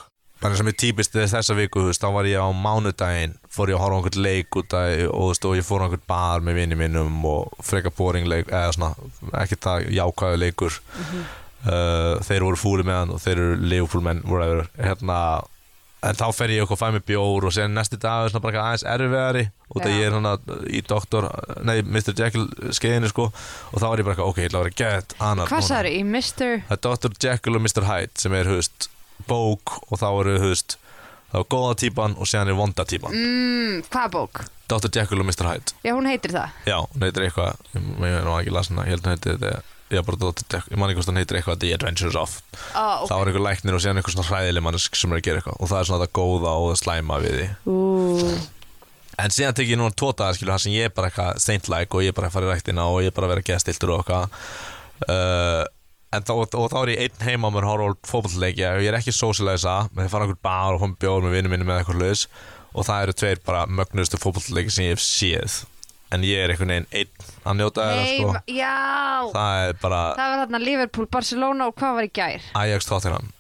bara 0.40 0.56
sem 0.56 0.70
er 0.70 0.76
típist 0.80 1.12
þess 1.12 1.34
þessa 1.36 1.56
viku, 1.58 1.82
þú 1.82 1.90
veist, 1.90 2.04
þá 2.04 2.14
var 2.14 2.28
ég 2.30 2.40
á 2.40 2.48
mánudaginn 2.56 3.36
fór 3.50 3.72
ég 3.72 3.76
að 3.76 3.82
horfa 3.84 3.98
einhvern 3.98 4.24
leik 4.24 4.56
út 4.56 4.76
af, 4.78 4.88
og, 5.10 5.20
þú 5.20 5.28
veist, 5.32 5.46
og 5.50 5.56
ég 5.58 5.66
fór 5.66 5.84
einhvern 5.84 6.06
bar 6.08 6.44
með 6.46 6.60
vinni 6.60 6.78
mínum 6.80 7.20
og 7.28 7.62
freka 7.66 7.92
boring 7.92 8.28
leik 8.30 8.48
eða 8.48 8.72
svona, 8.76 8.92
ekki 9.42 9.58
það 9.60 9.88
jákvæðu 9.98 10.42
leikur. 10.44 10.80
Uh, 11.60 12.16
þeir 12.24 12.46
voru 12.46 12.56
fúli 12.56 12.84
með 12.88 12.96
hann 13.02 13.10
og 13.12 13.18
þeir 13.20 13.34
eru 13.36 13.56
Liverpool 13.60 14.04
menn 14.06 14.22
whatever, 14.24 14.70
hérna 14.80 15.16
en 16.00 16.16
þá 16.16 16.26
fer 16.32 16.52
ég 16.54 16.64
okkur 16.64 16.78
að 16.78 16.80
fæ 16.80 16.94
mig 16.96 17.04
bjór 17.08 17.46
og 17.48 17.52
sen 17.54 17.74
næsti 17.76 17.98
dag 18.00 18.24
er 18.24 18.32
svona 18.32 18.44
bara 18.44 18.62
aðeins 18.64 18.84
erfiðari 18.88 19.42
af 19.70 19.84
Já. 19.84 19.90
ég 19.92 20.06
er 20.06 20.14
svona 20.14 20.32
í 20.66 20.80
doktor 20.88 21.26
nei, 21.66 21.80
Mr. 21.84 22.14
Jekyll 22.16 22.46
skeiðinu 22.76 23.10
sko 23.12 23.26
og 23.30 23.76
þá 23.76 23.86
var 23.86 24.02
ég 24.02 24.08
bara 24.08 24.26
ok, 24.26 24.40
ég 24.40 24.50
ætla 24.50 24.62
að 24.62 24.68
vera 24.68 24.78
gett 24.80 25.16
annar 25.18 25.50
Hvað 25.50 25.66
sagður 25.68 25.90
í 25.92 25.98
Mr. 26.08 26.54
Það 26.70 26.76
er 26.76 26.82
Dr. 26.86 27.18
Jekyll 27.26 27.58
og 27.58 27.66
Mr. 27.66 27.88
Hyde 27.90 28.22
sem 28.24 28.36
er, 28.38 28.52
hufst, 28.54 28.88
bók 29.28 29.76
og 29.90 30.00
þá 30.00 30.08
eru, 30.12 30.38
hufst, 30.46 30.78
þá 31.34 31.36
er 31.42 31.50
góða 31.56 31.76
típan 31.84 32.16
og 32.16 32.30
síðan 32.30 32.52
er 32.52 32.58
vonda 32.58 32.86
típan. 32.88 33.14
Mm, 33.14 33.84
hvað 33.92 34.16
bók? 34.16 34.42
Dr. 34.70 34.88
Jekyll 34.94 35.20
og 35.20 35.28
Mr. 35.28 35.50
Hyde. 35.50 35.76
Já, 35.84 35.92
hún 35.92 36.08
heitir 36.08 36.32
það 36.32 36.56
Já, 36.70 36.78
hún 36.86 37.04
heitir 37.04 37.26
eitthvað, 37.26 37.60
ég 37.74 37.92
ég 38.06 38.16
er 38.22 38.26
nú 38.26 38.34
ekki 38.38 38.56
lasin 38.56 38.80
að, 38.80 38.88
ég 38.88 38.96
held 38.96 39.06
hún 39.06 39.16
heitir 39.16 39.36
þetta 39.36 39.78
ég, 39.90 40.07
man 40.79 40.90
ekki 40.90 41.00
hvort 41.00 41.11
hann 41.11 41.20
heitir 41.20 41.40
eitthvað 41.40 41.61
The 41.62 41.72
Adventures 41.76 42.18
of. 42.18 42.38
Ah, 42.74 43.03
þá 43.09 43.16
er 43.16 43.33
einhver 43.33 43.44
læknir 43.46 43.76
og 43.76 43.83
síðan 43.83 44.00
einhver 44.00 44.14
svona 44.14 44.29
hræðileg 44.29 44.66
mannesk 44.66 44.98
sem 44.98 45.12
er 45.12 45.20
að 45.20 45.26
gera 45.26 45.42
eitthvað. 45.42 45.59
Og 45.59 45.72
það 45.72 45.83
er 45.83 45.90
svona 45.90 46.05
það 46.05 46.14
góða 46.20 46.55
og 46.61 46.70
það 46.70 46.81
slæma 46.85 47.20
við 47.24 47.37
því. 47.38 47.48
Ú, 47.70 47.79
en 49.24 49.37
síðan 49.37 49.59
tek 49.59 49.72
ég 49.72 49.81
núna 49.81 49.96
tótaða 49.98 50.38
skilur 50.38 50.55
það 50.55 50.64
sem 50.66 50.76
ég 50.79 50.88
er 50.88 50.94
bara 50.96 51.11
eitthvað 51.11 51.42
saint-like 51.46 51.98
og 51.98 52.07
ég 52.07 52.14
er 52.14 52.16
bara 52.20 52.31
að 52.31 52.38
fara 52.38 52.48
í 52.48 52.55
ræktina 52.55 52.87
og 52.88 53.03
ég 53.05 53.12
er 53.12 53.18
bara 53.18 53.29
að 53.29 53.35
vera 53.35 53.46
geðstiltur 53.50 53.94
og 53.94 54.03
eitthvað. 54.03 54.40
Uh, 55.11 55.64
en 56.14 56.26
þá, 56.26 56.33
og 56.37 56.70
þá 56.72 56.79
er 56.83 56.92
ég 56.94 57.03
einn 57.07 57.26
heima 57.29 57.50
á 57.50 57.55
mér 57.55 57.66
horf 57.68 57.85
á 57.87 58.11
fótballleikja 58.11 58.72
og 58.76 58.85
ég 58.85 58.90
er 58.90 58.98
ekki 58.98 59.14
socialisa 59.14 59.76
með 59.94 60.09
að 60.09 60.14
fara 60.14 60.26
einhver 60.26 60.40
bar 60.42 60.74
og 60.74 60.83
fá 60.83 60.88
mér 60.88 61.03
bjóð 61.05 61.26
með 61.26 61.37
vinnum 61.37 61.55
minni 61.55 61.68
með 61.68 61.83
eitthvað 61.83 62.00
hlutis 62.00 62.24
og 62.70 62.87
það 62.87 63.05
eru 63.05 63.16
tveir 63.20 63.42
bara 63.46 63.66
mögnustu 63.70 64.20
fótballleiki 64.20 64.74
sem 64.74 64.88
ég 64.88 64.96
hef 64.96 65.05
séð 65.05 65.61
en 66.14 66.24
ég 66.26 66.42
er 66.44 66.52
einhvern 66.54 66.72
veginn 66.74 66.88
einn 66.90 67.26
að 67.46 67.58
njóta 67.60 67.86
þeirra 67.86 68.06
sko. 68.10 68.34
já. 68.50 68.74
Það 69.34 69.64
er 69.68 69.74
bara 69.82 70.00
Það 70.18 70.30
var 70.34 70.40
þarna 70.44 70.60
Liverpool, 70.64 71.08
Barcelona 71.16 71.70
og 71.70 71.76
hvað 71.78 71.96
var 71.98 72.08
í 72.08 72.12
gær? 72.20 72.46
Ajax 72.62 72.88
Tottenham. 72.90 73.32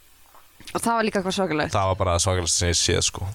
Og 0.70 0.78
það 0.80 0.94
var 0.94 1.06
líka 1.08 1.18
eitthvað 1.20 1.38
svakalegt 1.40 1.74
það 1.74 1.88
var 1.90 2.00
bara 2.04 2.16
það 2.16 2.26
svakalast 2.26 2.60
sem 2.60 2.70
ég 2.70 2.78
séð 2.78 3.00
sko. 3.08 3.30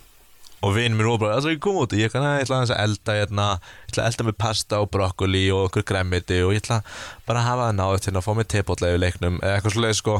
Og 0.65 0.71
vinn 0.73 0.95
mér 0.97 1.09
og 1.11 1.19
bara, 1.21 1.35
það 1.37 1.49
er 1.51 1.55
ekki 1.57 1.63
koma 1.67 1.81
út? 1.85 1.93
Ég 1.99 2.07
ætla 2.09 2.29
aðeins 2.39 2.71
að 2.73 2.79
elda 2.85 3.15
hérna 3.19 3.47
ég 3.59 3.91
ætla 3.91 4.05
að 4.05 4.07
elda 4.09 4.25
með 4.29 4.37
pasta 4.41 4.79
og 4.81 4.87
brokkoli 4.95 5.43
og 5.53 5.67
okkur 5.67 5.83
gremmiti 5.91 6.39
og 6.41 6.55
ég 6.55 6.63
ætla 6.63 6.79
bara 7.27 7.43
að 7.43 7.49
hafa 7.51 7.67
það 7.67 7.75
náðu 7.81 7.99
til 8.05 8.15
að 8.15 8.25
fá 8.25 8.31
mér 8.39 8.47
tepotla 8.55 8.89
yfir 8.93 9.03
leiknum 9.03 9.37
eða 9.43 9.59
eitthvað 9.59 9.75
svoleið 9.75 9.99
sko. 9.99 10.15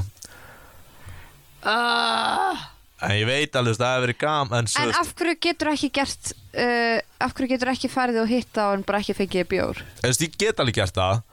Uh, 1.66 2.60
en 3.04 3.14
ég 3.18 3.28
veit 3.28 3.56
alveg 3.60 3.76
það 3.80 3.94
hefur 3.94 4.06
verið 4.06 4.20
gam 4.22 4.54
en, 4.56 4.70
En 4.80 4.94
af 4.96 5.14
hverju 5.20 5.38
getur 5.44 5.72
ekki 5.74 5.90
gert 5.98 6.32
uh, 6.56 7.00
Af 7.20 7.34
hverju 7.36 7.50
getur 7.52 7.72
ekki 7.74 7.92
farið 7.92 8.22
og 8.24 8.30
hitta 8.32 8.70
og 8.70 8.78
en 8.80 8.86
bara 8.88 9.02
ekki 9.04 9.18
fengið 9.18 9.50
bjór? 9.52 9.82
Þú 10.00 10.08
veist, 10.08 10.24
ég 10.24 10.38
get 10.40 10.62
alveg 10.64 10.80
gert 10.80 10.96
það 10.96 11.24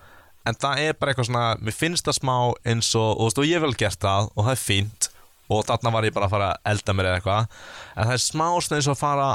en 0.42 0.58
það 0.58 0.80
er 0.82 0.96
bara 0.98 1.12
eitthvað 1.12 1.28
svona 1.28 1.44
mér 1.62 1.76
finnst 1.76 2.08
það 2.08 2.18
smá 2.18 2.36
eins 2.66 2.88
og 2.98 3.10
og, 3.12 3.18
þú 3.20 3.26
veist, 3.28 3.40
og 3.42 3.46
ég 3.46 3.58
hef 3.60 3.66
vel 3.66 3.78
gert 3.78 4.00
það 4.02 4.30
og 4.32 4.46
það 4.46 4.54
er 4.56 4.62
fínt 4.62 5.08
og 5.52 5.66
þarna 5.68 5.92
var 5.94 6.06
ég 6.08 6.16
bara 6.16 6.26
að 6.28 6.34
fara 6.34 6.48
að 6.50 6.72
elda 6.72 6.96
mér 6.96 7.10
eða 7.10 7.20
eitthvað 7.20 7.60
en 7.92 8.08
það 8.08 8.16
er 8.16 8.24
smá 8.24 8.46
svona 8.48 8.80
eins 8.80 8.88
og 8.88 8.96
að 8.96 9.02
fara 9.04 9.28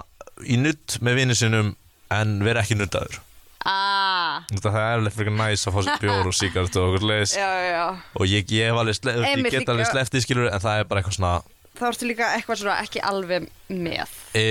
í 0.44 0.60
nutt 0.60 0.98
með 1.06 1.22
vinnu 1.22 1.38
sinum 1.38 1.72
en 2.18 2.36
vera 2.44 2.66
ekki 2.66 2.80
nuttaður 2.80 3.22
Ah, 3.68 4.46
það 4.54 4.76
er 4.80 5.02
eftir 5.10 5.16
fyrir 5.18 5.34
næs 5.36 5.66
að 5.68 5.74
fá 5.76 5.80
sér 5.84 5.98
bjór 6.00 6.28
og 6.30 6.36
síkart 6.38 6.76
og 6.80 6.86
okkur 6.92 7.04
leis 7.10 7.34
já, 7.42 7.48
já 7.68 7.82
og 8.16 8.30
ég, 8.30 8.52
ég 8.54 8.70
hef 8.70 8.78
alveg, 8.80 9.90
sleftið 9.90 10.24
skilur 10.24 10.48
en 10.52 10.62
það 10.64 10.84
er 10.84 10.88
bara 10.88 11.02
eitthvað 11.02 11.18
svona 11.18 11.32
Þá 11.78 11.86
ertu 11.92 12.08
líka 12.10 12.32
eitthvað 12.34 12.62
svona 12.64 12.80
ekki 12.82 13.02
alveg 13.06 13.46
með. 13.70 14.16
E, 14.38 14.46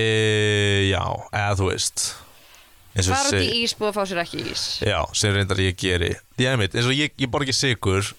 já, 0.92 1.02
eða 1.32 1.56
þú 1.58 1.70
veist. 1.72 2.04
Fara 2.96 3.28
út 3.28 3.42
í 3.42 3.64
ís 3.64 3.74
búið 3.76 3.90
að 3.90 3.96
fá 3.98 4.04
sér 4.08 4.20
ekki 4.22 4.44
ís. 4.52 4.66
Já, 4.86 5.00
sem 5.18 5.34
reyndar 5.34 5.60
ég 5.60 5.76
geri. 5.80 6.14
Ég 6.40 6.48
er 6.48 6.60
mitt, 6.60 6.76
eins 6.76 6.88
og 6.88 6.96
ég, 6.96 7.12
ég 7.20 7.32
borg 7.32 7.44
ekki 7.44 7.56
sigur 7.58 8.14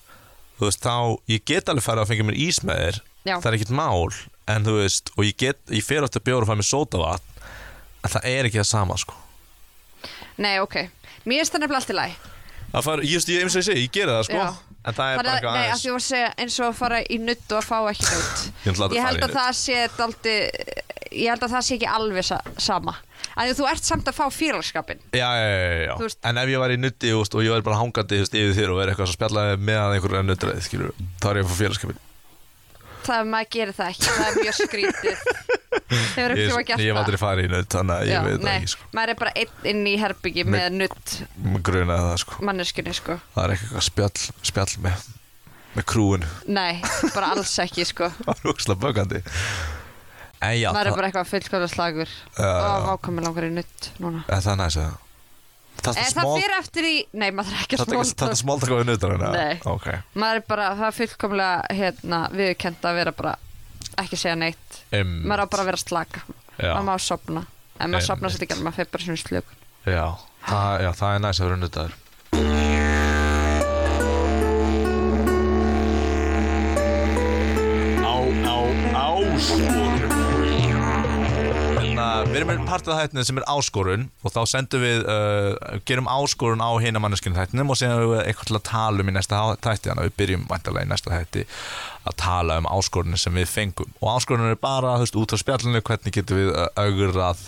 Þú 0.57 0.65
veist, 0.65 0.81
þá, 0.81 0.93
ég 1.29 1.43
get 1.45 1.69
alveg 1.69 1.85
farið 1.85 2.03
að 2.03 2.11
fengja 2.11 2.25
mér 2.25 2.37
ís 2.41 2.59
með 2.65 2.79
þér. 2.81 2.99
Já. 3.27 3.35
Það 3.35 3.49
er 3.49 3.57
ekkert 3.57 3.73
mál 3.77 4.13
En 4.47 4.63
þú 4.65 4.77
veist, 4.79 5.11
og 5.17 5.27
ég 5.27 5.35
get, 5.37 5.59
ég 5.73 5.85
fer 5.85 6.05
átt 6.05 6.17
að 6.17 6.25
bjóra 6.29 6.47
og 6.47 6.49
fæ 6.49 6.55
mér 6.57 6.67
sótavatn 6.69 7.43
En 8.05 8.13
það 8.13 8.27
er 8.31 8.47
ekki 8.47 8.61
það 8.61 8.69
sama, 8.69 8.97
sko. 9.01 9.17
Nei, 10.39 10.55
ok. 10.63 10.79
Mér 11.27 11.41
finnst 11.41 11.53
það 11.53 11.65
nefnilega 11.65 11.81
allt 11.81 11.93
í 11.93 11.97
læg 11.97 12.25
Það 12.71 12.83
far, 12.89 13.01
ég, 13.07 13.13
veist, 13.17 13.29
ég, 13.31 13.43
eins 13.45 13.55
og 13.55 13.61
ég 13.61 13.67
segi, 13.69 13.83
ég 13.87 13.93
geri 13.95 14.11
það, 14.11 14.25
sko. 14.27 14.41
Já. 14.41 14.77
En 14.87 14.95
það 14.95 15.11
er 15.11 15.17
bara 15.19 15.27
Nei, 15.27 15.33
eitthvað 15.37 15.51
að 15.51 15.61
aðeins. 15.61 15.85
var 15.87 15.97
að 15.99 16.05
segja 16.07 16.27
eins 16.43 16.57
og 16.61 16.67
að 16.67 16.75
fara 16.77 16.99
í 17.03 17.17
nutt 17.19 17.51
og 17.51 17.57
að 17.57 17.65
fá 17.67 17.77
ekki 17.91 18.05
nutt 18.07 18.43
Ég 18.67 18.69
að 18.71 18.77
fara 18.79 19.01
held 19.07 19.25
að 19.27 19.33
það 19.35 19.49
sé 19.59 19.81
daldi 19.97 20.35
Ég 21.17 21.29
held 21.31 21.43
að 21.47 21.53
það 21.55 21.65
sé 21.67 21.75
ekki 21.77 21.89
alveg 21.91 22.25
sa 22.27 22.37
sama. 22.61 22.93
Að 23.39 23.51
Þú 23.57 23.67
ert 23.71 23.87
samt 23.87 24.07
að 24.11 24.15
fá 24.17 24.25
félagskapin 24.31 25.03
Já, 25.15 25.27
já, 25.27 25.45
já, 25.47 25.77
já, 25.87 25.93
veist- 26.03 26.19
En 26.27 26.39
ef 26.39 26.51
ég 26.53 26.63
var 26.63 26.71
í 26.75 26.79
nutti 26.79 27.11
og 27.17 27.37
ég 27.43 27.51
var 27.55 27.65
bara 27.67 27.79
hangandi 27.81 28.21
yfir 28.23 28.55
þér 28.55 28.73
og 28.75 28.79
verið 28.81 28.93
eitthvað 28.95 29.11
svo 29.11 29.17
spjallaði 29.19 29.59
með 29.67 29.79
að 29.83 29.95
einhverju 29.97 30.23
nuttræði, 30.29 30.65
skilur 30.67 30.93
þá 31.23 31.27
er 31.33 31.41
ég 31.41 31.47
að 31.47 31.51
fá 31.51 31.59
félagskapin 31.63 32.03
Það 33.07 33.29
maður 33.31 33.49
gerir 33.55 33.75
það 33.77 33.91
ekki, 33.93 34.09
það 34.17 34.27
er 34.27 34.39
mjög 34.41 34.57
skrítið 34.57 35.21
Hefur 35.87 36.33
ekki 36.33 36.47
tíma 36.47 36.63
gert 36.67 36.81
ég 36.81 36.89
hef 36.89 36.97
það. 36.97 37.01
aldrei 37.01 37.19
farið 37.21 37.45
í 37.47 37.51
nutt, 37.53 37.69
þannig 37.71 37.95
að 37.95 38.09
ég 38.11 38.25
veit 38.25 38.33
það 38.33 38.43
nei, 38.47 38.55
ekki, 38.57 38.71
sko. 38.73 38.87
Maður 38.97 39.13
er 39.13 39.19
bara 39.21 39.31
einn 39.43 39.69
inn 39.71 39.83
í 39.87 39.93
herbyggi 40.01 40.43
Nei. 40.43 40.51
með 40.57 40.67
nutt 40.81 41.13
Mér 41.45 41.63
grunaði 41.69 42.07
það, 42.07 42.17
sko. 42.23 42.39
manneskunni 42.49 42.95
sko. 42.97 43.17
Það 43.35 43.43
er 43.45 43.53
eitthvað 43.55 43.85
spjall, 43.87 44.25
spjall 44.51 44.75
með, 44.83 45.07
með 45.77 45.87
krúin. 45.93 46.27
Nei, 46.59 46.73
bara 47.15 47.31
alls 47.37 47.55
ekki 47.63 47.87
sko. 47.87 48.11
Það 48.27 48.33
er 48.43 48.51
úkslega 48.53 48.81
bögandi 48.83 49.23
En 50.37 50.53
já, 50.59 50.67
maður 50.69 50.85
er 50.85 50.91
það, 50.91 50.97
bara 50.99 51.07
eitthvað 51.09 51.29
fullkvæmlega 51.31 51.71
slagur. 51.73 52.09
Já, 52.37 52.45
og 52.45 52.67
já. 52.67 52.85
vákomi 52.91 53.23
langar 53.25 53.47
í 53.47 53.53
nutt 53.55 53.87
núna. 54.03 54.19
En 54.29 54.43
það 54.43 54.51
er 54.53 54.59
næst 54.61 54.81
að 54.83 54.91
Það 55.83 55.99
er 56.01 56.15
fyrir 56.33 56.55
eftir 56.57 56.87
í, 56.87 56.95
nei 57.15 57.29
maður 57.31 57.53
er 57.55 57.63
ekki 57.63 57.77
að 57.77 57.91
Það 58.17 58.31
er 58.31 58.39
smólta 58.41 58.69
á 58.73 58.83
nuttar 58.87 59.13
hérna. 59.13 59.29
Nei. 59.35 59.59
Ok, 59.69 59.87
Maður 60.17 60.41
er 60.41 60.45
bara, 60.49 60.69
það 60.79 60.87
er 60.89 60.95
fullkomlega 60.97 61.77
hérna, 61.79 62.21
viðurkend 62.33 62.87
að 62.89 62.97
vera 63.01 63.13
bara 63.15 63.35
ekki 64.03 64.19
segja 64.19 64.35
neitt. 64.39 64.81
Um, 64.91 65.13
Maður 65.29 65.45
á 65.45 65.51
bara 65.53 65.63
að 65.63 65.69
vera 65.71 65.81
slaka. 65.83 66.23
Já, 66.57 66.73
Maður 66.73 66.87
má 66.89 66.95
sopna 66.99 67.45
En 67.77 67.91
maður 67.93 68.07
sopna 68.09 68.27
Einmitt. 68.27 68.39
sér 68.39 68.47
ekki, 68.47 68.59
maður 68.65 68.77
fyrir 68.79 68.91
bara 68.95 69.05
svona 69.07 69.21
slökun. 69.21 69.63
Já, 69.87 70.05
það, 70.49 70.71
já, 70.83 70.91
það 71.01 71.15
er 71.15 71.25
næst 71.27 71.41
að 71.41 71.47
vera 71.51 71.61
nuttar 71.61 71.97
Á, 78.03 78.15
á, 78.47 78.57
áskorun 78.97 79.97
Hérna, 79.97 80.06
við 82.25 82.37
erum 82.39 82.49
með 82.49 82.61
part 82.67 82.87
af 82.89 82.97
þættinu 83.01 83.23
sem 83.27 83.39
er 83.39 83.45
áskorun 83.51 84.05
og 84.25 84.33
þá 84.33 84.39
sendum 84.49 84.81
við, 84.81 85.03
uh, 85.11 85.77
gerum 85.87 86.09
áskorun 86.09 86.63
á 86.63 86.71
hina 86.81 87.01
manneskinu 87.03 87.37
þættinum 87.37 87.73
og 87.73 87.79
síðan 87.79 87.99
erum 87.99 88.13
við 88.15 88.21
eitthvað 88.23 88.49
til 88.49 88.57
að 88.57 88.65
tala 88.69 89.03
um 89.03 89.11
í 89.11 89.15
næsta 89.15 89.41
þætti 89.61 89.91
þannig 89.91 90.01
að 90.01 90.07
við 90.07 90.15
byrjum 90.21 90.47
vantarlega 90.49 90.87
í 90.87 90.91
næsta 90.91 91.13
þætti 91.13 91.45
að 92.07 92.17
tala 92.23 92.57
um 92.61 92.69
áskorunni 92.71 93.19
sem 93.21 93.37
við 93.37 93.49
fengum. 93.51 93.93
Og 94.01 94.11
áskorun 94.15 94.49
er 94.49 94.59
bara, 94.61 94.95
veist, 95.01 95.19
út 95.19 95.35
á 95.35 95.37
spjallinu 95.37 95.83
hvernig 95.83 96.17
getum 96.17 96.41
við 96.41 96.53
uh, 96.53 96.67
augrað 96.79 97.45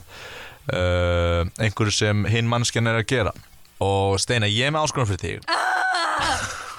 uh, 0.73 1.41
einhverju 1.57 1.95
sem 1.95 2.25
hinn 2.29 2.51
manneskinu 2.51 2.93
er 2.93 3.01
að 3.01 3.09
gera. 3.13 3.35
Og 3.81 4.19
Steina, 4.21 4.49
ég 4.51 4.69
er 4.69 4.75
með 4.75 4.89
áskorun 4.89 5.09
fyrir 5.13 5.41
þig. 5.41 6.57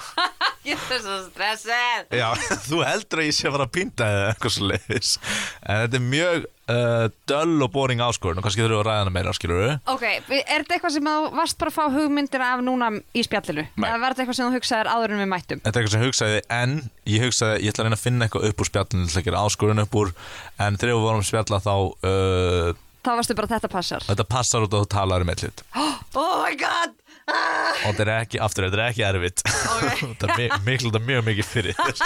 Ég 0.61 0.77
er 0.77 0.99
svo 1.01 1.15
stressið 1.25 2.11
Já, 2.13 2.27
þú 2.67 2.83
heldur 2.85 3.23
að 3.23 3.27
ég 3.27 3.33
sé 3.33 3.47
að 3.49 3.55
fara 3.55 3.65
að 3.65 3.73
pínta 3.73 4.09
eða 4.13 4.25
eitthvað 4.29 4.53
svo 4.53 4.67
leiðis 4.69 5.13
En 5.23 5.79
þetta 5.81 5.97
er 5.97 6.03
mjög 6.05 6.45
uh, 6.71 7.05
döll 7.29 7.65
og 7.65 7.71
boring 7.73 8.01
áskorun 8.03 8.39
og 8.39 8.45
kannski 8.45 8.63
þurfum 8.63 8.77
við 8.77 8.81
að 8.81 8.87
ræða 8.87 9.01
hana 9.03 9.13
meira, 9.15 9.33
skilur 9.35 9.61
við 9.61 9.73
Ok, 9.93 10.05
er 10.07 10.21
þetta 10.63 10.75
eitthvað 10.77 10.95
sem 10.95 11.09
þú 11.09 11.31
varst 11.37 11.59
bara 11.61 11.73
að 11.73 11.77
fá 11.77 11.95
hugmyndir 11.97 12.45
af 12.45 12.63
núna 12.65 12.91
í 13.13 13.23
spjallinu? 13.27 13.65
Nei. 13.75 13.87
Eða 13.89 14.01
var 14.03 14.15
þetta 14.15 14.25
eitthvað 14.25 14.39
sem 14.39 14.47
þú 14.47 14.59
hugsaðir 14.59 14.91
áður 14.91 15.15
en 15.15 15.23
við 15.23 15.31
mættum? 15.33 15.63
Þetta 15.65 15.73
er 15.73 15.81
eitthvað 15.81 15.95
sem 15.95 16.05
ég 16.05 16.11
hugsaði 16.11 16.39
en 16.61 16.77
ég 17.15 17.25
hugsaði, 17.27 17.59
ég 17.65 17.73
ætla 17.73 17.83
að 17.83 17.89
reyna 17.89 17.99
að 17.99 18.05
finna 18.05 18.27
eitthvað 18.27 18.47
upp 18.51 18.63
úr 18.63 18.71
spjallinu 18.71 19.09
til 19.11 19.19
að 19.21 19.27
gera 19.27 19.43
áskorun 19.47 19.83
upp 19.85 19.99
úr 20.01 20.13
en 20.61 20.79
þegar 20.81 20.95
við 20.95 21.05
vorum 21.07 21.23
að 21.25 21.29
spjalla 21.31 21.61
þá 21.65 21.75
uh, 22.11 22.79
Þá 23.01 23.11
varstu 23.17 23.33
bara 23.33 23.49
þetta 23.49 23.69
passar 23.73 24.03
þetta 24.05 24.25
passar 24.29 24.65
út 24.67 24.75
að 24.77 24.83
þú 24.83 24.89
talar 24.93 25.23
um 25.25 25.31
eitt 25.33 25.41
hlut 25.41 25.63
Oh 25.73 26.43
my 26.43 26.53
god 26.53 26.93
ah. 27.25 27.73
og 27.87 27.95
þetta 27.95 28.03
er 28.05 28.11
ekki, 28.19 28.41
aftur, 28.45 28.67
þetta 28.69 28.77
er 28.77 28.91
ekki 28.91 29.05
erfitt 29.07 29.41
þetta 30.21 30.29
er 30.29 30.37
mi- 30.37 30.59
miklu, 30.67 30.91
þetta 30.91 31.01
er 31.01 31.07
mjög 31.07 31.25
mikið 31.31 31.49
fyrir 31.49 31.79
þér 31.81 32.03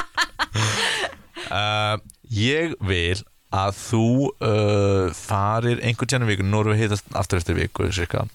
uh, 1.60 1.97
Ég 2.32 2.78
vil 2.88 3.19
að 3.56 3.80
þú 3.80 4.06
uh, 4.30 5.10
farir 5.15 5.82
einhvern 5.82 6.12
tjánu 6.12 6.30
vikunni, 6.30 6.52
nú 6.52 6.62
erum 6.63 6.76
við 6.76 6.86
hittast 6.86 7.08
aftur 7.18 7.41
eftir 7.41 7.58
viku 7.58 7.89
cirka, 7.96 8.26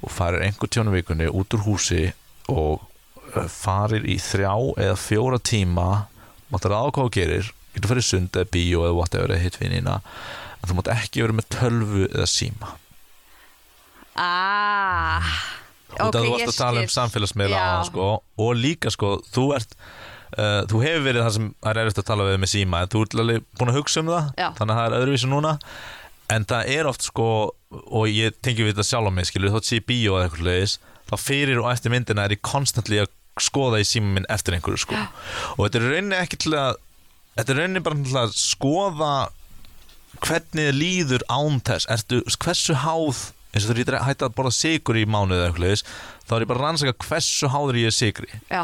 og 0.00 0.12
farir 0.12 0.44
einhvern 0.46 0.72
tjánu 0.72 0.94
vikunni 0.94 1.28
út 1.28 1.56
úr 1.56 1.66
húsi 1.66 2.08
og 2.52 2.80
uh, 3.34 3.46
farir 3.52 4.06
í 4.08 4.18
þrjá 4.22 4.54
eða 4.86 4.98
fjóra 5.00 5.40
tíma 5.42 5.88
máttar 6.52 6.76
að 6.76 6.92
hvað 6.94 7.08
þú 7.08 7.14
gerir 7.18 7.52
getur 7.76 7.92
farið 7.92 8.08
sund 8.08 8.36
eða 8.38 8.50
bíó 8.54 8.86
eða 8.86 8.96
whatever 8.96 9.34
eða 9.34 9.44
hitt 9.44 9.60
vinnina 9.60 10.00
en 10.60 10.70
þú 10.70 10.78
mátt 10.78 10.92
ekki 10.94 11.24
vera 11.24 11.36
með 11.36 11.48
tölvu 11.52 12.06
eða 12.08 12.26
síma. 12.30 12.72
Ah. 14.16 15.32
Út 15.96 16.16
að 16.16 16.24
þú 16.24 16.32
varst 16.32 16.50
að 16.50 16.58
tala 16.58 16.82
um 16.82 16.92
samfélagsmiðla 16.92 17.64
sko, 17.88 18.08
og 18.44 18.50
líka 18.56 18.92
sko, 18.92 19.16
þú 19.32 19.46
ert 19.56 19.76
uh, 20.34 20.62
þú 20.70 20.80
hefur 20.82 21.04
verið 21.06 21.24
það 21.24 21.36
sem 21.36 21.50
er 21.70 21.80
erfitt 21.82 22.00
að 22.02 22.08
tala 22.10 22.26
við 22.28 22.40
með 22.42 22.52
síma 22.52 22.80
en 22.82 22.90
þú 22.92 23.04
ert 23.04 23.16
alveg 23.22 23.46
búin 23.60 23.72
að 23.72 23.78
hugsa 23.80 24.02
um 24.02 24.10
það 24.12 24.32
Já. 24.40 24.48
þannig 24.58 24.74
að 24.74 24.80
það 24.80 24.88
er 24.88 24.98
öðruvísi 25.00 25.30
núna. 25.32 25.52
En 26.36 26.48
það 26.50 26.72
er 26.74 26.90
oft 26.90 27.06
sko 27.06 27.28
og 27.70 28.08
ég 28.10 28.38
tengi 28.42 28.64
við 28.64 28.74
þetta 28.74 28.88
sjálf 28.88 29.10
á 29.10 29.16
mig 29.16 29.28
skilur 29.28 29.54
þótt 29.54 29.68
sé 29.68 29.78
í 29.78 29.84
bíó 29.86 30.16
eða 30.16 30.26
eitthvað 30.26 30.48
leiðis 30.48 30.76
þá 31.06 31.14
fyrir 31.22 31.60
og 31.62 31.70
eftir 31.70 31.94
myndina 31.94 32.24
er 32.26 32.34
ég 32.34 32.42
konstantli 32.42 32.98
að 33.04 33.12
skoða 33.38 33.78
í 33.82 33.86
síma 33.86 34.16
minn 34.16 34.26
eftir 34.32 34.56
einhverju 34.56 34.82
sko. 34.82 34.98
Og 35.54 35.66
þetta 35.66 35.82
er 35.82 35.88
rauninni 35.92 36.18
ekki 36.18 36.40
til 36.46 36.56
að 36.56 36.80
þetta 37.36 37.52
er 37.52 37.60
rauninni 37.62 37.84
bara 37.86 38.02
til 38.08 38.18
að 38.18 38.36
skoða 38.40 39.12
hvernig 40.24 40.66
þér 40.70 40.78
líður 40.80 41.26
án 41.28 41.60
þess. 41.60 41.86
Ertu, 41.92 42.22
hversu 42.40 42.78
háð 42.80 43.26
eins 43.56 43.66
og 43.66 43.76
þú 43.76 43.84
er 43.86 43.98
hægt 44.04 44.24
að 44.24 44.34
borða 44.36 44.52
sigur 44.54 44.98
í 44.98 45.06
mánuð 45.08 45.38
eða 45.38 45.48
eitthvað 45.48 45.64
leiðis, 45.64 45.84
þá 46.26 46.34
er 46.36 46.44
ég 46.44 46.50
bara 46.50 46.60
að 46.60 46.66
rannsaka 46.66 47.06
hversu 47.06 47.50
háður 47.52 47.78
ég 47.80 47.90
er 47.90 47.96
sigri 47.96 48.40
Já, 48.50 48.62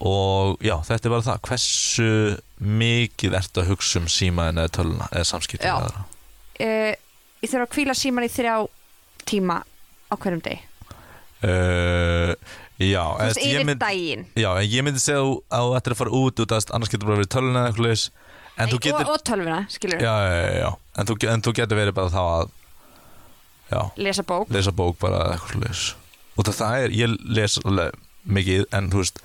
og 0.00 0.62
já, 0.64 0.76
þetta 0.86 1.08
er 1.08 1.12
bara 1.12 1.26
það 1.26 1.42
hversu 1.48 2.08
mikið 2.80 3.36
ertu 3.40 3.62
að 3.62 3.70
hugsa 3.74 4.00
um 4.00 4.08
símaðin 4.10 4.62
eða 4.62 4.72
töluna 4.78 5.10
eða 5.12 5.28
samskipti 5.28 5.68
Já. 5.68 5.74
með 5.76 5.90
aðra. 5.90 6.04
uh, 6.64 6.94
ég 7.44 7.52
þurfa 7.52 7.66
að 7.66 7.76
hvíla 7.76 7.96
síman 7.98 8.26
í 8.26 8.32
þrjá 8.32 8.54
tíma 9.28 9.60
á 9.60 10.14
hverjum 10.16 10.42
deg 10.46 10.64
uh, 11.44 12.32
Já, 12.80 13.02
Þú 13.04 13.26
veist, 13.26 13.36
eða, 13.36 13.50
yfir 13.50 13.66
mynd, 13.68 13.80
daginn. 13.82 14.22
Já, 14.40 14.48
en 14.56 14.70
ég 14.72 14.84
myndi 14.86 15.02
segja 15.04 15.20
að 15.20 15.66
þú 15.66 15.74
ættir 15.76 15.94
að 15.94 15.98
fara 16.00 16.12
út 16.16 16.40
út 16.40 16.54
að 16.56 16.70
annars 16.72 16.92
getur 16.92 17.10
bara 17.10 17.18
verið 17.20 17.32
tölun 17.34 17.58
eða 17.60 17.72
eitthvað 17.74 18.04
þú 18.70 18.78
getur, 18.80 19.04
og, 19.04 19.10
og 19.14 19.24
tölvuna, 19.24 19.58
skilur 19.72 20.00
já, 20.00 20.12
já, 20.24 20.32
já, 20.40 20.54
já. 20.60 20.70
En 21.00 21.08
þú, 21.08 21.16
en 21.32 21.44
þú 21.44 21.52
getur 21.56 21.78
verið 21.80 21.96
bara 21.96 22.12
þá 22.12 22.22
að 22.24 22.50
já, 23.70 23.82
lesa 23.96 24.24
bók. 24.26 24.50
Lesa 24.52 24.72
bók 24.72 24.96
bara 25.00 25.20
eða 25.26 25.36
eitthvað 25.36 25.94
og 26.40 26.48
það 26.48 26.84
er, 26.84 26.94
ég 26.96 27.14
les 27.36 27.58
mikið 28.24 28.66
en 28.76 28.88
þú 28.92 29.02
veist 29.02 29.20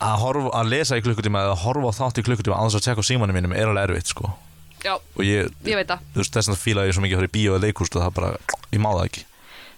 að, 0.00 0.14
horfa, 0.24 0.50
að 0.60 0.70
lesa 0.72 0.98
í 0.98 1.04
klukkutíma 1.04 1.42
eða 1.46 1.58
horfa 1.64 1.92
á 1.92 1.98
þátt 2.00 2.20
í 2.22 2.24
klukkutíma 2.26 2.58
þess 2.64 2.78
að 2.80 2.86
tjekka 2.88 3.04
á 3.04 3.08
símanum 3.10 3.36
mínum 3.36 3.54
er 3.56 3.70
alveg 3.70 3.90
erfitt 3.90 4.12
sko. 4.14 4.32
Já, 4.80 4.94
og 4.96 5.22
ég, 5.26 5.50
ég 5.68 5.76
veit 5.76 5.90
það. 5.90 6.04
þú 6.14 6.22
veist 6.22 6.36
þess 6.38 6.52
að 6.54 6.60
fíla 6.62 6.86
ég 6.88 6.96
svo 6.96 7.02
mikið 7.04 7.18
að 7.18 7.20
fara 7.20 7.30
í 7.30 7.34
bíó 7.36 7.54
eða 7.56 7.64
leikúst 7.66 7.96
og 7.98 8.04
það 8.06 8.14
bara, 8.16 8.30
ég 8.72 8.80
má 8.80 8.90
það 8.96 9.06
ekki. 9.10 9.24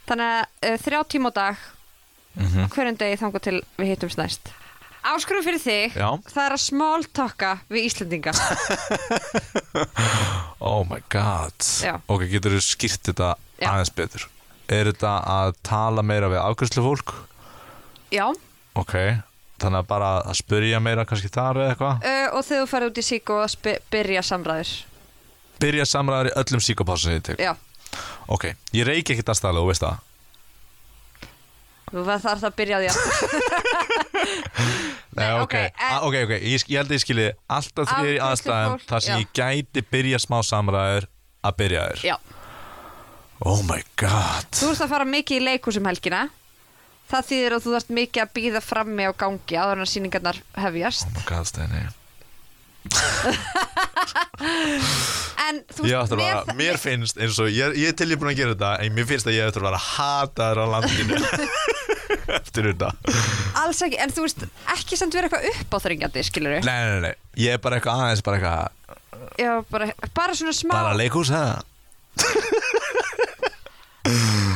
Þannig 0.07 0.33
að 0.33 0.43
uh, 0.71 0.77
þrjá 0.87 1.01
tíma 1.15 1.31
á 1.31 1.39
dag 1.39 1.57
mm 2.33 2.69
hverjum 2.73 2.97
degi 3.03 3.17
þangur 3.21 3.43
til 3.45 3.59
við 3.77 3.91
hittumst 3.93 4.17
næst? 4.21 4.53
Áskurum 5.03 5.43
fyrir 5.43 5.59
þig 5.59 5.97
Já. 5.99 6.07
Það 6.31 6.45
er 6.47 6.55
að 6.55 6.63
smáltakka 6.63 7.51
við 7.75 7.89
Íslendinga. 7.89 8.33
Oh 10.63 10.85
my 10.87 11.01
god. 11.11 11.57
Já. 11.83 11.97
Ok, 12.07 12.23
getur 12.31 12.55
þú 12.55 12.61
skýrt 12.63 13.09
þetta 13.11 13.33
Já. 13.59 13.67
aðeins 13.73 13.91
betur? 13.99 14.29
Er 14.71 14.87
þetta 14.93 15.17
að 15.27 15.57
tala 15.67 16.05
meira 16.07 16.29
við 16.31 16.39
afgjörslu 16.39 16.85
fólk? 16.87 17.15
Já, 18.15 18.29
Ok, 18.79 18.95
þannig 19.63 19.83
að 19.83 19.89
bara 19.93 20.11
að 20.27 20.39
spyrja 20.43 20.81
meira 20.83 21.05
kannski 21.09 21.31
þar 21.33 21.61
eða 21.63 21.75
eitthvað? 21.75 22.07
Uh, 22.07 22.29
og 22.39 22.47
þegar 22.47 22.63
þú 22.65 22.71
farið 22.73 22.93
út 22.93 23.01
í 23.03 23.05
sík 23.09 23.33
og 23.35 23.43
að 23.47 23.69
byrja 23.95 24.23
samræður. 24.29 24.73
Byrja 25.63 25.87
samræður 25.93 26.31
í 26.31 26.35
öllum 26.43 26.65
síkopásum 26.67 27.09
sem 27.11 27.19
ég 27.21 27.27
tek? 27.31 27.43
Já, 27.43 27.53
Ok, 28.33 28.45
ég 28.73 28.87
reiki 28.89 29.13
ekkert 29.13 29.29
aðstæðlega, 29.35 29.63
þú 29.63 29.69
veist 29.69 29.83
það? 29.85 29.97
Þú 31.93 32.03
þarf 32.09 32.23
það 32.25 32.45
að 32.49 32.55
byrja 32.57 32.77
á 32.77 32.81
því 32.81 32.89
aftur. 32.93 33.33
Nei, 35.19 35.27
ok, 35.37 35.43
ok, 35.45 35.55
en- 35.61 35.93
A- 35.93 36.03
ok, 36.09 36.15
ok, 36.25 36.31
ég, 36.41 36.63
ég 36.73 36.79
held 36.81 36.89
að 36.89 36.97
ég 36.97 37.03
skilji 37.03 37.27
alltaf 37.53 37.91
því 37.91 37.93
í 37.93 38.17
Afgreiðslu 38.17 38.29
aðstæðum 38.31 38.71
fólk, 38.79 38.87
þar 38.89 39.05
sem 39.05 39.13
já. 39.13 39.19
ég 39.21 39.35
gæti 39.37 39.83
byrja 39.93 40.21
smá 40.25 40.39
samræður 40.49 41.09
að 41.45 41.59
byrja 41.61 41.83
þér. 41.91 42.07
Já, 42.13 42.17
Oh 43.43 43.59
my 43.67 43.81
god. 43.99 44.47
Þú 44.55 44.69
ert 44.71 44.85
að 44.87 44.91
fara 44.95 45.05
mikið 45.11 45.41
í 45.41 45.45
leikhúsum 45.49 45.89
helgina 45.91 46.21
Það 47.13 47.27
þýðir 47.29 47.53
að 47.57 47.65
þú 47.65 47.71
þarft 47.77 47.91
mikið 47.99 48.21
að 48.23 48.31
býða 48.39 48.61
frammi 48.65 49.05
á 49.05 49.13
gangi 49.23 49.55
áður 49.61 49.77
en 49.77 49.85
að 49.85 49.91
sýningarnar 49.93 50.39
hefjast. 50.63 51.11
Oh 51.13 51.25
god, 51.29 51.45
En 55.43 55.59
þú 55.71 55.83
að 55.87 56.15
mér- 56.19 56.19
vera, 56.19 56.43
mér 56.59 56.77
finnst 56.81 57.17
eins 57.21 57.39
og 57.43 57.49
ég, 57.53 57.75
ég 57.79 57.89
er 57.93 57.97
til 57.99 58.11
ég 58.11 58.19
búin 58.19 58.33
að 58.33 58.39
gera 58.41 58.55
þetta 58.57 58.71
en 58.83 58.91
mér 58.97 59.07
finnst 59.11 59.27
að 59.29 59.37
ég 59.37 59.43
ætti 59.51 59.61
að 59.61 59.67
vera 59.69 59.81
hataður 59.87 60.59
á 60.63 60.65
landinu. 60.73 61.15
Eftir 62.39 62.63
þetta. 62.71 62.89
Alls 63.63 63.81
ekki, 63.87 63.99
en 64.03 64.11
þú 64.15 64.21
veist 64.27 64.41
ekki 64.75 64.95
samt 64.99 65.15
vera 65.17 65.27
eitthvað 65.29 65.49
uppáþringjandi, 65.63 66.21
skilur 66.27 66.53
Nei, 66.67 66.81
nei, 66.89 67.01
nei, 67.07 67.15
ég 67.45 67.51
er 67.57 67.61
bara 67.63 67.75
eitthvað 67.79 67.97
aðeins 68.07 68.25
bara 68.27 68.37
eitthvað, 68.41 68.63
Já, 69.41 69.53
bara, 69.71 69.85
bara 70.17 70.33
svona 70.37 70.55
smá. 70.57 70.73
Bara 70.75 70.99
leikús, 70.99 71.29
ha? 71.35 71.45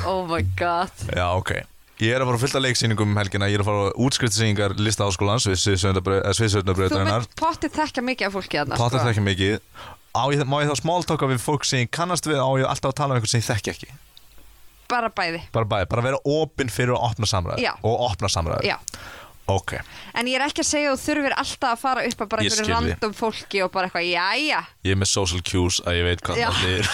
Oh 0.06 0.22
my 0.26 0.42
god. 0.58 0.90
Já, 1.14 1.26
ok 1.38 1.50
Ég 1.96 2.12
er 2.12 2.20
að 2.20 2.28
fara 2.28 2.36
að 2.36 2.42
fylta 2.44 2.60
leiksýningum 2.60 3.08
um 3.08 3.16
helgina. 3.16 3.46
Ég 3.48 3.56
er 3.56 3.62
að 3.64 3.68
fara 3.70 3.84
að 3.86 4.00
útskriftsýningar 4.04 4.74
lista 4.84 5.06
áskólans 5.08 5.46
við 5.48 5.56
Þú 5.62 6.34
sviðsöndabræðarinnar 6.36 7.22
mynd 7.24 7.36
pottið 7.40 7.72
þekka 7.78 8.02
mikið 8.04 8.26
af 8.28 8.34
fólki 8.36 8.58
þarna 8.60 8.76
Pata 8.80 8.98
sko. 9.00 9.06
þekki 9.08 9.24
mikið. 9.24 9.54
Á 10.12 10.22
ég, 10.32 10.42
Má 10.44 10.56
ég 10.60 10.68
þá 10.72 10.76
smáltóka 10.82 11.28
við 11.30 11.40
fólk 11.40 11.64
sem 11.64 11.84
ég 11.86 11.90
kannast 11.96 12.28
við? 12.28 12.36
Á 12.36 12.48
ég 12.60 12.68
alltaf 12.68 12.92
að 12.92 12.98
tala 13.00 13.14
um 13.14 13.16
einhvern 13.16 13.32
sem 13.32 13.40
ég 13.40 13.48
þekki 13.48 13.72
ekki? 13.72 13.88
Bara 14.92 15.08
bæði. 15.10 15.40
Bara 15.56 15.66
bæði, 15.72 15.88
bara 15.90 16.04
vera 16.04 16.20
opinn 16.36 16.68
fyrir 16.70 16.92
að 16.94 17.08
opna 17.08 17.26
samræður 17.26 17.64
Já. 17.64 17.72
Og 17.82 18.04
opna 18.10 18.28
samræður. 18.30 18.68
Já, 18.68 18.76
Ok, 19.46 19.76
en 20.18 20.26
ég 20.26 20.40
er 20.40 20.42
ekki 20.48 20.64
að 20.64 20.66
segja 20.66 20.90
að 20.90 20.96
þú 20.98 21.06
þurfir 21.06 21.34
alltaf 21.38 21.68
að 21.70 21.82
fara 21.84 22.04
upp 22.08 22.22
að 22.24 22.30
bara 22.32 22.42
einhverju 22.46 22.72
random 22.72 23.12
fólki 23.14 23.60
og 23.62 23.70
bara 23.76 23.86
eitthvað, 23.86 24.08
jæja. 24.10 24.62
Ég 24.82 24.96
er 24.96 24.98
með 24.98 25.10
social 25.12 25.42
cues 25.46 25.78
að 25.86 25.98
ég 26.00 26.08
veit 26.08 26.24
hvað 26.26 26.40
það 26.40 26.58
þýðir 26.62 26.88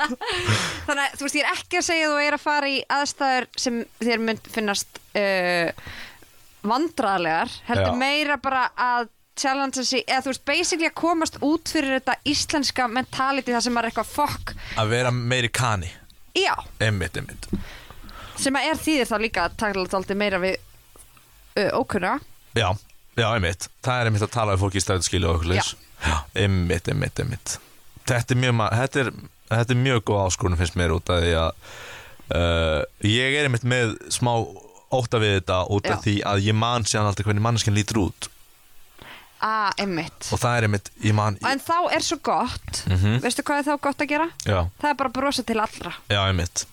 Þannig 0.86 1.02
að 1.02 1.16
þú 1.18 1.26
veist, 1.26 1.38
ég 1.40 1.42
er 1.42 1.50
ekki 1.56 1.80
að 1.80 1.88
segja 1.88 2.06
að 2.06 2.14
þú 2.14 2.22
er 2.28 2.38
að 2.38 2.44
fara 2.44 2.70
í 2.70 2.78
aðstæður 2.98 3.48
sem 3.64 3.82
þér 3.98 4.24
mynd 4.28 4.52
finnast 4.54 5.02
uh, 5.18 5.90
vandraðlegar 6.72 7.58
heldur 7.66 7.90
Já. 7.90 8.00
meira 8.04 8.38
bara 8.46 8.64
að 8.78 9.10
challenge 9.42 9.82
sig, 9.88 10.06
eða 10.06 10.22
þú 10.22 10.34
veist, 10.36 10.46
basically 10.46 10.86
að 10.86 10.98
komast 11.02 11.42
út 11.42 11.70
fyrir 11.72 11.96
þetta 11.98 12.18
íslenska 12.30 12.86
mentality 12.92 13.56
það 13.56 13.66
sem 13.66 13.78
er 13.80 13.90
eitthvað 13.90 14.10
fokk 14.12 14.54
Að 14.78 14.92
vera 14.92 15.10
meiri 15.10 15.50
kani. 15.50 15.90
Já, 16.36 16.54
Emmitt, 16.78 17.18
emmitt 17.18 17.48
sem 18.42 18.56
að 18.58 18.68
er 18.70 18.78
þýðir 18.80 19.08
þá 19.08 19.16
líka 19.22 19.46
að 19.46 19.56
taka 19.60 19.82
alltaf 19.82 20.18
meira 20.18 20.40
við 20.42 20.60
ókunna. 21.76 22.18
Já, 22.56 22.68
já, 23.16 23.26
einmitt. 23.32 23.68
Það 23.84 24.00
er 24.00 24.10
einmitt 24.10 24.26
að 24.26 24.34
tala 24.36 24.54
við 24.56 24.64
fólki 24.64 24.80
í 24.80 24.84
stræðskilu 24.84 25.28
og 25.30 25.40
okkur 25.40 25.54
leys 25.54 25.74
einmitt, 26.34 26.88
einmitt, 26.88 27.20
einmitt. 27.20 27.56
Þetta 28.08 28.34
er 28.34 28.40
mjög, 28.42 28.60
þetta 28.80 29.02
er, 29.04 29.10
þetta 29.52 29.74
er 29.74 29.80
mjög 29.84 30.04
góð 30.10 30.20
áskorun 30.26 30.58
finnst 30.58 30.78
mér 30.78 30.94
út 30.96 31.12
af 31.12 31.22
því 31.22 31.32
að 31.38 31.50
uh, 32.34 32.80
ég 33.06 33.38
er 33.38 33.48
einmitt 33.48 33.66
með 33.68 33.94
smá 34.12 34.34
óta 34.92 35.20
við 35.22 35.38
þetta 35.38 35.62
út 35.72 35.88
af 35.88 36.02
því 36.04 36.18
að 36.28 36.46
ég 36.48 36.58
man 36.58 36.84
séðan 36.88 37.10
alltaf 37.10 37.28
hvernig 37.28 37.44
manneskinn 37.46 37.76
lítur 37.76 38.02
út. 38.06 38.28
Ah, 39.42 39.72
einmitt. 39.80 40.28
Og 40.30 40.38
það 40.38 40.56
er 40.56 40.66
einmitt, 40.68 40.90
man 41.18 41.38
En 41.48 41.62
þá 41.62 41.78
er 41.96 42.04
svo 42.06 42.18
gott. 42.22 42.84
Mhm. 42.86 43.22
Veistu 43.24 43.42
hvað 43.46 43.62
er 43.62 43.70
þá 43.70 43.80
gott 43.88 44.04
að 44.04 44.12
gera? 44.12 44.28
Já, 44.46 44.60
Það 44.82 44.90
er 44.92 45.00
bara 45.00 45.14
brosa 45.16 45.42
til 45.46 45.58
allra. 45.58 45.94
Já, 46.10 46.20
einmitt. 46.28 46.66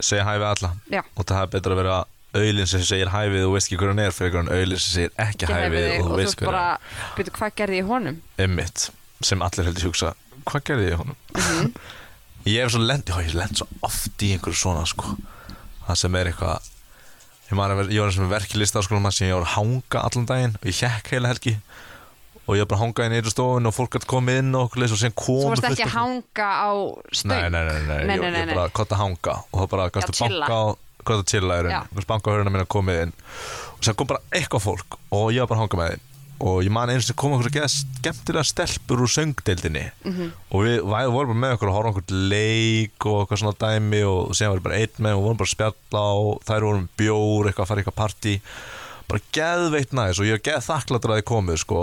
Segja 0.00 0.24
hæfi 0.26 0.46
alla. 0.48 0.70
Já. 0.90 1.02
og 1.14 1.26
það 1.28 1.42
er 1.42 1.52
betra 1.52 1.74
að 1.74 1.82
vera 1.82 1.98
auðlinn 2.34 2.68
sem 2.70 2.82
segir 2.86 3.10
hæfið 3.12 3.44
og 3.44 3.48
þú 3.48 3.54
veist 3.54 3.70
ekki 3.70 3.78
hver 3.80 3.92
hann 3.92 4.02
er 4.04 4.14
fyrir 4.16 4.38
en 4.40 4.50
auðlinn 4.54 4.82
sem 4.82 4.94
segir 4.98 5.12
ekki 5.24 5.48
hæfið 5.50 5.86
og 5.86 5.94
og 5.94 6.04
þú 6.04 6.10
þú 6.10 6.18
veist 6.18 6.28
veist 6.28 6.40
hver 6.42 6.50
bara 6.50 6.64
hann 6.74 7.16
Byrju, 7.18 7.34
hvað 7.38 7.56
gerði 7.60 7.80
ég 7.80 7.90
honum? 7.90 8.20
Emmitt, 8.46 8.86
sem 9.24 9.46
allir 9.46 9.70
heldur 9.70 9.88
hugsa 9.90 10.12
Hvað 10.44 10.66
gerði 10.70 10.90
ég 10.90 11.00
honum? 11.02 11.18
Mhm. 11.38 11.72
ég 12.54 12.60
hef 12.60 12.74
svo 12.74 12.82
lent, 12.84 13.08
já 13.08 13.22
ég 13.24 13.38
lent 13.38 13.62
svo 13.62 13.68
oft 13.86 14.26
í 14.26 14.34
einhverju 14.34 14.60
svona 14.64 14.84
sko 14.88 15.16
Það 15.86 16.00
sem 16.02 16.20
er 16.20 16.32
eitthvað 16.32 16.70
Ég, 17.44 17.56
man, 17.58 17.74
ég 17.92 18.00
var 18.00 18.08
eins 18.08 18.18
og 18.18 18.30
verkilista 18.30 18.80
á 18.80 18.84
skólum 18.86 19.04
sem 19.12 19.28
ég 19.28 19.36
var 19.36 19.44
að 19.44 19.56
hanga 19.58 20.04
allan 20.08 20.28
daginn 20.28 20.54
og 20.56 20.70
ég 20.70 20.78
hjekk 20.80 21.10
heila 21.12 21.28
helgi 21.34 21.58
og 22.44 22.56
ég 22.56 22.64
var 22.64 22.70
bara 22.70 22.78
að 22.78 22.82
hanga 22.84 23.04
inn 23.08 23.14
í 23.14 23.18
einu 23.20 23.32
stofun 23.32 23.68
og 23.68 23.74
fólk 23.76 23.94
gæti 23.96 24.08
komið 24.08 24.38
inn 24.42 24.56
og 24.56 24.66
okkur 24.66 24.82
leys 24.82 24.94
og 24.96 25.00
sen 25.00 25.12
Þú 25.12 25.20
komu 25.20 25.50
varst 25.52 25.66
ekki 25.68 25.84
að 25.86 25.94
hanga 25.94 26.48
á 26.48 26.72
stöng 27.20 27.32
Nei, 27.32 27.50
nei, 27.52 27.62
nei, 27.68 27.78
nei, 27.84 28.00
nei, 28.08 28.16
ég, 28.16 28.24
nei, 28.24 28.40
ég 28.40 28.48
nei. 28.48 28.56
bara 28.56 28.72
gott 28.76 28.92
að 28.92 29.00
hanga 29.00 29.36
og 29.44 29.60
það 29.60 29.70
bara 29.74 29.86
chilla. 29.94 30.48
banka 30.48 30.56
á 30.56 30.64
gott 31.04 31.22
að 31.22 31.30
chilla 31.32 31.84
banka 32.08 32.30
á 32.30 32.34
höruna 32.34 32.52
mín 32.52 32.64
að 32.64 32.72
komið 32.74 33.02
inn. 33.04 33.14
Og 33.78 33.84
sem 33.86 33.94
kom 33.94 34.10
bara 34.10 34.24
eitthvað 34.32 34.66
fólk 34.66 34.98
og 35.10 35.30
ég 35.34 35.44
var 35.44 35.50
bara 35.52 35.60
að 35.60 35.64
hanga 35.64 35.80
með 35.80 35.94
þeim. 35.94 36.10
Og 36.44 36.56
ég 36.66 36.72
man 36.74 36.90
eins 36.90 37.08
og 37.08 37.16
kom 37.16 37.32
okkur 37.36 37.48
að 37.48 37.56
geða 37.60 37.70
skemmtilega 37.70 38.44
stelpur 38.48 39.04
úr 39.04 39.10
söngdeildinni. 39.12 39.84
Mhm. 40.04 40.32
og 40.50 40.64
við 40.64 40.80
vorum 40.84 41.30
bara 41.30 41.42
með 41.44 41.54
okkur 41.56 41.68
að 41.70 41.76
horfa 41.78 41.92
okkur 41.94 42.16
leik 42.34 43.06
og 43.06 43.18
eitthvað 43.22 43.40
svona 43.40 43.60
dæmi 43.64 44.02
og 44.04 44.34
síðan 44.34 44.54
var 44.56 44.64
bara 44.66 44.80
einn 44.82 44.96
með 44.98 45.14
og 45.16 45.22
vorum 45.24 45.38
bara 45.38 45.48
að 45.50 45.54
spjalla 45.54 46.04
og 46.20 46.42
þær 46.44 46.66
vorum 46.66 46.82
með 46.82 46.96
bjór 46.98 47.46
eitthvað 47.48 47.64
að 47.64 47.70
fara 47.70 47.80
eitthvað 47.84 48.00
partí. 48.02 48.34
Bara 49.08 49.20
geðveitt 49.36 49.92
næs 49.92 50.18
og 50.18 50.26
ég 50.26 50.38
er 50.38 50.44
geð 50.44 50.64
þakkláttur 50.64 51.12
að 51.12 51.20
þið 51.20 51.28
komið 51.30 51.60
sko. 51.60 51.80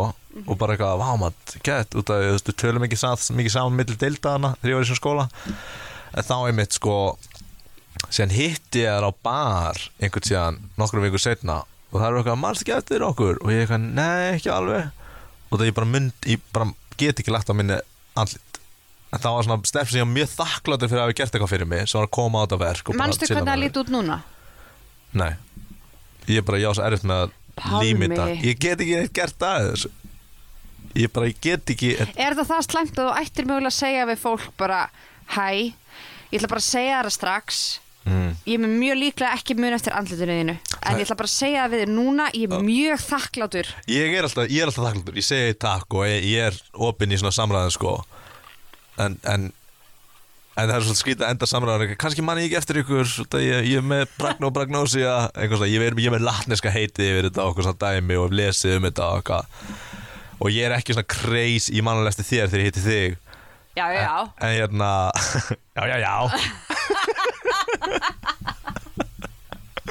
Og 0.47 0.57
bara 0.57 0.75
eitthvað, 0.75 1.01
vá 1.01 1.09
maður, 1.19 1.55
geð 1.63 1.97
út 1.99 2.09
af 2.11 2.19
því, 2.19 2.27
þú 2.27 2.35
veist, 2.35 2.49
við 2.49 2.59
tölum 2.61 2.85
ekki 2.87 2.99
satt, 3.01 3.25
mikið 3.35 3.51
saman 3.55 3.75
millir 3.77 3.97
deildaðana 3.99 4.53
þegar 4.61 4.71
ég 4.71 4.77
var 4.77 4.85
í 4.85 4.89
svona 4.89 5.01
skóla. 5.01 5.25
En 6.11 6.27
þá 6.27 6.35
er 6.47 6.55
mitt 6.55 6.75
sko 6.75 6.95
síðan 8.09 8.33
hitti 8.35 8.83
ég 8.85 8.95
þær 8.97 9.07
á 9.07 9.11
bar 9.23 9.79
einhvern 10.01 10.27
síðan 10.27 10.59
nokkrum 10.79 11.05
vikur 11.05 11.21
setna 11.21 11.61
og 11.91 11.99
það 11.99 12.07
er 12.07 12.17
eitthvað, 12.21 12.39
mannst 12.39 12.63
ekki 12.63 12.73
eftir 12.77 13.03
okkur? 13.05 13.41
Og 13.43 13.51
ég 13.51 13.65
eitthvað, 13.65 13.87
nei, 13.97 14.31
ekki 14.37 14.51
alveg. 14.53 15.09
Og 15.51 15.59
það 15.59 15.67
ég 15.67 15.75
bara 15.75 15.89
mynd, 15.91 16.27
ég 16.31 16.43
bara 16.55 16.69
get 17.01 17.19
ekki 17.19 17.33
lagt 17.35 17.51
á 17.51 17.55
minni 17.57 17.77
andlit. 18.15 18.59
En 19.11 19.19
það 19.19 19.35
var 19.35 19.47
svona 19.47 19.67
stefn 19.67 19.91
sem 19.91 19.99
ég 19.99 20.05
var 20.05 20.13
mjög 20.13 20.29
þakkláttur 20.37 20.91
fyrir 20.91 21.01
að 21.01 21.09
hafa 21.09 21.17
gert 21.19 21.35
eitthvað 21.35 21.51
fyrir 21.51 21.67
mig 21.67 21.83
sem 21.83 21.99
var 21.99 22.07
að 22.07 22.13
koma 22.15 22.39
á 22.39 22.43
þetta 22.45 22.59
verk 22.61 22.91
Manstu 22.95 23.27
hvernig 23.27 23.49
það 23.51 23.59
líti 23.65 23.81
út 23.81 23.91
núna? 23.91 24.17
Nei. 25.19 25.31
Ég 26.31 26.39
er 26.39 26.45
bara, 26.47 26.61
ég 26.61 26.71
á 26.71 26.73
svo 26.77 26.85
erfitt 26.87 27.07
með 27.11 27.25
að 27.25 27.33
Pálmi. 27.59 27.81
límita. 27.89 28.29
Ég 28.39 28.61
get 28.63 28.79
ekki 28.79 29.01
neitt 29.01 29.15
gert 29.17 29.43
að 29.43 29.67
þessu. 29.73 29.91
Ég 30.95 31.11
bara, 31.11 31.27
ég 31.27 31.43
get 31.43 31.75
ekki 31.75 31.91
Er 31.99 32.35
það 32.39 32.47
það 32.53 32.65
slæmt 32.69 32.97
að 32.99 33.09
þú 33.09 33.19
ættir 33.19 33.47
mögulega 33.47 33.71
að 33.71 33.77
segja 33.81 34.07
við 34.09 34.19
fólk 34.23 34.47
bara 34.59 34.79
Hæ, 35.35 35.45
ég 36.31 36.39
ætla 36.39 36.49
bara 36.51 36.63
að 36.63 36.67
segja 36.67 37.03
það 37.03 37.13
strax 37.15 37.61
mm, 38.05 38.33
Ég 38.49 38.57
er 38.57 38.73
mjög 38.73 38.99
líklega 38.99 39.37
ekki 39.37 39.55
mun 39.59 39.77
eftir 39.77 39.95
andlutinu 39.97 40.37
þínu. 40.39 40.57
En 40.81 40.97
ég 40.99 41.05
ætla 41.05 41.17
bara 41.19 41.29
að 41.29 41.35
segja 41.35 41.63
það 41.63 41.73
við 41.73 41.83
þér 41.83 41.93
núna 41.95 42.27
Ég 42.33 42.55
er 42.57 42.67
mjög 42.67 43.03
þakklátur 43.05 43.71
Ég 43.91 44.17
er 44.17 44.27
alltaf, 44.27 44.49
ég 44.49 44.61
er 44.63 44.71
alltaf 44.71 44.87
þakkláttur. 44.87 45.17
Ég 45.21 45.27
segi 45.27 45.57
takk 45.61 45.97
og 45.97 46.05
ég, 46.09 46.27
ég 46.31 46.51
er 46.51 46.61
opinn 46.89 47.13
í 47.13 47.19
svona 47.21 47.35
samræðin 47.35 47.75
sko. 47.77 47.97
En, 49.01 49.17
en 49.29 49.51
En 50.59 50.67
það 50.67 50.75
er 50.75 50.83
svolítið 50.83 50.99
skrítið 50.99 51.23
að 51.25 51.29
enda 51.31 51.47
samræðan 51.47 51.93
Kannski 52.01 52.23
man 52.27 52.39
ég 52.41 52.49
ekki 52.49 52.57
eftir 52.59 52.81
ykkur 52.81 53.07
ég, 53.39 53.69
ég 53.71 53.79
er 53.79 53.85
með 53.87 54.03
bragn 54.17 54.47
og 54.49 54.51
bragnósi 54.57 54.99
Ég, 54.99 55.63
ég 55.71 55.85
er 55.87 55.95
með 56.11 56.25
latneska 56.27 56.73
heiti 56.73 57.07
yfir 57.07 57.29
þetta 57.29 57.45
okkur 57.47 57.65
svona 57.69 57.79
dæmi 57.79 58.17
og 58.19 58.35
lesið 58.35 58.75
um 58.81 58.87
þetta 58.89 59.07
eitthvað. 59.15 59.71
Og 60.41 60.51
ég 60.51 60.67
er 60.67 60.75
ekki 60.75 60.97
svona 60.97 61.07
kreis 61.07 61.69
í 61.71 61.83
mannuleg 61.85 62.11
eftir 62.11 62.27
þér 62.27 62.51
þegar 62.51 62.63
ég 62.65 62.69
hitti 62.71 62.83
þig. 62.83 63.17
Já, 63.79 63.85
já, 63.95 64.01
já. 64.03 64.15
En 64.43 64.55
hérna 64.57 64.91
Já, 65.77 65.87
já, 65.87 65.97
já 66.03 66.70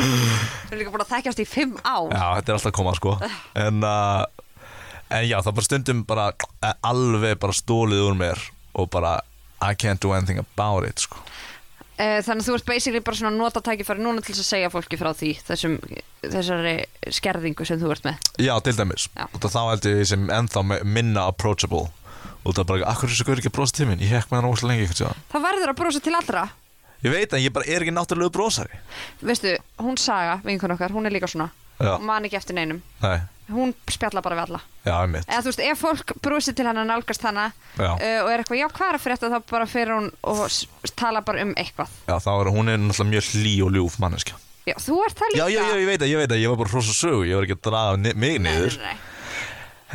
Við 0.00 0.70
erum 0.70 0.80
líka 0.80 0.92
búin 0.94 1.02
að 1.04 1.10
þekkjast 1.14 1.42
í 1.42 1.46
fimm 1.48 1.74
ár. 1.82 2.12
Já, 2.14 2.26
þetta 2.38 2.52
er 2.52 2.56
alltaf 2.56 2.70
að 2.70 2.76
koma 2.78 2.92
sko. 2.96 3.16
En, 3.58 3.82
uh, 3.84 4.22
en 5.12 5.26
já, 5.28 5.36
það 5.42 5.56
bara 5.58 5.66
stundum 5.66 6.04
bara 6.08 6.28
eh, 6.62 6.74
alveg 6.86 7.38
bara 7.42 7.56
stólið 7.56 8.04
úr 8.06 8.16
mér 8.20 8.44
og 8.78 8.90
bara 8.94 9.16
I 9.60 9.74
can't 9.76 10.00
do 10.00 10.14
anything 10.16 10.38
about 10.40 10.86
it 10.88 11.02
sko. 11.04 11.18
Eh, 12.00 12.22
Þannig 12.24 12.46
að 12.46 12.48
þú 12.48 12.54
ert 12.56 12.68
basically 12.70 13.02
bara 13.04 13.18
svona 13.18 13.34
að 13.34 13.40
nota 13.42 13.60
tækifæri 13.66 14.00
núna 14.00 14.22
til 14.24 14.32
þess 14.32 14.46
að 14.46 14.52
segja 14.54 14.70
fólki 14.72 14.96
frá 14.96 15.10
því 15.12 15.32
þessum, 15.44 15.74
þessari 16.24 16.76
skerðingu 17.12 17.66
sem 17.68 17.80
þú 17.82 17.90
ert 17.92 18.06
með. 18.08 18.30
Já, 18.40 18.54
til 18.64 18.76
dæmis. 18.78 19.08
Já. 19.18 19.26
og 19.36 19.44
þá 19.44 19.60
held 19.74 19.90
ég 19.90 20.06
sem 20.08 20.22
ennþá 20.32 20.62
me- 20.64 20.80
minna 20.86 21.26
approachable. 21.28 21.90
Það 22.40 22.62
er 22.62 22.68
bara, 22.70 22.86
akkur 22.94 23.04
er 23.04 23.12
þessu 23.12 23.26
gaur 23.28 23.42
ekki 23.42 23.50
að 23.50 23.56
brosa 23.58 23.76
til 23.76 23.90
minn 23.90 24.00
ég 24.00 24.14
hekk 24.16 24.30
með 24.32 24.38
hann 24.40 24.48
óslega 24.48 24.70
lengi 24.72 24.86
eitthvað. 24.88 25.18
Það 25.34 25.44
verður 25.44 25.72
að 25.74 25.78
brosa 25.82 26.00
til 26.06 26.14
allra 26.16 26.46
Ég 27.02 27.12
veit 27.14 27.32
en 27.32 27.40
ég 27.40 27.52
bara 27.52 27.64
er 27.66 27.80
ekki 27.84 27.92
náttúrulega 27.96 28.32
brosari. 28.34 28.78
Veistu, 29.24 29.54
hún 29.80 29.96
Saga, 29.98 30.40
vinkun 30.44 30.74
okkar, 30.74 30.92
hún 30.92 31.06
er 31.08 31.14
líka 31.14 31.28
svona. 31.30 31.50
Já. 31.80 31.94
Hún 31.96 32.04
man 32.04 32.24
ekki 32.28 32.36
eftir 32.36 32.54
neinum. 32.58 32.82
Nei, 33.02 33.20
Hún 33.50 33.72
spjalla 33.90 34.20
bara 34.22 34.36
við 34.36 34.42
alla. 34.44 34.58
Já, 34.86 34.92
einmitt. 35.02 35.24
Eða 35.26 35.40
þú 35.42 35.48
veist, 35.50 35.60
ef 35.72 35.80
fólk 35.82 36.12
brosir 36.22 36.54
til 36.54 36.66
hennar 36.68 36.84
nálgast 36.86 37.24
hana 37.26 37.48
Já. 37.74 37.88
uh, 37.96 38.20
og 38.22 38.28
er 38.30 38.42
eitthvað, 38.44 38.60
já, 38.60 38.66
hvað 38.76 38.92
er 38.92 38.98
að 38.98 39.02
frétta? 39.02 39.30
þá 39.32 39.40
bara 39.50 39.66
fyrir 39.66 39.90
hún 39.96 40.06
og 40.22 40.42
s- 40.46 40.66
tala 40.94 41.20
bara 41.26 41.42
um 41.42 41.50
eitthvað. 41.58 41.88
Já, 42.06 42.14
þá 42.22 42.28
er 42.44 42.50
hún 42.54 42.68
er 42.70 42.78
náttúrulega 42.78 43.10
mjög 43.10 43.30
hlý 43.32 43.54
og 43.66 43.72
ljúf 43.74 43.96
manneskja. 43.98 44.36
Já, 44.70 44.74
þú 44.78 45.00
ert 45.06 45.18
það 45.18 45.32
líka 45.34 45.40
Já, 45.40 45.48
já, 45.50 45.62
já, 45.66 45.80
ég 45.82 45.86
veit 45.90 46.04
að, 46.04 46.10
ég 46.12 46.20
veit 46.22 46.30
að, 46.36 46.42
ég 46.44 46.48
var 46.52 46.60
bara 46.62 46.70
hross 46.76 46.92
og 46.92 46.98
sög 47.00 47.26
Ég 47.26 47.34
var 47.40 47.48
ekki 47.48 47.56
að 47.58 47.64
draga 47.66 47.96
ni- 48.04 48.14
mig 48.14 48.38
Nei, 48.38 48.52
niður. 48.52 48.76
nei, 48.78 48.86
nei. 48.86 48.96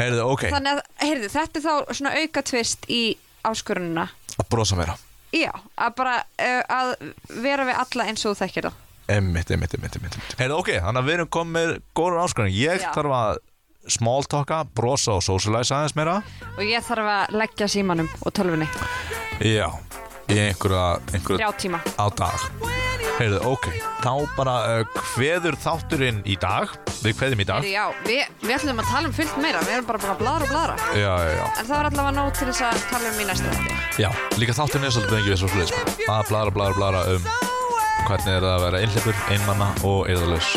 Heyrðu, 0.01 0.23
ok, 0.33 0.43
Þannig 0.51 0.73
að, 0.75 0.81
heyrðu, 1.05 1.29
þetta 1.37 1.55
er 1.61 1.65
þá 1.69 1.95
svona 1.95 2.15
auka 2.19 2.41
tvist 2.51 2.89
í 2.91 3.01
áskorunina. 3.45 4.09
Að 4.35 4.49
brosa 4.51 4.75
meira 4.75 4.97
Já, 5.33 5.51
að 5.77 5.95
bara 5.97 6.15
uh, 6.21 6.61
að 6.69 6.93
vera 7.41 7.65
við 7.67 7.79
alla 7.81 8.05
eins 8.11 8.25
og 8.29 8.37
þekkir 8.39 8.69
það 8.69 8.81
Emmitt, 9.15 9.51
emmitt, 9.53 9.73
emmitt, 9.77 9.97
emmitt 9.99 10.37
Heyrðu, 10.39 10.61
ok, 10.63 10.71
þannig 10.81 11.01
að 11.01 11.09
við 11.09 11.17
erum 11.19 11.33
komið 11.35 11.73
góður 11.97 12.21
áskorun 12.23 12.53
Ég 12.55 12.81
Já. 12.81 12.89
þarf 12.95 13.17
að 13.17 13.41
small 13.87 14.25
talka, 14.25 14.63
brosa 14.77 15.17
og 15.19 15.21
socialize 15.21 15.75
aðeins 15.75 15.93
meira. 15.97 16.15
Og 16.55 16.63
ég 16.65 16.81
þarf 16.87 17.11
að 17.11 17.35
leggja 17.37 17.67
símanum 17.69 18.09
og 18.25 18.33
tölvunni. 18.33 18.65
Já, 19.45 19.69
í 20.31 20.39
einhverja, 20.47 20.87
einhverja 21.13 21.37
þrjá 21.43 21.53
tíma. 21.61 21.83
á 22.01 22.05
dag 22.17 22.84
Heyrðu, 23.15 23.37
ok, 23.47 23.69
þá 24.03 24.11
bara 24.35 24.55
uh, 24.81 24.97
hveður 25.13 25.55
þátturinn 25.63 26.17
í 26.27 26.35
dag. 26.41 26.73
Við 26.99 27.15
hveðum 27.21 27.43
í 27.43 27.47
dag. 27.47 27.63
Heyrðu, 27.63 27.71
Já, 27.71 27.85
við, 28.09 28.21
við 28.43 28.55
ætlum 28.57 28.83
að 28.83 28.91
tala 28.91 29.07
um 29.11 29.15
fullt 29.15 29.39
meira. 29.43 29.63
Við 29.63 29.77
erum 29.77 29.89
bara 29.89 30.03
búin 30.03 30.13
að 30.15 30.21
bladra 30.23 30.47
og 30.47 30.51
bladra 30.51 30.77
Já, 30.99 31.11
já, 31.23 31.33
já. 31.39 31.45
En 31.47 31.65
það 31.69 31.75
var 31.77 31.89
allavega 31.91 32.15
nóg 32.19 32.31
til 32.35 32.49
þess 32.51 32.65
að 32.67 32.85
tala 32.91 33.11
um 33.13 33.19
í 33.23 33.27
næsta 33.31 33.55
þátti 33.55 34.03
Já, 34.03 34.09
líka 34.41 34.57
þátturinn 34.59 34.89
er 34.89 34.95
svolítið 34.97 35.19
engið 35.21 35.43
svo 35.43 35.67
sko. 35.71 35.83
að 36.11 36.31
blara, 36.33 36.55
blara, 36.59 36.79
blara 36.81 37.05
um 37.15 37.29
hvernig 38.05 38.31
er 38.35 38.41
það 38.45 38.53
að 38.55 38.63
vera 38.65 38.77
einhleipur, 38.85 39.15
einmanna 39.33 39.67
og 39.89 39.99
eðalus 40.13 40.49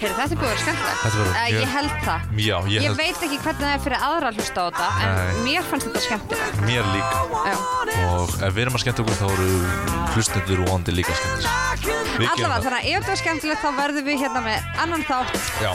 Heyrðu, 0.00 0.16
þetta 0.16 0.32
er 0.32 0.38
búin 0.40 0.48
að 0.48 0.52
vera 0.54 0.62
skemmtilegt 0.62 1.02
mjög- 1.04 1.50
Ég 1.52 1.68
held 1.74 1.94
það. 2.06 2.20
Já, 2.40 2.56
ég 2.64 2.70
Ég 2.72 2.80
held 2.86 2.96
veit 2.96 3.20
ekki 3.26 3.38
hvernig 3.44 3.60
það 3.60 3.74
er 3.74 3.82
fyrir 3.84 4.00
aðra 4.06 4.26
að 4.30 4.36
hlusta 4.40 4.58
á 4.60 4.64
þetta 4.70 4.86
en 5.04 5.10
mér 5.44 5.62
fannst 5.68 5.86
þetta 5.90 6.00
skemmtilegt. 6.06 6.56
Mér 6.64 6.84
líka. 6.94 7.16
Já. 7.50 7.54
og 8.00 8.28
ef 8.40 8.50
við 8.56 8.62
erum 8.64 8.74
að 8.78 8.82
skemmta 8.84 9.00
okkur 9.04 9.18
þá 9.20 9.26
eru 9.34 9.50
hlustendur 10.14 10.58
og 10.64 10.68
vondi 10.72 10.92
líka 10.96 11.12
skemmt 11.12 11.44
Við 11.84 12.24
gerum 12.24 12.30
Allavega, 12.30 12.56
það. 12.56 12.62
þannig 12.64 12.80
að 12.80 12.84
ef 12.88 12.96
þetta 13.00 13.10
var 13.12 13.20
skemmtilegt 13.20 13.60
þá 13.60 13.70
verðum 13.80 14.04
við 14.08 14.16
hérna 14.24 14.40
með 14.46 14.58
annan 14.84 15.02
þátt 15.10 15.36
Já, 15.60 15.72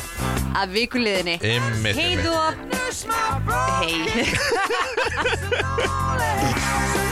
að 0.56 0.68
vikuliðinni 0.80 1.36
einmitt, 1.42 1.96
Hey 1.96 2.10
einmitt. 2.16 2.26
þú 2.26 2.34
Hey 6.96 7.05